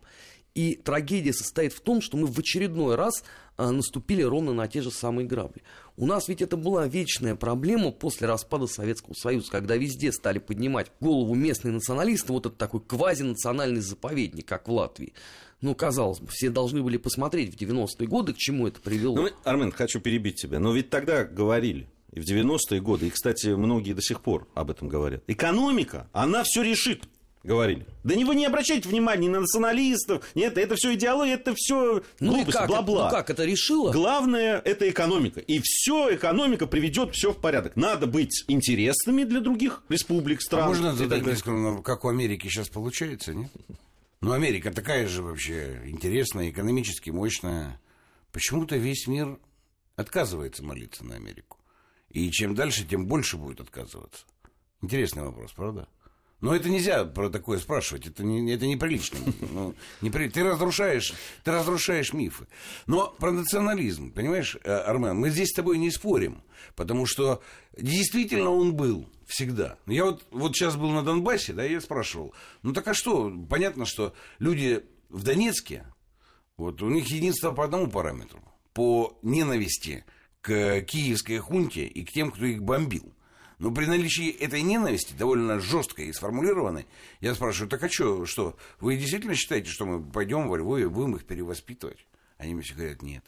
И 0.54 0.76
трагедия 0.76 1.32
состоит 1.32 1.72
в 1.72 1.80
том, 1.80 2.00
что 2.00 2.16
мы 2.16 2.26
в 2.28 2.38
очередной 2.38 2.94
раз 2.94 3.24
а, 3.56 3.72
наступили 3.72 4.22
ровно 4.22 4.52
на 4.52 4.68
те 4.68 4.82
же 4.82 4.92
самые 4.92 5.26
грабли. 5.26 5.62
У 5.96 6.06
нас 6.06 6.28
ведь 6.28 6.42
это 6.42 6.56
была 6.56 6.86
вечная 6.86 7.34
проблема 7.34 7.90
после 7.90 8.28
распада 8.28 8.66
Советского 8.66 9.14
Союза, 9.14 9.50
когда 9.50 9.76
везде 9.76 10.12
стали 10.12 10.38
поднимать 10.38 10.92
голову 11.00 11.34
местные 11.34 11.72
националисты, 11.72 12.32
вот 12.32 12.46
этот 12.46 12.58
такой 12.58 12.80
квазинациональный 12.80 13.80
заповедник, 13.80 14.46
как 14.46 14.68
в 14.68 14.72
Латвии. 14.72 15.12
Ну, 15.60 15.74
казалось 15.74 16.20
бы, 16.20 16.28
все 16.30 16.50
должны 16.50 16.82
были 16.82 16.98
посмотреть 16.98 17.54
в 17.54 17.60
90-е 17.60 18.06
годы, 18.06 18.34
к 18.34 18.36
чему 18.36 18.68
это 18.68 18.80
привело. 18.80 19.16
Ну, 19.16 19.28
Армен, 19.44 19.72
хочу 19.72 20.00
перебить 20.00 20.36
тебя. 20.36 20.60
Но 20.60 20.72
ведь 20.72 20.90
тогда 20.90 21.24
говорили, 21.24 21.88
и 22.12 22.20
в 22.20 22.24
90-е 22.24 22.80
годы, 22.80 23.06
и, 23.08 23.10
кстати, 23.10 23.48
многие 23.48 23.92
до 23.92 24.02
сих 24.02 24.20
пор 24.20 24.46
об 24.54 24.70
этом 24.70 24.88
говорят. 24.88 25.22
Экономика, 25.26 26.08
она 26.12 26.42
все 26.44 26.62
решит 26.62 27.04
говорили. 27.44 27.86
Да 28.02 28.14
не 28.14 28.24
вы 28.24 28.34
не 28.34 28.46
обращайте 28.46 28.88
внимания 28.88 29.26
ни 29.26 29.28
на 29.28 29.40
националистов, 29.40 30.24
нет, 30.34 30.58
это 30.58 30.74
все 30.74 30.94
идеология, 30.94 31.34
это 31.34 31.54
все 31.54 32.02
ну 32.18 32.32
глупость, 32.32 32.58
как, 32.58 32.68
бла-бла. 32.68 33.04
Ну 33.04 33.10
как 33.10 33.30
это 33.30 33.44
решило? 33.44 33.92
Главное 33.92 34.58
это 34.58 34.88
экономика. 34.90 35.40
И 35.40 35.60
все 35.62 36.14
экономика 36.14 36.66
приведет 36.66 37.14
все 37.14 37.32
в 37.32 37.40
порядок. 37.40 37.76
Надо 37.76 38.06
быть 38.06 38.44
интересными 38.48 39.24
для 39.24 39.40
других 39.40 39.82
республик, 39.88 40.42
стран. 40.42 40.64
А 40.64 40.68
можно 40.68 40.94
задать 40.94 41.24
несколько, 41.24 41.82
как 41.82 42.04
у 42.04 42.08
Америки 42.08 42.48
сейчас 42.48 42.68
получается, 42.68 43.34
нет? 43.34 43.50
Ну, 44.20 44.32
Америка 44.32 44.72
такая 44.72 45.06
же 45.06 45.22
вообще 45.22 45.82
интересная, 45.84 46.48
экономически 46.48 47.10
мощная. 47.10 47.78
Почему-то 48.32 48.76
весь 48.76 49.06
мир 49.06 49.38
отказывается 49.96 50.64
молиться 50.64 51.04
на 51.04 51.16
Америку. 51.16 51.58
И 52.08 52.30
чем 52.30 52.54
дальше, 52.54 52.84
тем 52.84 53.06
больше 53.06 53.36
будет 53.36 53.60
отказываться. 53.60 54.24
Интересный 54.80 55.24
вопрос, 55.24 55.52
правда? 55.52 55.88
Но 56.44 56.54
это 56.54 56.68
нельзя 56.68 57.06
про 57.06 57.30
такое 57.30 57.58
спрашивать, 57.58 58.06
это, 58.06 58.22
не, 58.22 58.52
это 58.52 58.66
неприлично. 58.66 59.18
Ну, 59.50 59.74
непри... 60.02 60.28
Ты, 60.28 60.44
разрушаешь, 60.44 61.14
ты 61.42 61.50
разрушаешь 61.50 62.12
мифы. 62.12 62.46
Но 62.86 63.14
про 63.18 63.30
национализм, 63.32 64.12
понимаешь, 64.12 64.58
э, 64.62 64.70
Армен, 64.70 65.16
мы 65.16 65.30
здесь 65.30 65.48
с 65.48 65.54
тобой 65.54 65.78
не 65.78 65.90
спорим, 65.90 66.42
потому 66.76 67.06
что 67.06 67.42
действительно 67.78 68.50
он 68.50 68.74
был 68.74 69.08
всегда. 69.26 69.78
Я 69.86 70.04
вот, 70.04 70.22
вот 70.32 70.54
сейчас 70.54 70.76
был 70.76 70.90
на 70.90 71.02
Донбассе, 71.02 71.54
да, 71.54 71.64
я 71.64 71.80
спрашивал, 71.80 72.34
ну 72.60 72.74
так 72.74 72.88
а 72.88 72.92
что, 72.92 73.32
понятно, 73.48 73.86
что 73.86 74.12
люди 74.38 74.84
в 75.08 75.22
Донецке, 75.22 75.86
вот 76.58 76.82
у 76.82 76.90
них 76.90 77.06
единство 77.06 77.52
по 77.52 77.64
одному 77.64 77.88
параметру, 77.88 78.42
по 78.74 79.18
ненависти 79.22 80.04
к 80.42 80.82
киевской 80.82 81.38
хунте 81.38 81.86
и 81.86 82.04
к 82.04 82.12
тем, 82.12 82.30
кто 82.30 82.44
их 82.44 82.62
бомбил. 82.62 83.14
Но 83.58 83.70
при 83.70 83.86
наличии 83.86 84.30
этой 84.30 84.62
ненависти, 84.62 85.14
довольно 85.14 85.60
жесткой 85.60 86.08
и 86.08 86.12
сформулированной, 86.12 86.86
я 87.20 87.34
спрашиваю, 87.34 87.70
так 87.70 87.82
а 87.82 87.88
что, 87.88 88.26
что, 88.26 88.56
вы 88.80 88.96
действительно 88.96 89.34
считаете, 89.34 89.70
что 89.70 89.86
мы 89.86 90.02
пойдем 90.02 90.48
во 90.48 90.56
Львове, 90.56 90.88
будем 90.88 91.16
их 91.16 91.24
перевоспитывать? 91.24 92.06
Они 92.36 92.54
мне 92.54 92.62
все 92.62 92.74
говорят, 92.74 93.02
нет. 93.02 93.24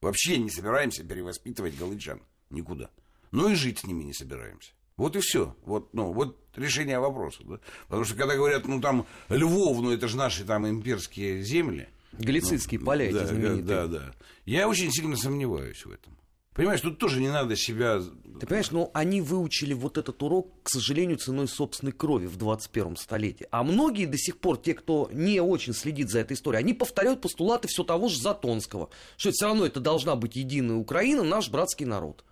Вообще 0.00 0.38
не 0.38 0.50
собираемся 0.50 1.04
перевоспитывать 1.04 1.76
галычан. 1.76 2.20
Никуда. 2.50 2.90
Ну 3.30 3.48
и 3.48 3.54
жить 3.54 3.78
с 3.78 3.84
ними 3.84 4.02
не 4.02 4.12
собираемся. 4.12 4.72
Вот 4.96 5.16
и 5.16 5.20
все. 5.20 5.56
Вот, 5.64 5.94
ну, 5.94 6.12
вот 6.12 6.38
решение 6.56 6.98
вопроса. 6.98 7.42
Да? 7.44 7.60
Потому 7.86 8.04
что 8.04 8.16
когда 8.16 8.36
говорят, 8.36 8.66
ну 8.66 8.80
там 8.80 9.06
Львов, 9.28 9.80
ну 9.80 9.92
это 9.92 10.08
же 10.08 10.16
наши 10.16 10.44
там 10.44 10.68
имперские 10.68 11.42
земли. 11.42 11.88
Галицийские 12.12 12.80
ну, 12.80 12.86
поля 12.86 13.12
да, 13.12 13.22
эти 13.22 13.28
знаменитые. 13.28 13.62
Да, 13.62 13.86
да. 13.86 14.14
Я 14.44 14.68
очень 14.68 14.90
сильно 14.90 15.16
сомневаюсь 15.16 15.84
в 15.84 15.90
этом. 15.90 16.16
Понимаешь, 16.60 16.82
тут 16.82 16.98
тоже 16.98 17.20
не 17.20 17.30
надо 17.30 17.56
себя... 17.56 18.02
Ты 18.38 18.46
понимаешь, 18.46 18.70
но 18.70 18.90
они 18.92 19.22
выучили 19.22 19.72
вот 19.72 19.96
этот 19.96 20.22
урок, 20.22 20.52
к 20.62 20.68
сожалению, 20.68 21.16
ценой 21.16 21.48
собственной 21.48 21.92
крови 21.92 22.26
в 22.26 22.36
21 22.36 22.96
столетии. 22.96 23.46
А 23.50 23.62
многие 23.62 24.04
до 24.04 24.18
сих 24.18 24.36
пор, 24.36 24.58
те, 24.58 24.74
кто 24.74 25.08
не 25.10 25.40
очень 25.40 25.72
следит 25.72 26.10
за 26.10 26.18
этой 26.18 26.34
историей, 26.34 26.60
они 26.60 26.74
повторяют 26.74 27.22
постулаты 27.22 27.66
все 27.66 27.82
того 27.82 28.10
же 28.10 28.20
Затонского, 28.20 28.90
что 29.16 29.30
все 29.30 29.46
равно 29.46 29.64
это 29.64 29.80
должна 29.80 30.16
быть 30.16 30.36
единая 30.36 30.76
Украина, 30.76 31.22
наш 31.22 31.48
братский 31.48 31.86
народ. 31.86 32.26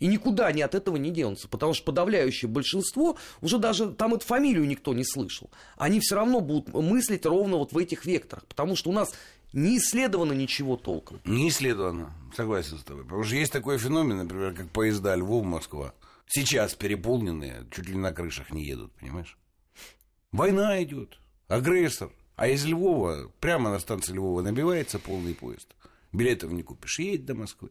И 0.00 0.06
никуда 0.06 0.46
они 0.46 0.62
от 0.62 0.74
этого 0.74 0.96
не 0.96 1.10
денутся, 1.10 1.46
потому 1.46 1.74
что 1.74 1.84
подавляющее 1.84 2.48
большинство, 2.48 3.18
уже 3.42 3.58
даже 3.58 3.92
там 3.92 4.14
эту 4.14 4.24
фамилию 4.24 4.66
никто 4.66 4.94
не 4.94 5.04
слышал, 5.04 5.50
они 5.76 6.00
все 6.00 6.14
равно 6.14 6.40
будут 6.40 6.72
мыслить 6.72 7.26
ровно 7.26 7.58
вот 7.58 7.72
в 7.72 7.78
этих 7.78 8.06
векторах, 8.06 8.46
потому 8.46 8.74
что 8.74 8.88
у 8.88 8.94
нас 8.94 9.12
не 9.54 9.78
исследовано 9.78 10.32
ничего 10.32 10.76
толком. 10.76 11.20
Не 11.24 11.48
исследовано, 11.48 12.12
согласен 12.36 12.78
с 12.78 12.82
тобой. 12.82 13.04
Потому 13.04 13.22
что 13.22 13.36
есть 13.36 13.52
такой 13.52 13.78
феномен, 13.78 14.18
например, 14.18 14.52
как 14.52 14.68
поезда 14.70 15.14
Львов-Москва. 15.14 15.94
Сейчас 16.26 16.74
переполненные, 16.74 17.66
чуть 17.70 17.88
ли 17.88 17.96
на 17.96 18.12
крышах 18.12 18.50
не 18.50 18.64
едут, 18.64 18.92
понимаешь? 18.92 19.38
Война 20.32 20.82
идет, 20.82 21.18
агрессор. 21.48 22.10
А 22.36 22.48
из 22.48 22.64
Львова, 22.66 23.30
прямо 23.38 23.70
на 23.70 23.78
станции 23.78 24.12
Львова 24.12 24.42
набивается 24.42 24.98
полный 24.98 25.34
поезд. 25.34 25.68
Билетов 26.12 26.50
не 26.50 26.64
купишь, 26.64 26.98
едет 26.98 27.26
до 27.26 27.34
Москвы. 27.34 27.70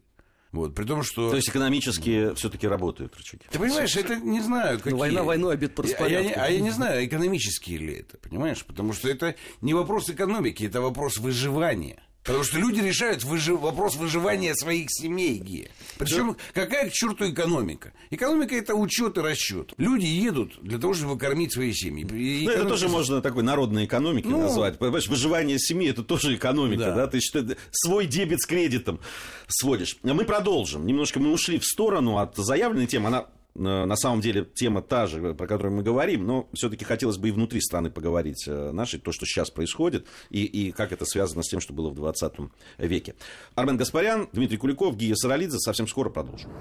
Вот, 0.53 0.75
при 0.75 0.85
том, 0.85 1.01
что... 1.01 1.31
То 1.31 1.35
есть 1.35 1.49
экономически 1.49 2.35
все-таки 2.35 2.67
работают 2.67 3.17
рычаги. 3.17 3.41
Ты 3.49 3.57
понимаешь, 3.57 3.95
это 3.97 4.17
не 4.17 4.39
знаю, 4.39 4.77
какие... 4.77 4.91
Ну, 4.91 4.99
война 4.99 5.23
войной, 5.23 5.55
обед 5.55 5.73
по 5.73 5.81
распорядку. 5.81 6.29
А 6.29 6.41
я, 6.41 6.45
а 6.45 6.49
я 6.49 6.59
не 6.59 6.69
знаю, 6.69 7.03
экономические 7.05 7.79
ли 7.79 7.93
это, 7.95 8.19
понимаешь? 8.19 8.63
Потому 8.63 8.93
что 8.93 9.09
это 9.09 9.35
не 9.61 9.73
вопрос 9.73 10.11
экономики, 10.11 10.63
это 10.65 10.79
вопрос 10.79 11.17
выживания. 11.17 12.03
Потому 12.23 12.43
что 12.43 12.57
люди 12.57 12.79
решают 12.79 13.23
выжи... 13.23 13.53
вопрос 13.53 13.95
выживания 13.95 14.55
своих 14.55 14.87
семей, 14.89 15.37
Гия. 15.37 15.69
Причем 15.97 16.37
какая 16.53 16.89
к 16.89 16.93
черту 16.93 17.29
экономика? 17.29 17.91
Экономика 18.11 18.55
это 18.55 18.75
учет 18.75 19.17
и 19.17 19.21
расчет. 19.21 19.73
Люди 19.77 20.05
едут 20.05 20.57
для 20.61 20.79
того, 20.79 20.93
чтобы 20.93 21.17
кормить 21.17 21.53
свои 21.53 21.73
семьи. 21.73 22.05
И 22.05 22.45
ну, 22.45 22.51
это 22.51 22.65
тоже 22.65 22.87
можно 22.87 23.21
такой 23.21 23.43
народной 23.43 23.85
экономикой 23.85 24.27
ну, 24.27 24.41
назвать. 24.41 24.79
Понимаешь, 24.79 25.07
выживание 25.07 25.59
семьи 25.59 25.89
это 25.89 26.03
тоже 26.03 26.35
экономика, 26.35 26.85
да? 26.85 26.95
да? 26.95 27.07
Ты 27.07 27.19
что, 27.19 27.45
свой 27.71 28.05
дебет 28.05 28.41
с 28.41 28.45
кредитом 28.45 28.99
сводишь. 29.47 29.97
Мы 30.01 30.23
продолжим. 30.23 30.85
Немножко 30.85 31.19
мы 31.19 31.31
ушли 31.31 31.59
в 31.59 31.65
сторону 31.65 32.19
от 32.19 32.37
заявленной 32.37 32.87
темы. 32.87 33.07
Она 33.07 33.25
на 33.55 33.95
самом 33.95 34.21
деле 34.21 34.45
тема 34.45 34.81
та 34.81 35.07
же, 35.07 35.33
про 35.33 35.47
которую 35.47 35.75
мы 35.75 35.83
говорим, 35.83 36.25
но 36.25 36.49
все-таки 36.53 36.85
хотелось 36.85 37.17
бы 37.17 37.29
и 37.29 37.31
внутри 37.31 37.61
страны 37.61 37.91
поговорить 37.91 38.45
э, 38.47 38.71
нашей, 38.71 38.99
то, 38.99 39.11
что 39.11 39.25
сейчас 39.25 39.51
происходит, 39.51 40.07
и, 40.29 40.43
и 40.43 40.71
как 40.71 40.91
это 40.91 41.05
связано 41.05 41.43
с 41.43 41.49
тем, 41.49 41.59
что 41.59 41.73
было 41.73 41.89
в 41.89 41.95
20 41.95 42.33
веке. 42.79 43.15
Армен 43.55 43.77
Гаспарян, 43.77 44.29
Дмитрий 44.33 44.57
Куликов, 44.57 44.95
Гия 44.95 45.15
Саралидзе. 45.15 45.59
Совсем 45.59 45.87
скоро 45.87 46.09
продолжим. 46.09 46.51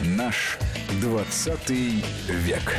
Наш 0.00 0.58
20 1.00 1.70
век. 1.70 2.74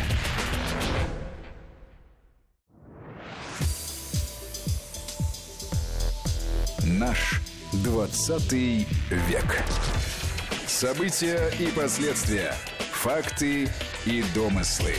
Наш 6.85 7.41
20 7.83 8.51
век. 8.51 9.63
События 10.75 11.53
и 11.57 11.71
последствия. 11.71 12.53
Факты 12.91 13.69
и 14.05 14.23
домыслы. 14.35 14.91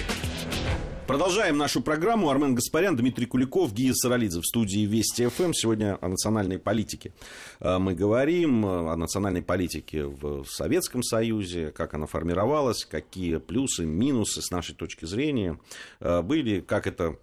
Продолжаем 1.06 1.58
нашу 1.58 1.82
программу. 1.82 2.30
Армен 2.30 2.54
Гаспарян, 2.54 2.96
Дмитрий 2.96 3.26
Куликов, 3.26 3.74
Гия 3.74 3.92
Саралидзе 3.92 4.40
в 4.40 4.46
студии 4.46 4.86
Вести 4.86 5.26
ФМ. 5.26 5.52
Сегодня 5.52 5.98
о 6.00 6.08
национальной 6.08 6.58
политике. 6.58 7.12
А, 7.60 7.78
мы 7.78 7.94
говорим 7.94 8.64
о 8.64 8.96
национальной 8.96 9.42
политике 9.42 10.06
в 10.06 10.46
Советском 10.46 11.02
Союзе, 11.02 11.72
как 11.72 11.92
она 11.92 12.06
формировалась, 12.06 12.86
какие 12.86 13.36
плюсы, 13.36 13.84
минусы 13.84 14.40
с 14.40 14.50
нашей 14.50 14.74
точки 14.74 15.04
зрения 15.04 15.60
а, 16.00 16.22
были, 16.22 16.62
как 16.62 16.86
это 16.86 17.18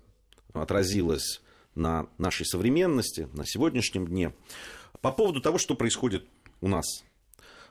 отразилось 0.53 1.41
на 1.73 2.05
нашей 2.19 2.45
современности, 2.45 3.27
на 3.33 3.47
сегодняшнем 3.47 4.07
дне. 4.07 4.31
По 5.01 5.11
поводу 5.11 5.41
того, 5.41 5.57
что 5.57 5.73
происходит 5.73 6.27
у 6.61 6.67
нас 6.67 7.03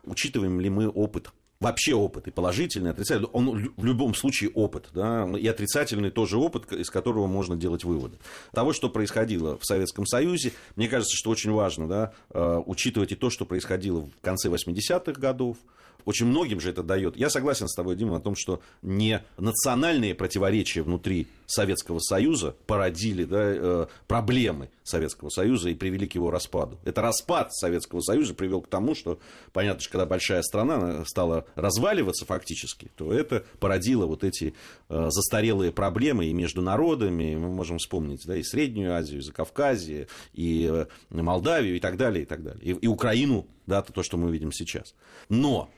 учитываем 0.04 0.60
ли 0.60 0.70
мы 0.70 0.88
опыт 0.88 1.32
вообще 1.62 1.94
опыт, 1.94 2.26
и 2.26 2.30
положительный, 2.30 2.88
и 2.88 2.90
отрицательный, 2.90 3.28
он 3.32 3.72
в 3.76 3.84
любом 3.84 4.14
случае 4.14 4.50
опыт, 4.50 4.88
да, 4.92 5.30
и 5.38 5.46
отрицательный 5.46 6.10
тоже 6.10 6.36
опыт, 6.36 6.70
из 6.72 6.90
которого 6.90 7.26
можно 7.26 7.56
делать 7.56 7.84
выводы. 7.84 8.18
Того, 8.52 8.72
что 8.72 8.90
происходило 8.90 9.58
в 9.58 9.64
Советском 9.64 10.04
Союзе, 10.04 10.52
мне 10.74 10.88
кажется, 10.88 11.16
что 11.16 11.30
очень 11.30 11.52
важно, 11.52 11.88
да, 11.88 12.12
э, 12.30 12.62
учитывать 12.66 13.12
и 13.12 13.14
то, 13.14 13.30
что 13.30 13.46
происходило 13.46 14.00
в 14.06 14.20
конце 14.20 14.48
80-х 14.48 15.12
годов, 15.20 15.56
очень 16.04 16.26
многим 16.26 16.60
же 16.60 16.70
это 16.70 16.82
дает. 16.82 17.16
Я 17.16 17.30
согласен 17.30 17.68
с 17.68 17.74
тобой, 17.74 17.96
Дима, 17.96 18.16
о 18.16 18.20
том, 18.20 18.34
что 18.36 18.60
не 18.82 19.22
национальные 19.38 20.14
противоречия 20.14 20.82
внутри 20.82 21.28
Советского 21.46 21.98
Союза 21.98 22.56
породили 22.66 23.24
да, 23.24 23.40
э, 23.42 23.86
проблемы 24.08 24.70
Советского 24.84 25.28
Союза 25.28 25.68
и 25.68 25.74
привели 25.74 26.06
к 26.06 26.14
его 26.14 26.30
распаду. 26.30 26.78
Это 26.84 27.02
распад 27.02 27.52
Советского 27.54 28.00
Союза 28.00 28.34
привел 28.34 28.62
к 28.62 28.68
тому, 28.68 28.94
что, 28.94 29.18
понятно, 29.52 29.80
что 29.80 29.92
когда 29.92 30.06
большая 30.06 30.42
страна 30.42 31.04
стала 31.04 31.46
разваливаться 31.54 32.24
фактически, 32.24 32.90
то 32.96 33.12
это 33.12 33.44
породило 33.60 34.06
вот 34.06 34.24
эти 34.24 34.54
э, 34.88 35.08
застарелые 35.10 35.72
проблемы 35.72 36.26
и 36.26 36.32
между 36.32 36.62
народами. 36.62 37.34
Мы 37.34 37.50
можем 37.50 37.78
вспомнить 37.78 38.22
да, 38.26 38.36
и 38.36 38.42
Среднюю 38.42 38.94
Азию, 38.94 39.20
и 39.20 39.22
Закавказье, 39.22 40.08
и 40.32 40.68
э, 40.70 40.86
Молдавию, 41.10 41.76
и 41.76 41.80
так 41.80 41.96
далее, 41.96 42.22
и 42.22 42.26
так 42.26 42.42
далее. 42.42 42.62
И, 42.62 42.70
и 42.70 42.86
Украину, 42.86 43.46
да, 43.66 43.82
то, 43.82 44.02
что 44.02 44.16
мы 44.16 44.30
видим 44.32 44.52
сейчас. 44.52 44.94
Но 45.28 45.70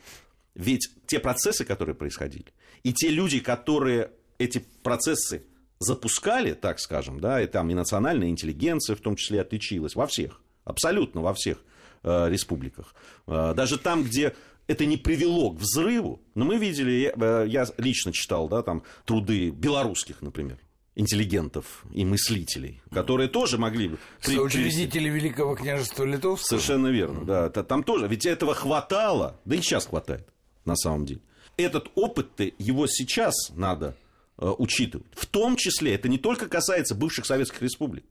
ведь 0.54 0.88
те 1.06 1.18
процессы, 1.18 1.64
которые 1.64 1.94
происходили, 1.94 2.46
и 2.82 2.92
те 2.92 3.08
люди, 3.08 3.40
которые 3.40 4.10
эти 4.38 4.64
процессы 4.82 5.44
запускали, 5.78 6.52
так 6.52 6.78
скажем, 6.78 7.20
да, 7.20 7.42
и 7.42 7.46
там 7.46 7.70
и 7.70 7.74
национальная 7.74 8.28
интеллигенция 8.28 8.96
в 8.96 9.00
том 9.00 9.16
числе 9.16 9.40
отличилась 9.40 9.94
во 9.94 10.06
всех, 10.06 10.40
абсолютно 10.64 11.20
во 11.20 11.34
всех 11.34 11.62
э, 12.02 12.28
республиках. 12.30 12.94
Э, 13.26 13.52
даже 13.54 13.78
там, 13.78 14.04
где 14.04 14.34
это 14.66 14.86
не 14.86 14.96
привело 14.96 15.50
к 15.50 15.58
взрыву, 15.58 16.22
но 16.34 16.44
мы 16.44 16.56
видели, 16.56 16.90
я, 16.92 17.12
э, 17.16 17.46
я 17.48 17.66
лично 17.76 18.12
читал, 18.12 18.48
да, 18.48 18.62
там 18.62 18.82
труды 19.04 19.50
белорусских, 19.50 20.22
например, 20.22 20.58
интеллигентов 20.96 21.84
и 21.92 22.04
мыслителей, 22.04 22.80
которые 22.90 23.28
тоже 23.28 23.58
могли 23.58 23.88
бы... 23.88 23.98
При... 24.24 24.36
Соучредители 24.36 25.08
Великого 25.08 25.56
княжества 25.56 26.04
Литовского? 26.04 26.48
Совершенно 26.48 26.88
верно, 26.88 27.24
да. 27.24 27.50
Там 27.50 27.82
тоже, 27.82 28.06
ведь 28.06 28.26
этого 28.26 28.54
хватало, 28.54 29.40
да 29.44 29.56
и 29.56 29.60
сейчас 29.60 29.86
хватает, 29.86 30.28
на 30.64 30.76
самом 30.76 31.04
деле. 31.06 31.20
Этот 31.56 31.90
опыт-то, 31.94 32.50
его 32.58 32.86
сейчас 32.86 33.34
надо 33.54 33.96
Э, 34.36 34.52
учитывать. 34.58 35.06
В 35.12 35.26
том 35.26 35.54
числе, 35.54 35.94
это 35.94 36.08
не 36.08 36.18
только 36.18 36.48
касается 36.48 36.96
бывших 36.96 37.24
советских 37.24 37.62
республик, 37.62 38.04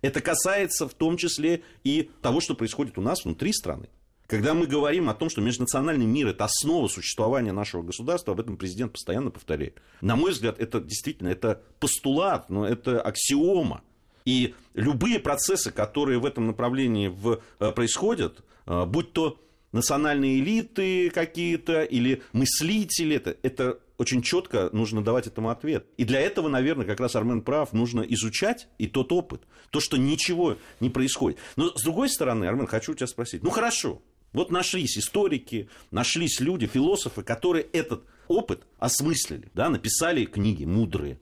это 0.00 0.22
касается 0.22 0.88
в 0.88 0.94
том 0.94 1.18
числе 1.18 1.62
и 1.84 2.10
того, 2.22 2.40
что 2.40 2.54
происходит 2.54 2.96
у 2.96 3.02
нас 3.02 3.24
внутри 3.24 3.52
страны. 3.52 3.88
Когда 4.26 4.54
мы 4.54 4.66
говорим 4.66 5.08
о 5.08 5.14
том, 5.14 5.30
что 5.30 5.40
межнациональный 5.40 6.06
мир– 6.06 6.26
это 6.28 6.44
основа 6.44 6.88
существования 6.88 7.52
нашего 7.52 7.82
государства, 7.82 8.32
об 8.32 8.40
этом 8.40 8.56
президент 8.56 8.92
постоянно 8.92 9.30
повторяет. 9.30 9.80
На 10.00 10.16
мой 10.16 10.32
взгляд, 10.32 10.58
это 10.58 10.80
действительно 10.80 11.28
это 11.28 11.62
постулат, 11.78 12.50
но 12.50 12.66
это 12.66 13.00
аксиома. 13.00 13.82
И 14.24 14.54
любые 14.74 15.20
процессы, 15.20 15.70
которые 15.70 16.18
в 16.18 16.26
этом 16.26 16.48
направлении 16.48 17.06
в, 17.06 17.40
э, 17.60 17.70
происходят, 17.70 18.42
э, 18.66 18.84
будь 18.84 19.12
то 19.12 19.38
национальные 19.70 20.40
элиты 20.40 21.10
какие-то 21.10 21.84
или 21.84 22.22
мыслители, 22.32 23.16
это, 23.16 23.36
это 23.42 23.78
очень 23.98 24.22
четко 24.22 24.70
нужно 24.72 25.04
давать 25.04 25.28
этому 25.28 25.50
ответ. 25.50 25.86
И 25.96 26.04
для 26.04 26.20
этого, 26.20 26.48
наверное, 26.48 26.86
как 26.86 26.98
раз 26.98 27.14
Армен 27.14 27.42
прав, 27.42 27.72
нужно 27.72 28.00
изучать 28.00 28.68
и 28.78 28.88
тот 28.88 29.12
опыт, 29.12 29.42
то, 29.70 29.78
что 29.78 29.96
ничего 29.96 30.56
не 30.80 30.90
происходит. 30.90 31.38
Но 31.54 31.68
с 31.76 31.82
другой 31.84 32.08
стороны, 32.08 32.46
Армен, 32.46 32.66
хочу 32.66 32.94
тебя 32.94 33.06
спросить, 33.06 33.44
ну 33.44 33.50
хорошо, 33.50 34.02
вот 34.32 34.50
нашлись 34.50 34.98
историки, 34.98 35.68
нашлись 35.90 36.40
люди, 36.40 36.66
философы, 36.66 37.22
которые 37.22 37.66
этот 37.72 38.04
опыт 38.28 38.66
осмыслили, 38.78 39.50
да, 39.54 39.68
написали 39.68 40.24
книги 40.24 40.64
мудрые. 40.64 41.20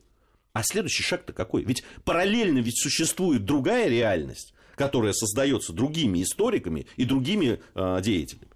А 0.53 0.63
следующий 0.63 1.03
шаг-то 1.03 1.33
какой? 1.33 1.65
Ведь 1.65 1.83
параллельно 2.05 2.59
ведь 2.59 2.81
существует 2.81 3.45
другая 3.45 3.89
реальность, 3.89 4.55
которая 4.77 5.13
создается 5.13 5.73
другими 5.73 6.23
историками 6.23 6.87
и 6.97 7.05
другими 7.05 7.61
э, 7.75 8.01
деятелями. 8.03 8.49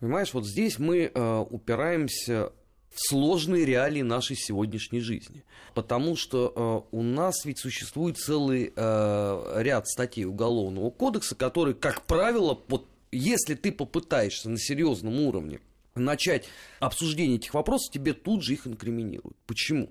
Понимаешь, 0.00 0.34
вот 0.34 0.46
здесь 0.46 0.78
мы 0.78 1.10
э, 1.12 1.44
упираемся 1.50 2.52
в 2.94 3.08
сложные 3.08 3.64
реалии 3.64 4.02
нашей 4.02 4.36
сегодняшней 4.36 5.00
жизни. 5.00 5.44
Потому 5.74 6.16
что 6.16 6.86
э, 6.92 6.96
у 6.96 7.02
нас 7.02 7.44
ведь 7.44 7.58
существует 7.58 8.18
целый 8.18 8.72
э, 8.74 9.62
ряд 9.62 9.88
статей 9.88 10.24
Уголовного 10.24 10.90
кодекса, 10.90 11.34
которые, 11.34 11.74
как 11.74 12.02
правило, 12.02 12.60
вот 12.68 12.86
если 13.16 13.54
ты 13.54 13.72
попытаешься 13.72 14.50
на 14.50 14.58
серьезном 14.58 15.20
уровне 15.20 15.60
начать 15.94 16.48
обсуждение 16.80 17.36
этих 17.36 17.54
вопросов, 17.54 17.92
тебе 17.92 18.12
тут 18.12 18.42
же 18.42 18.54
их 18.54 18.66
инкриминируют. 18.66 19.36
Почему? 19.46 19.90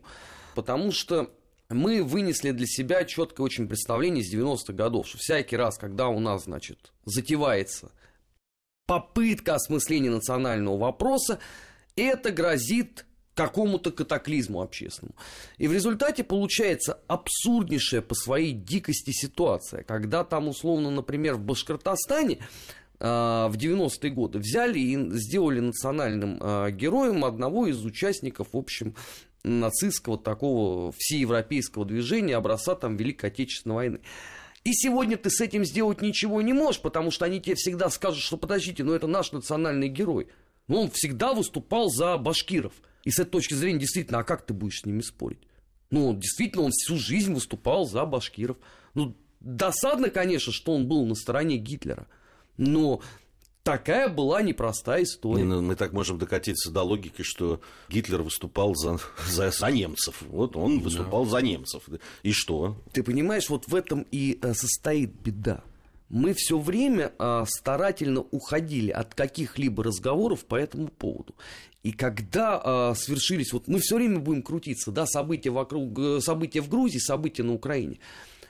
Потому 0.56 0.92
что 0.92 1.34
мы 1.70 2.04
вынесли 2.04 2.52
для 2.52 2.68
себя 2.68 3.04
четкое 3.06 3.46
очень 3.46 3.68
представление 3.68 4.24
из 4.24 4.34
90-х 4.34 4.74
годов, 4.74 5.08
что 5.08 5.18
всякий 5.18 5.56
раз, 5.56 5.78
когда 5.78 6.08
у 6.10 6.20
нас, 6.20 6.44
значит, 6.44 6.92
затевается 7.06 7.92
попытка 8.86 9.56
осмысления 9.56 10.12
национального 10.12 10.78
вопроса, 10.78 11.40
это 11.96 12.32
грозит 12.32 13.06
какому-то 13.34 13.92
катаклизму 13.92 14.62
общественному. 14.62 15.16
И 15.58 15.68
в 15.68 15.74
результате 15.74 16.24
получается 16.24 17.00
абсурднейшая 17.08 18.02
по 18.02 18.14
своей 18.14 18.52
дикости 18.52 19.12
ситуация, 19.12 19.84
когда 19.84 20.24
там 20.24 20.48
условно, 20.48 20.92
например, 20.92 21.36
в 21.36 21.42
Башкортостане 21.42 22.46
в 23.08 23.58
90-е 23.58 24.12
годы 24.12 24.40
взяли 24.40 24.80
и 24.80 25.10
сделали 25.18 25.60
национальным 25.60 26.38
э, 26.40 26.72
героем 26.72 27.26
одного 27.26 27.68
из 27.68 27.84
участников, 27.84 28.50
в 28.54 28.58
общем, 28.58 28.96
нацистского 29.44 30.18
такого 30.18 30.94
всеевропейского 30.98 31.86
движения 31.86 32.38
образца 32.38 32.76
там 32.76 32.96
Великой 32.96 33.30
Отечественной 33.30 33.76
войны. 33.76 34.00
И 34.64 34.72
сегодня 34.74 35.18
ты 35.18 35.30
с 35.30 35.42
этим 35.42 35.66
сделать 35.66 36.02
ничего 36.02 36.42
не 36.42 36.54
можешь, 36.54 36.82
потому 36.82 37.12
что 37.12 37.26
они 37.26 37.42
тебе 37.42 37.56
всегда 37.56 37.90
скажут, 37.90 38.22
что 38.22 38.38
подождите, 38.38 38.84
но 38.84 38.96
это 38.96 39.08
наш 39.08 39.34
национальный 39.34 39.90
герой. 39.90 40.30
Но 40.70 40.84
он 40.84 40.92
всегда 40.92 41.34
выступал 41.34 41.90
за 41.90 42.18
башкиров. 42.18 42.74
И 43.04 43.12
с 43.12 43.20
этой 43.20 43.32
точки 43.32 43.54
зрения, 43.54 43.80
действительно, 43.80 44.20
а 44.20 44.24
как 44.24 44.46
ты 44.46 44.54
будешь 44.54 44.80
с 44.80 44.86
ними 44.86 45.02
спорить? 45.02 45.42
Ну, 45.90 46.14
действительно, 46.14 46.64
он 46.64 46.72
всю 46.72 46.96
жизнь 46.96 47.34
выступал 47.34 47.86
за 47.86 48.06
башкиров. 48.06 48.56
Ну, 48.94 49.18
досадно, 49.42 50.10
конечно, 50.10 50.54
что 50.54 50.74
он 50.74 50.88
был 50.88 51.06
на 51.06 51.16
стороне 51.16 51.58
Гитлера. 51.58 52.08
Но 52.58 53.02
такая 53.64 54.10
была 54.10 54.42
непростая 54.42 55.04
история. 55.04 55.44
Не, 55.44 55.50
ну, 55.50 55.62
мы 55.62 55.76
так 55.76 55.94
можем 55.94 56.18
докатиться 56.18 56.72
до 56.72 56.84
логики, 56.84 57.22
что 57.24 57.62
Гитлер 57.90 58.22
выступал 58.22 58.76
за, 58.76 59.00
за, 59.28 59.52
за 59.52 59.72
немцев. 59.72 60.22
Вот 60.30 60.56
он 60.56 60.80
выступал 60.80 61.26
да. 61.26 61.32
за 61.32 61.42
немцев. 61.42 61.84
И 62.22 62.32
что? 62.32 62.78
Ты 62.92 63.04
понимаешь, 63.04 63.50
вот 63.50 63.68
в 63.68 63.76
этом 63.76 64.06
и 64.12 64.40
э, 64.42 64.54
состоит 64.54 65.12
беда. 65.22 65.64
мы 66.10 66.34
все 66.36 66.60
время 66.60 67.12
а, 67.18 67.44
старательно 67.48 68.22
уходили 68.22 68.92
от 68.92 69.16
каких-либо 69.16 69.84
разговоров 69.84 70.46
по 70.46 70.56
этому 70.56 70.88
поводу. 70.88 71.34
И 71.82 71.92
когда 71.92 72.62
а, 72.64 72.94
свершились, 72.96 73.52
вот 73.52 73.68
мы 73.68 73.80
все 73.80 73.96
время 73.96 74.20
будем 74.20 74.44
крутиться, 74.44 74.92
да, 74.92 75.06
события 75.08 75.50
вокруг, 75.50 75.98
э, 75.98 76.22
события 76.22 76.62
в 76.62 76.70
Грузии, 76.70 77.00
события 77.00 77.44
на 77.44 77.54
Украине. 77.54 77.98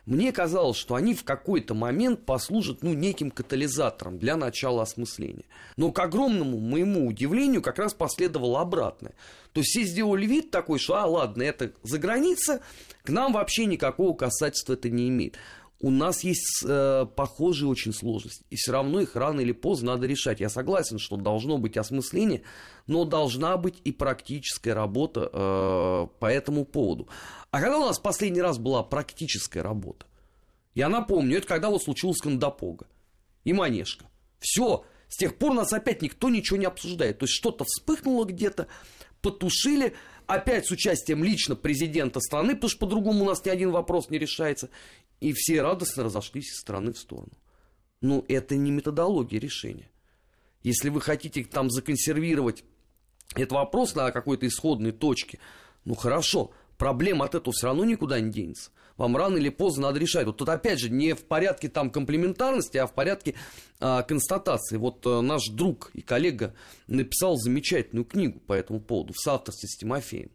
Мне 0.05 0.33
казалось, 0.33 0.75
что 0.75 0.95
они 0.95 1.13
в 1.13 1.23
какой-то 1.23 1.73
момент 1.73 2.25
послужат 2.25 2.83
ну, 2.83 2.93
неким 2.93 3.31
катализатором 3.31 4.19
для 4.19 4.35
начала 4.35 4.83
осмысления. 4.83 5.45
Но 5.77 5.91
к 5.93 5.99
огромному 5.99 6.59
моему 6.59 7.07
удивлению 7.07 7.61
как 7.61 7.79
раз 7.79 7.93
последовало 7.93 8.59
обратное. 8.59 9.13
То 9.53 9.61
есть 9.61 9.69
все 9.69 9.83
сделали 9.83 10.25
вид 10.25 10.51
такой, 10.51 10.79
что, 10.79 10.95
а, 10.95 11.05
ладно, 11.05 11.43
это 11.43 11.71
за 11.83 11.99
граница, 11.99 12.61
к 13.03 13.09
нам 13.09 13.31
вообще 13.31 13.65
никакого 13.65 14.13
касательства 14.13 14.73
это 14.73 14.89
не 14.89 15.07
имеет 15.07 15.37
у 15.83 15.89
нас 15.89 16.23
есть 16.23 16.63
э, 16.65 17.05
похожие 17.13 17.67
очень 17.67 17.91
сложности. 17.91 18.45
И 18.49 18.55
все 18.55 18.71
равно 18.71 19.01
их 19.01 19.17
рано 19.17 19.41
или 19.41 19.51
поздно 19.51 19.91
надо 19.91 20.07
решать. 20.07 20.39
Я 20.39 20.47
согласен, 20.47 20.97
что 20.97 21.17
должно 21.17 21.57
быть 21.57 21.75
осмысление, 21.75 22.43
но 22.87 23.03
должна 23.03 23.57
быть 23.57 23.75
и 23.83 23.91
практическая 23.91 24.73
работа 24.73 25.29
э, 25.31 26.07
по 26.19 26.25
этому 26.25 26.63
поводу. 26.63 27.09
А 27.51 27.59
когда 27.59 27.79
у 27.79 27.85
нас 27.85 27.99
последний 27.99 28.41
раз 28.41 28.59
была 28.59 28.81
практическая 28.81 29.61
работа? 29.61 30.05
Я 30.73 30.87
напомню, 30.87 31.37
это 31.37 31.47
когда 31.47 31.69
вот 31.69 31.83
случилось 31.83 32.21
Кондопога 32.21 32.87
и 33.43 33.51
Манежка. 33.51 34.05
Все, 34.39 34.85
с 35.09 35.17
тех 35.17 35.37
пор 35.37 35.53
нас 35.53 35.73
опять 35.73 36.01
никто 36.01 36.29
ничего 36.29 36.55
не 36.55 36.65
обсуждает. 36.65 37.19
То 37.19 37.25
есть 37.25 37.33
что-то 37.33 37.65
вспыхнуло 37.65 38.23
где-то, 38.23 38.67
потушили, 39.21 39.95
опять 40.27 40.65
с 40.65 40.71
участием 40.71 41.23
лично 41.23 41.55
президента 41.55 42.19
страны, 42.19 42.55
потому 42.55 42.69
что 42.69 42.79
по-другому 42.79 43.23
у 43.23 43.27
нас 43.27 43.43
ни 43.45 43.49
один 43.49 43.71
вопрос 43.71 44.09
не 44.09 44.17
решается. 44.17 44.69
И 45.19 45.33
все 45.33 45.61
радостно 45.61 46.03
разошлись 46.03 46.51
из 46.51 46.59
стороны 46.59 46.93
в 46.93 46.97
сторону. 46.97 47.31
Ну, 48.01 48.25
это 48.27 48.55
не 48.55 48.71
методология 48.71 49.39
решения. 49.39 49.89
Если 50.63 50.89
вы 50.89 51.01
хотите 51.01 51.43
там 51.43 51.69
законсервировать 51.69 52.63
этот 53.35 53.51
вопрос 53.53 53.95
на 53.95 54.11
какой-то 54.11 54.47
исходной 54.47 54.91
точке, 54.91 55.39
ну 55.85 55.95
хорошо, 55.95 56.51
проблема 56.77 57.25
от 57.25 57.35
этого 57.35 57.53
все 57.53 57.67
равно 57.67 57.85
никуда 57.85 58.19
не 58.19 58.31
денется. 58.31 58.71
Вам 58.97 59.17
рано 59.17 59.37
или 59.37 59.49
поздно 59.49 59.83
надо 59.87 59.99
решать. 59.99 60.25
Вот 60.25 60.37
тут 60.37 60.49
опять 60.49 60.79
же 60.79 60.89
не 60.89 61.13
в 61.13 61.23
порядке 61.25 61.67
там 61.69 61.89
комплементарности, 61.89 62.77
а 62.77 62.87
в 62.87 62.93
порядке 62.93 63.35
а, 63.79 64.03
констатации. 64.03 64.77
Вот 64.77 65.05
а, 65.05 65.21
наш 65.21 65.47
друг 65.47 65.91
и 65.93 66.01
коллега 66.01 66.53
написал 66.87 67.37
замечательную 67.37 68.05
книгу 68.05 68.39
по 68.39 68.53
этому 68.53 68.79
поводу 68.79 69.13
в 69.13 69.19
соавторстве 69.19 69.67
с 69.67 69.77
Тимофеем. 69.77 70.31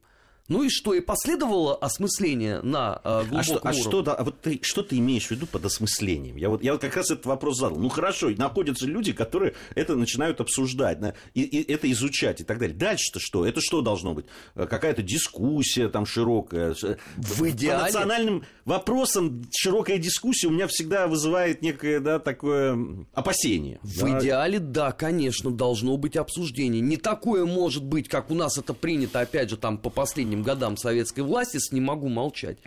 Ну 0.48 0.62
и 0.62 0.70
что? 0.70 0.94
И 0.94 1.00
последовало 1.00 1.76
осмысление 1.76 2.62
на 2.62 3.00
э, 3.04 3.24
глубоком 3.28 3.38
а 3.38 3.42
что, 3.42 3.54
уровне. 3.56 3.70
А 3.70 3.72
что, 3.72 4.02
да, 4.02 4.14
а 4.14 4.24
вот 4.24 4.40
ты, 4.40 4.58
что 4.62 4.82
ты 4.82 4.96
имеешь 4.96 5.26
в 5.26 5.30
виду 5.30 5.46
под 5.46 5.66
осмыслением? 5.66 6.36
Я 6.36 6.48
вот, 6.48 6.62
я 6.62 6.72
вот 6.72 6.80
как 6.80 6.96
раз 6.96 7.10
этот 7.10 7.26
вопрос 7.26 7.58
задал. 7.58 7.78
Ну 7.78 7.90
хорошо, 7.90 8.30
находятся 8.30 8.86
люди, 8.86 9.12
которые 9.12 9.54
это 9.74 9.94
начинают 9.94 10.40
обсуждать, 10.40 10.98
и, 11.34 11.42
и 11.42 11.70
это 11.70 11.90
изучать 11.92 12.40
и 12.40 12.44
так 12.44 12.58
далее. 12.58 12.74
Дальше-то 12.74 13.20
что? 13.20 13.44
Это 13.44 13.60
что 13.60 13.82
должно 13.82 14.14
быть? 14.14 14.24
Э, 14.54 14.66
какая-то 14.66 15.02
дискуссия 15.02 15.88
там 15.88 16.06
широкая? 16.06 16.74
В 17.16 17.50
идеале... 17.50 17.78
По 17.78 17.84
национальным 17.84 18.44
вопросам 18.64 19.46
широкая 19.54 19.98
дискуссия 19.98 20.46
у 20.46 20.50
меня 20.50 20.66
всегда 20.66 21.08
вызывает 21.08 21.60
некое 21.60 22.00
да, 22.00 22.18
такое 22.18 23.06
опасение. 23.12 23.80
В 23.82 24.00
да? 24.00 24.18
идеале, 24.18 24.58
да, 24.58 24.92
конечно, 24.92 25.50
должно 25.50 25.98
быть 25.98 26.16
обсуждение. 26.16 26.80
Не 26.80 26.96
такое 26.96 27.44
может 27.44 27.84
быть, 27.84 28.08
как 28.08 28.30
у 28.30 28.34
нас 28.34 28.56
это 28.56 28.72
принято, 28.72 29.20
опять 29.20 29.50
же, 29.50 29.58
там 29.58 29.76
по 29.76 29.90
последним 29.90 30.37
последним 30.38 30.42
годам 30.42 30.76
советской 30.76 31.20
власти, 31.20 31.58
не 31.72 31.80
могу 31.80 32.08
молчать. 32.08 32.58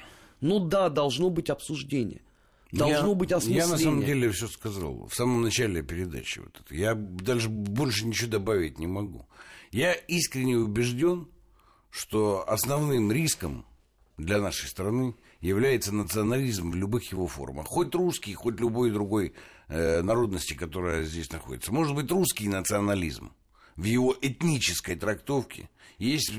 Ну 0.41 0.59
да, 0.59 0.89
должно 0.89 1.29
быть 1.29 1.49
обсуждение. 1.49 2.21
Должно 2.71 3.09
я, 3.09 3.15
быть 3.15 3.31
осмысление. 3.31 3.63
Я 3.63 3.67
на 3.67 3.77
самом 3.77 4.05
деле 4.05 4.29
все 4.31 4.47
сказал 4.47 5.07
в 5.07 5.13
самом 5.13 5.41
начале 5.41 5.83
передачи. 5.83 6.39
Вот 6.39 6.61
это. 6.63 6.73
Я 6.73 6.95
даже 6.95 7.49
больше 7.49 8.05
ничего 8.05 8.31
добавить 8.31 8.79
не 8.79 8.87
могу. 8.87 9.27
Я 9.71 9.93
искренне 9.93 10.57
убежден, 10.57 11.27
что 11.89 12.45
основным 12.47 13.11
риском 13.11 13.65
для 14.17 14.39
нашей 14.39 14.69
страны 14.69 15.15
является 15.41 15.93
национализм 15.93 16.71
в 16.71 16.75
любых 16.75 17.11
его 17.11 17.27
формах. 17.27 17.67
Хоть 17.67 17.93
русский, 17.93 18.33
хоть 18.33 18.59
любой 18.59 18.91
другой 18.91 19.33
э, 19.67 20.01
народности, 20.01 20.53
которая 20.53 21.03
здесь 21.03 21.31
находится. 21.31 21.73
Может 21.73 21.95
быть, 21.95 22.09
русский 22.09 22.47
национализм 22.47 23.33
в 23.75 23.83
его 23.83 24.15
этнической 24.21 24.95
трактовке 24.95 25.69
есть 26.09 26.33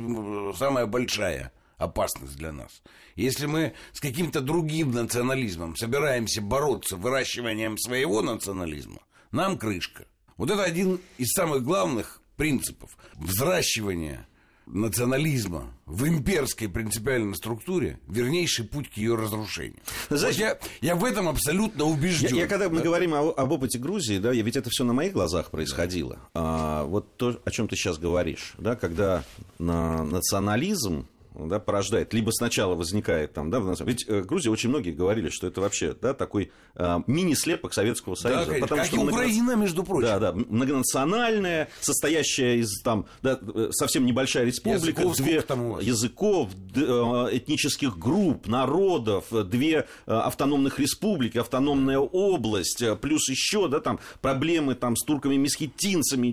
самая 0.59 0.87
большая 0.87 1.53
опасность 1.79 2.37
для 2.37 2.53
нас. 2.53 2.83
Если 3.17 3.47
мы 3.47 3.75
с 3.93 4.01
каким-то 4.01 4.41
другим 4.41 4.93
национализмом 4.93 5.77
собираемся 5.77 6.41
бороться 6.41 6.97
выращиванием 6.97 7.77
своего 7.79 8.23
национализма, 8.23 9.01
нам 9.31 9.59
крышка. 9.59 10.07
Вот 10.37 10.51
это 10.51 10.63
один 10.63 11.01
из 11.19 11.29
самых 11.33 11.63
главных 11.63 12.23
принципов 12.37 12.91
взращивания 13.15 14.27
национализма 14.67 15.73
в 15.87 16.07
имперской 16.07 16.69
принципиальной 16.69 17.35
структуре 17.35 17.99
вернейший 18.09 18.65
путь 18.65 18.91
к 18.91 18.97
ее 18.97 19.15
разрушению. 19.15 19.81
Знаешь, 20.09 20.37
вот 20.37 20.45
я, 20.45 20.59
я 20.81 20.95
в 20.95 21.05
этом 21.05 21.29
абсолютно 21.29 21.85
убежден. 21.85 22.35
Я, 22.35 22.43
я 22.43 22.47
когда 22.49 22.69
мы 22.69 22.81
говорим 22.81 23.15
о, 23.15 23.31
об 23.31 23.53
опыте 23.53 23.79
Грузии, 23.79 24.19
да, 24.19 24.33
ведь 24.33 24.57
это 24.57 24.71
все 24.71 24.85
на 24.85 24.93
моих 24.93 25.13
глазах 25.13 25.51
происходило. 25.51 26.19
А, 26.35 26.85
вот 26.85 27.17
то, 27.17 27.41
о 27.45 27.51
чем 27.51 27.69
ты 27.69 27.77
сейчас 27.77 27.99
говоришь, 27.99 28.55
да, 28.59 28.77
когда 28.77 29.25
на 29.59 30.05
национализм 30.05 31.07
да, 31.35 31.59
порождает. 31.59 32.13
Либо 32.13 32.31
сначала 32.31 32.75
возникает 32.75 33.33
там, 33.33 33.51
да, 33.51 33.61
ведь 33.81 34.05
э, 34.09 34.23
Грузия 34.23 34.51
очень 34.51 34.69
многие 34.69 34.93
говорили, 34.93 35.31
что 35.31 35.47
это 35.47 35.61
вообще, 35.61 35.95
да, 36.01 36.15
такой 36.15 36.53
э, 36.75 36.99
мини-слепок 37.07 37.73
Советского 37.73 38.15
Союза. 38.15 38.53
Да, 38.53 38.59
потому 38.61 38.81
как 38.81 38.87
что 38.87 38.97
и 38.97 39.09
Украина, 39.09 39.57
между 39.57 39.85
прочим. 39.85 40.07
Да, 40.07 40.19
да, 40.19 40.33
многонациональная, 40.33 41.69
состоящая 41.81 42.59
из 42.59 42.81
там, 42.83 43.07
да, 43.23 43.39
э, 43.41 43.69
совсем 43.73 44.05
небольшая 44.07 44.45
республика, 44.45 45.03
языков, 45.03 45.17
две 45.17 45.41
там 45.43 45.79
языков, 45.81 46.51
э, 46.75 47.29
этнических 47.33 47.99
групп, 47.99 48.47
народов, 48.47 49.27
две 49.31 49.87
автономных 50.07 50.79
республики, 50.79 51.39
автономная 51.39 51.99
область, 51.99 52.83
плюс 53.01 53.29
еще, 53.29 53.69
да, 53.69 53.81
там 53.81 54.01
проблемы 54.21 54.75
там 54.75 54.97
с 54.97 55.05
турками-месхетинцами, 55.05 56.29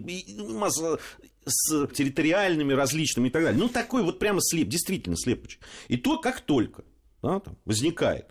с 1.45 1.87
территориальными 1.87 2.73
различными 2.73 3.27
и 3.27 3.31
так 3.31 3.43
далее. 3.43 3.59
Ну, 3.59 3.69
такой 3.69 4.03
вот 4.03 4.19
прямо 4.19 4.39
слеп, 4.41 4.67
действительно 4.67 5.17
слепочек. 5.17 5.61
И 5.87 5.97
то, 5.97 6.17
как 6.19 6.41
только 6.41 6.83
да, 7.21 7.39
там, 7.39 7.57
возникает 7.65 8.27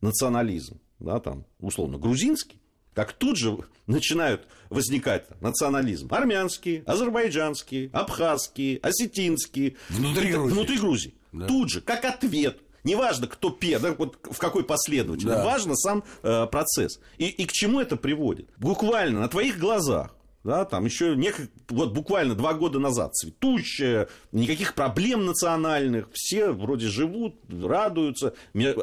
национализм, 0.00 0.80
да, 0.98 1.20
там, 1.20 1.46
условно, 1.60 1.98
грузинский, 1.98 2.60
как 2.94 3.12
тут 3.14 3.38
же 3.38 3.56
начинают 3.86 4.46
возникать 4.68 5.40
национализм. 5.40 6.08
Армянские, 6.10 6.82
азербайджанские, 6.86 7.90
абхазские, 7.92 8.78
осетинские. 8.78 9.76
Внутри 9.88 10.32
Грузии. 10.32 10.54
Внутри 10.54 10.78
Грузии. 10.78 11.14
Да. 11.32 11.46
Тут 11.46 11.70
же, 11.70 11.80
как 11.80 12.04
ответ. 12.04 12.60
Неважно, 12.84 13.28
кто 13.28 13.50
пе, 13.50 13.78
да, 13.78 13.92
вот 13.92 14.18
в 14.22 14.38
какой 14.38 14.64
последовательности. 14.64 15.38
Да. 15.38 15.44
Важно 15.44 15.76
сам 15.76 16.04
э, 16.22 16.46
процесс. 16.46 17.00
И, 17.16 17.28
и 17.28 17.46
к 17.46 17.52
чему 17.52 17.80
это 17.80 17.96
приводит? 17.96 18.50
Буквально 18.58 19.20
на 19.20 19.28
твоих 19.28 19.58
глазах 19.58 20.14
да, 20.44 20.64
там 20.64 20.84
еще 20.84 21.14
нек... 21.14 21.36
вот 21.68 21.92
буквально 21.92 22.34
два 22.34 22.54
года 22.54 22.78
назад 22.78 23.14
цветущая, 23.14 24.08
никаких 24.32 24.74
проблем 24.74 25.24
национальных, 25.24 26.08
все 26.12 26.50
вроде 26.50 26.88
живут, 26.88 27.36
радуются. 27.48 28.34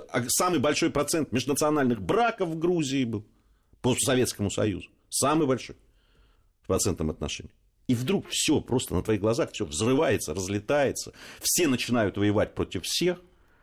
А 0.09 0.23
самый 0.29 0.59
большой 0.59 0.89
процент 0.89 1.31
межнациональных 1.31 2.01
браков 2.01 2.49
в 2.49 2.59
Грузии 2.59 3.03
был 3.03 3.25
по 3.81 3.95
Советскому 3.95 4.49
Союзу. 4.49 4.89
Самый 5.09 5.47
большой 5.47 5.75
в 6.61 6.67
процентном 6.67 7.09
отношении. 7.09 7.51
И 7.87 7.95
вдруг 7.95 8.27
все 8.29 8.61
просто 8.61 8.93
на 8.93 9.01
твоих 9.01 9.19
глазах 9.19 9.49
все 9.51 9.65
взрывается, 9.65 10.33
разлетается, 10.33 11.11
все 11.41 11.67
начинают 11.67 12.17
воевать 12.17 12.53
против 12.53 12.83
всех. 12.83 13.19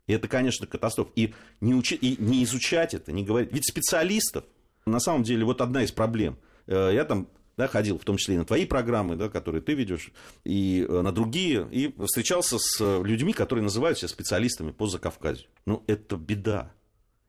И 0.06 0.12
это, 0.12 0.28
конечно, 0.28 0.66
катастрофа. 0.66 1.10
И 1.14 1.32
не, 1.60 1.74
учи... 1.74 1.94
и 1.94 2.20
не 2.20 2.44
изучать 2.44 2.92
это, 2.92 3.12
не 3.12 3.24
говорить. 3.24 3.52
Ведь 3.52 3.68
специалистов, 3.68 4.44
на 4.84 5.00
самом 5.00 5.22
деле, 5.22 5.44
вот 5.44 5.60
одна 5.60 5.82
из 5.82 5.92
проблем. 5.92 6.38
Э, 6.66 6.90
я 6.92 7.04
там 7.04 7.28
да, 7.56 7.68
ходил 7.68 7.98
в 7.98 8.04
том 8.04 8.16
числе 8.16 8.34
и 8.34 8.38
на 8.38 8.44
твои 8.44 8.66
программы, 8.66 9.16
да, 9.16 9.28
которые 9.28 9.62
ты 9.62 9.74
ведешь, 9.74 10.10
и 10.44 10.86
э, 10.86 11.00
на 11.00 11.12
другие, 11.12 11.66
и 11.70 11.94
встречался 12.04 12.58
с 12.58 12.80
э, 12.80 13.02
людьми, 13.02 13.32
которые 13.32 13.62
называют 13.62 13.98
себя 13.98 14.08
специалистами 14.08 14.72
по 14.72 14.86
Закавказью. 14.86 15.48
Ну, 15.64 15.82
это 15.86 16.16
беда. 16.16 16.72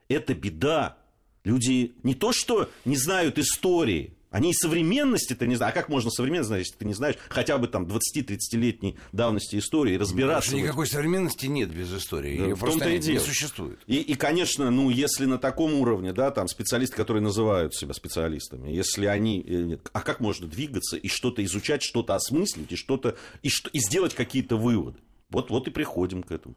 Это 0.09 0.33
беда. 0.33 0.97
Люди 1.43 1.95
не 2.03 2.13
то, 2.13 2.33
что 2.33 2.69
не 2.83 2.97
знают 2.97 3.39
истории, 3.39 4.16
они 4.29 4.51
и 4.51 4.53
современности-то 4.53 5.47
не 5.47 5.55
знают. 5.55 5.75
А 5.75 5.79
как 5.79 5.89
можно 5.89 6.11
современность 6.11 6.47
знать, 6.47 6.65
если 6.65 6.77
ты 6.77 6.85
не 6.85 6.93
знаешь 6.93 7.15
хотя 7.29 7.57
бы 7.57 7.67
там 7.67 7.85
20-30-летней 7.85 8.97
давности 9.11 9.57
истории 9.57 9.95
разбираться? 9.95 10.49
Потому 10.49 10.63
никакой 10.63 10.87
современности 10.87 11.45
нет 11.45 11.69
без 11.69 11.93
истории. 11.93 12.37
Да, 12.37 12.43
Ее 12.43 12.55
в 12.55 12.59
том-то 12.59 12.89
и 12.89 12.99
не 12.99 13.19
существует. 13.19 13.79
И, 13.87 13.97
и, 13.97 14.15
конечно, 14.15 14.69
ну, 14.69 14.89
если 14.89 15.25
на 15.25 15.37
таком 15.37 15.73
уровне, 15.75 16.13
да, 16.13 16.31
там 16.31 16.47
специалисты, 16.47 16.95
которые 16.95 17.23
называют 17.23 17.73
себя 17.73 17.93
специалистами, 17.93 18.69
если 18.69 19.05
они... 19.05 19.43
Э, 19.47 19.77
а 19.93 20.01
как 20.01 20.19
можно 20.19 20.47
двигаться 20.47 20.97
и 20.97 21.07
что-то 21.07 21.43
изучать, 21.45 21.81
что-то 21.81 22.15
осмыслить 22.15 22.71
и 22.71 22.75
что-то... 22.75 23.15
И, 23.43 23.49
что, 23.49 23.69
и 23.69 23.79
сделать 23.79 24.13
какие-то 24.13 24.57
выводы? 24.57 24.99
Вот, 25.29 25.49
вот 25.49 25.67
и 25.67 25.71
приходим 25.71 26.23
к 26.23 26.31
этому. 26.31 26.55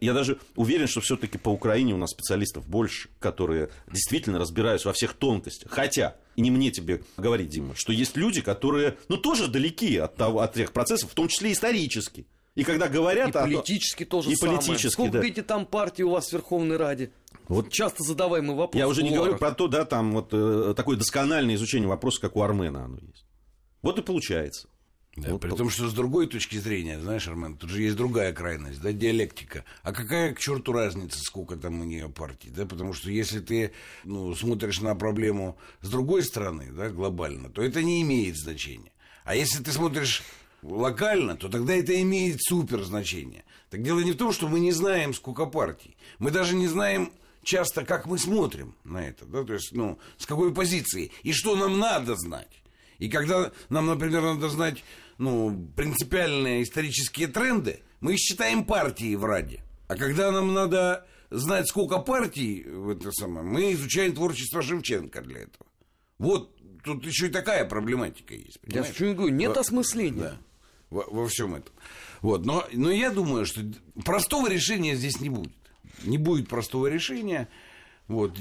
Я 0.00 0.12
даже 0.12 0.38
уверен, 0.54 0.86
что 0.86 1.00
все-таки 1.00 1.38
по 1.38 1.48
Украине 1.48 1.94
у 1.94 1.96
нас 1.96 2.10
специалистов 2.10 2.66
больше, 2.68 3.08
которые 3.18 3.70
действительно 3.90 4.38
разбираются 4.38 4.88
во 4.88 4.94
всех 4.94 5.14
тонкостях. 5.14 5.70
Хотя, 5.72 6.16
и 6.36 6.40
не 6.40 6.50
мне 6.50 6.70
тебе 6.70 7.02
говорить, 7.16 7.48
Дима, 7.48 7.74
что 7.74 7.92
есть 7.92 8.16
люди, 8.16 8.40
которые, 8.40 8.96
ну, 9.08 9.16
тоже 9.16 9.48
далеки 9.48 9.96
от, 9.96 10.14
того, 10.14 10.40
от 10.40 10.54
тех 10.54 10.72
процессов, 10.72 11.10
в 11.10 11.14
том 11.14 11.26
числе 11.28 11.52
исторически. 11.52 12.26
И 12.54 12.64
когда 12.64 12.88
говорят... 12.88 13.30
И 13.30 13.32
политически 13.32 14.04
тоже 14.04 14.30
и 14.30 14.36
самое. 14.36 14.58
политически, 14.58 14.92
Сколько, 14.92 15.12
да. 15.12 15.20
видите, 15.20 15.42
там 15.42 15.66
партий 15.66 16.04
у 16.04 16.10
вас 16.10 16.28
в 16.28 16.32
Верховной 16.32 16.76
Раде? 16.76 17.12
Вот 17.48 17.72
Часто 17.72 18.02
задаваемый 18.04 18.56
вопрос. 18.56 18.78
Я 18.78 18.88
уже 18.88 19.02
не 19.02 19.10
говорю 19.10 19.36
про 19.36 19.52
то, 19.52 19.68
да, 19.68 19.84
там 19.84 20.12
вот 20.12 20.30
э, 20.32 20.74
такое 20.76 20.96
доскональное 20.96 21.54
изучение 21.54 21.88
вопроса, 21.88 22.20
как 22.20 22.36
у 22.36 22.42
Армена 22.42 22.84
оно 22.84 22.98
есть. 22.98 23.24
Вот 23.82 23.98
и 23.98 24.02
получается. 24.02 24.68
Да, 25.20 25.32
Вот 25.32 25.40
при 25.40 25.50
то- 25.50 25.56
том, 25.56 25.70
что 25.70 25.88
с 25.88 25.92
другой 25.94 26.26
точки 26.26 26.56
зрения, 26.56 27.00
знаешь, 27.00 27.26
Армен, 27.28 27.56
тут 27.56 27.70
же 27.70 27.82
есть 27.82 27.96
другая 27.96 28.32
крайность, 28.32 28.80
да, 28.80 28.92
диалектика. 28.92 29.64
А 29.82 29.92
какая 29.92 30.32
к 30.34 30.38
черту 30.40 30.72
разница, 30.72 31.18
сколько 31.20 31.56
там 31.56 31.80
у 31.80 31.84
нее 31.84 32.08
партий, 32.08 32.50
да, 32.50 32.66
потому 32.66 32.92
что 32.92 33.10
если 33.10 33.40
ты, 33.40 33.72
ну, 34.04 34.34
смотришь 34.34 34.80
на 34.80 34.94
проблему 34.94 35.56
с 35.80 35.88
другой 35.88 36.22
стороны, 36.22 36.70
да, 36.72 36.88
глобально, 36.90 37.50
то 37.50 37.62
это 37.62 37.82
не 37.82 38.02
имеет 38.02 38.36
значения. 38.36 38.92
А 39.24 39.34
если 39.34 39.62
ты 39.62 39.72
смотришь 39.72 40.22
локально, 40.62 41.36
то 41.36 41.48
тогда 41.48 41.74
это 41.74 42.00
имеет 42.02 42.42
супер 42.42 42.82
значение. 42.82 43.44
Так 43.70 43.82
дело 43.82 44.00
не 44.00 44.12
в 44.12 44.16
том, 44.16 44.32
что 44.32 44.48
мы 44.48 44.60
не 44.60 44.72
знаем, 44.72 45.14
сколько 45.14 45.46
партий. 45.46 45.96
Мы 46.18 46.30
даже 46.30 46.54
не 46.54 46.66
знаем 46.68 47.12
часто, 47.42 47.84
как 47.84 48.06
мы 48.06 48.18
смотрим 48.18 48.74
на 48.84 49.06
это, 49.06 49.24
да, 49.26 49.44
то 49.44 49.54
есть, 49.54 49.72
ну, 49.72 49.98
с 50.16 50.26
какой 50.26 50.52
позиции, 50.52 51.10
и 51.22 51.32
что 51.32 51.56
нам 51.56 51.78
надо 51.78 52.16
знать. 52.16 52.48
И 52.98 53.08
когда 53.08 53.52
нам, 53.68 53.86
например, 53.86 54.22
надо 54.22 54.48
знать 54.48 54.82
ну, 55.18 55.68
принципиальные 55.76 56.62
исторические 56.62 57.28
тренды, 57.28 57.80
мы 58.00 58.16
считаем 58.16 58.64
партии 58.64 59.14
в 59.16 59.24
Раде. 59.24 59.62
А 59.88 59.96
когда 59.96 60.30
нам 60.30 60.54
надо 60.54 61.06
знать, 61.30 61.68
сколько 61.68 61.98
партий 61.98 62.64
в 62.64 62.88
это 62.88 63.10
самое, 63.12 63.44
мы 63.44 63.72
изучаем 63.72 64.14
творчество 64.14 64.62
Шевченко 64.62 65.20
для 65.22 65.40
этого. 65.40 65.66
Вот 66.18 66.56
тут 66.84 67.04
еще 67.04 67.26
и 67.26 67.30
такая 67.30 67.64
проблематика 67.64 68.34
есть. 68.34 68.58
Я 68.62 68.68
понимаешь? 68.68 68.92
почему 68.94 69.10
и 69.10 69.14
говорю, 69.14 69.34
нет 69.34 69.54
Во- 69.54 69.60
осмысления. 69.60 70.20
Да, 70.20 70.38
во, 70.90 71.04
во 71.10 71.28
всем 71.28 71.54
этом. 71.54 71.74
Вот, 72.20 72.44
но, 72.44 72.66
но 72.72 72.90
я 72.90 73.10
думаю, 73.10 73.46
что 73.46 73.60
простого 74.04 74.48
решения 74.48 74.94
здесь 74.96 75.20
не 75.20 75.30
будет. 75.30 75.52
Не 76.04 76.18
будет 76.18 76.48
простого 76.48 76.86
решения. 76.86 77.48
Вот. 78.06 78.36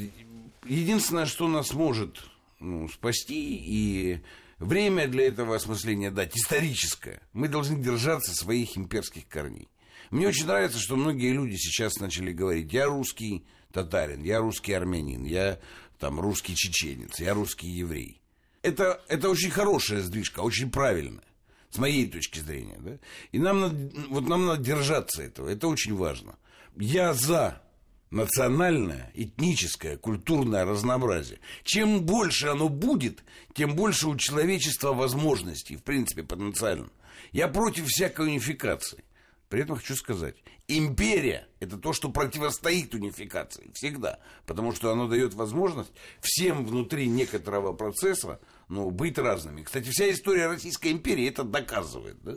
Единственное, 0.66 1.26
что 1.26 1.48
нас 1.48 1.74
может 1.74 2.18
ну, 2.60 2.88
спасти 2.90 3.56
и 3.56 4.22
время 4.60 5.08
для 5.08 5.28
этого 5.28 5.56
осмысления 5.56 6.12
дать, 6.12 6.36
историческое. 6.38 7.22
Мы 7.34 7.48
должны 7.48 7.82
держаться 7.82 8.34
своих 8.34 8.78
имперских 8.78 9.28
корней. 9.28 9.70
Мне 10.10 10.28
очень 10.28 10.46
нравится, 10.46 10.80
что 10.80 10.96
многие 10.96 11.34
люди 11.34 11.56
сейчас 11.56 12.00
начали 12.00 12.32
говорить, 12.32 12.72
я 12.72 12.86
русский 12.86 13.46
татарин, 13.72 14.24
я 14.24 14.40
русский 14.40 14.74
армянин, 14.74 15.24
я 15.26 15.60
там 16.00 16.20
русский 16.20 16.56
чеченец, 16.56 17.20
я 17.20 17.34
русский 17.34 17.68
еврей. 17.68 18.22
Это, 18.62 19.02
это 19.08 19.30
очень 19.30 19.52
хорошая 19.52 20.02
сдвижка, 20.02 20.40
очень 20.40 20.72
правильная, 20.72 21.24
с 21.70 21.78
моей 21.78 22.08
точки 22.10 22.40
зрения. 22.40 22.78
Да? 22.80 22.98
И 23.32 23.40
нам 23.40 23.60
надо, 23.60 23.92
вот 24.10 24.28
нам 24.28 24.46
надо 24.46 24.64
держаться 24.64 25.22
этого, 25.22 25.50
это 25.50 25.68
очень 25.68 25.96
важно. 25.96 26.38
Я 26.76 27.14
за 27.14 27.62
национальное, 28.10 29.12
этническое, 29.14 29.98
культурное 29.98 30.66
разнообразие. 30.66 31.40
Чем 31.64 32.04
больше 32.04 32.48
оно 32.48 32.70
будет, 32.70 33.24
тем 33.54 33.76
больше 33.76 34.08
у 34.08 34.16
человечества 34.16 34.94
возможностей, 34.94 35.76
в 35.76 35.84
принципе, 35.84 36.24
потенциально. 36.24 36.90
Я 37.32 37.48
против 37.48 37.88
всякой 37.88 38.28
унификации. 38.28 39.04
При 39.50 39.62
этом 39.62 39.78
хочу 39.78 39.96
сказать, 39.96 40.36
империя– 40.68 41.48
это 41.60 41.78
то, 41.78 41.94
что 41.94 42.10
противостоит 42.10 42.94
унификации 42.94 43.72
всегда, 43.74 44.20
потому 44.46 44.74
что 44.74 44.92
оно 44.92 45.08
дает 45.08 45.34
возможность 45.34 45.92
всем 46.20 46.66
внутри 46.66 47.08
некоторого 47.08 47.72
процесса 47.72 48.42
ну, 48.68 48.92
быть 48.92 49.18
разными. 49.18 49.64
Кстати, 49.64 49.90
вся 49.90 50.12
история 50.12 50.48
Российской 50.48 50.92
империи 50.92 51.28
это 51.30 51.44
доказывает. 51.44 52.18
Да? 52.24 52.36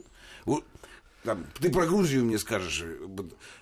Там, 1.25 1.47
ты 1.59 1.71
про 1.71 1.87
Грузию 1.87 2.25
мне 2.25 2.39
скажешь, 2.39 2.83
э, 2.83 3.07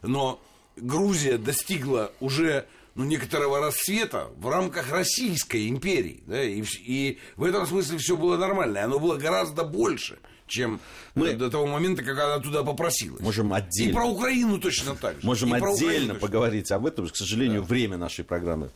но 0.03 0.41
Грузия 0.81 1.39
достигла 1.39 2.12
уже 2.20 2.66
ну, 2.95 3.05
некоторого 3.05 3.61
расцвета 3.61 4.29
в 4.39 4.49
рамках 4.49 4.91
Российской 4.91 5.68
империи. 5.68 6.22
Да, 6.26 6.43
и, 6.43 6.62
и 6.85 7.18
в 7.37 7.45
этом 7.45 7.66
смысле 7.66 7.99
все 7.99 8.16
было 8.16 8.37
нормально. 8.37 8.79
И 8.79 8.81
Оно 8.81 8.99
было 8.99 9.16
гораздо 9.16 9.62
больше, 9.64 10.18
чем 10.49 10.81
Мы- 11.14 11.35
до 11.35 11.51
того 11.51 11.66
момента, 11.66 12.03
когда 12.03 12.35
она 12.35 12.43
туда 12.43 12.64
попросилась. 12.64 13.20
Можем 13.20 13.55
И 13.55 13.57
отдельно. 13.59 13.95
про 13.95 14.07
Украину 14.07 14.59
точно 14.59 14.97
так 14.97 15.20
же. 15.20 15.26
Можем 15.26 15.55
И 15.55 15.61
отдельно 15.61 16.14
поговорить 16.16 16.72
об 16.72 16.87
этом. 16.87 17.07
К 17.09 17.16
сожалению, 17.16 17.62
время 17.62 17.99
нашей 17.99 18.24
программы 18.24 18.70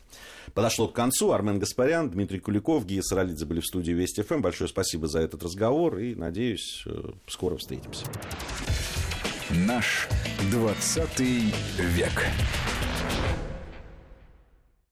подошло 0.55 0.87
к 0.87 0.93
концу. 0.93 1.33
Армен 1.33 1.59
Гаспарян, 1.59 2.11
Дмитрий 2.11 2.39
Куликов, 2.39 2.85
Гия 2.87 3.03
Саралидзе 3.03 3.45
были 3.47 3.59
в 3.61 3.67
студии 3.67 3.93
Вести 3.93 4.23
ФМ. 4.23 4.41
Большое 4.41 4.69
спасибо 4.69 5.09
за 5.09 5.21
этот 5.21 5.43
разговор 5.43 5.99
и, 5.99 6.15
надеюсь, 6.15 6.83
э, 6.87 7.11
скоро 7.27 7.57
встретимся. 7.57 8.05
Наш 9.55 10.09
20 10.51 11.21
век. 11.79 12.27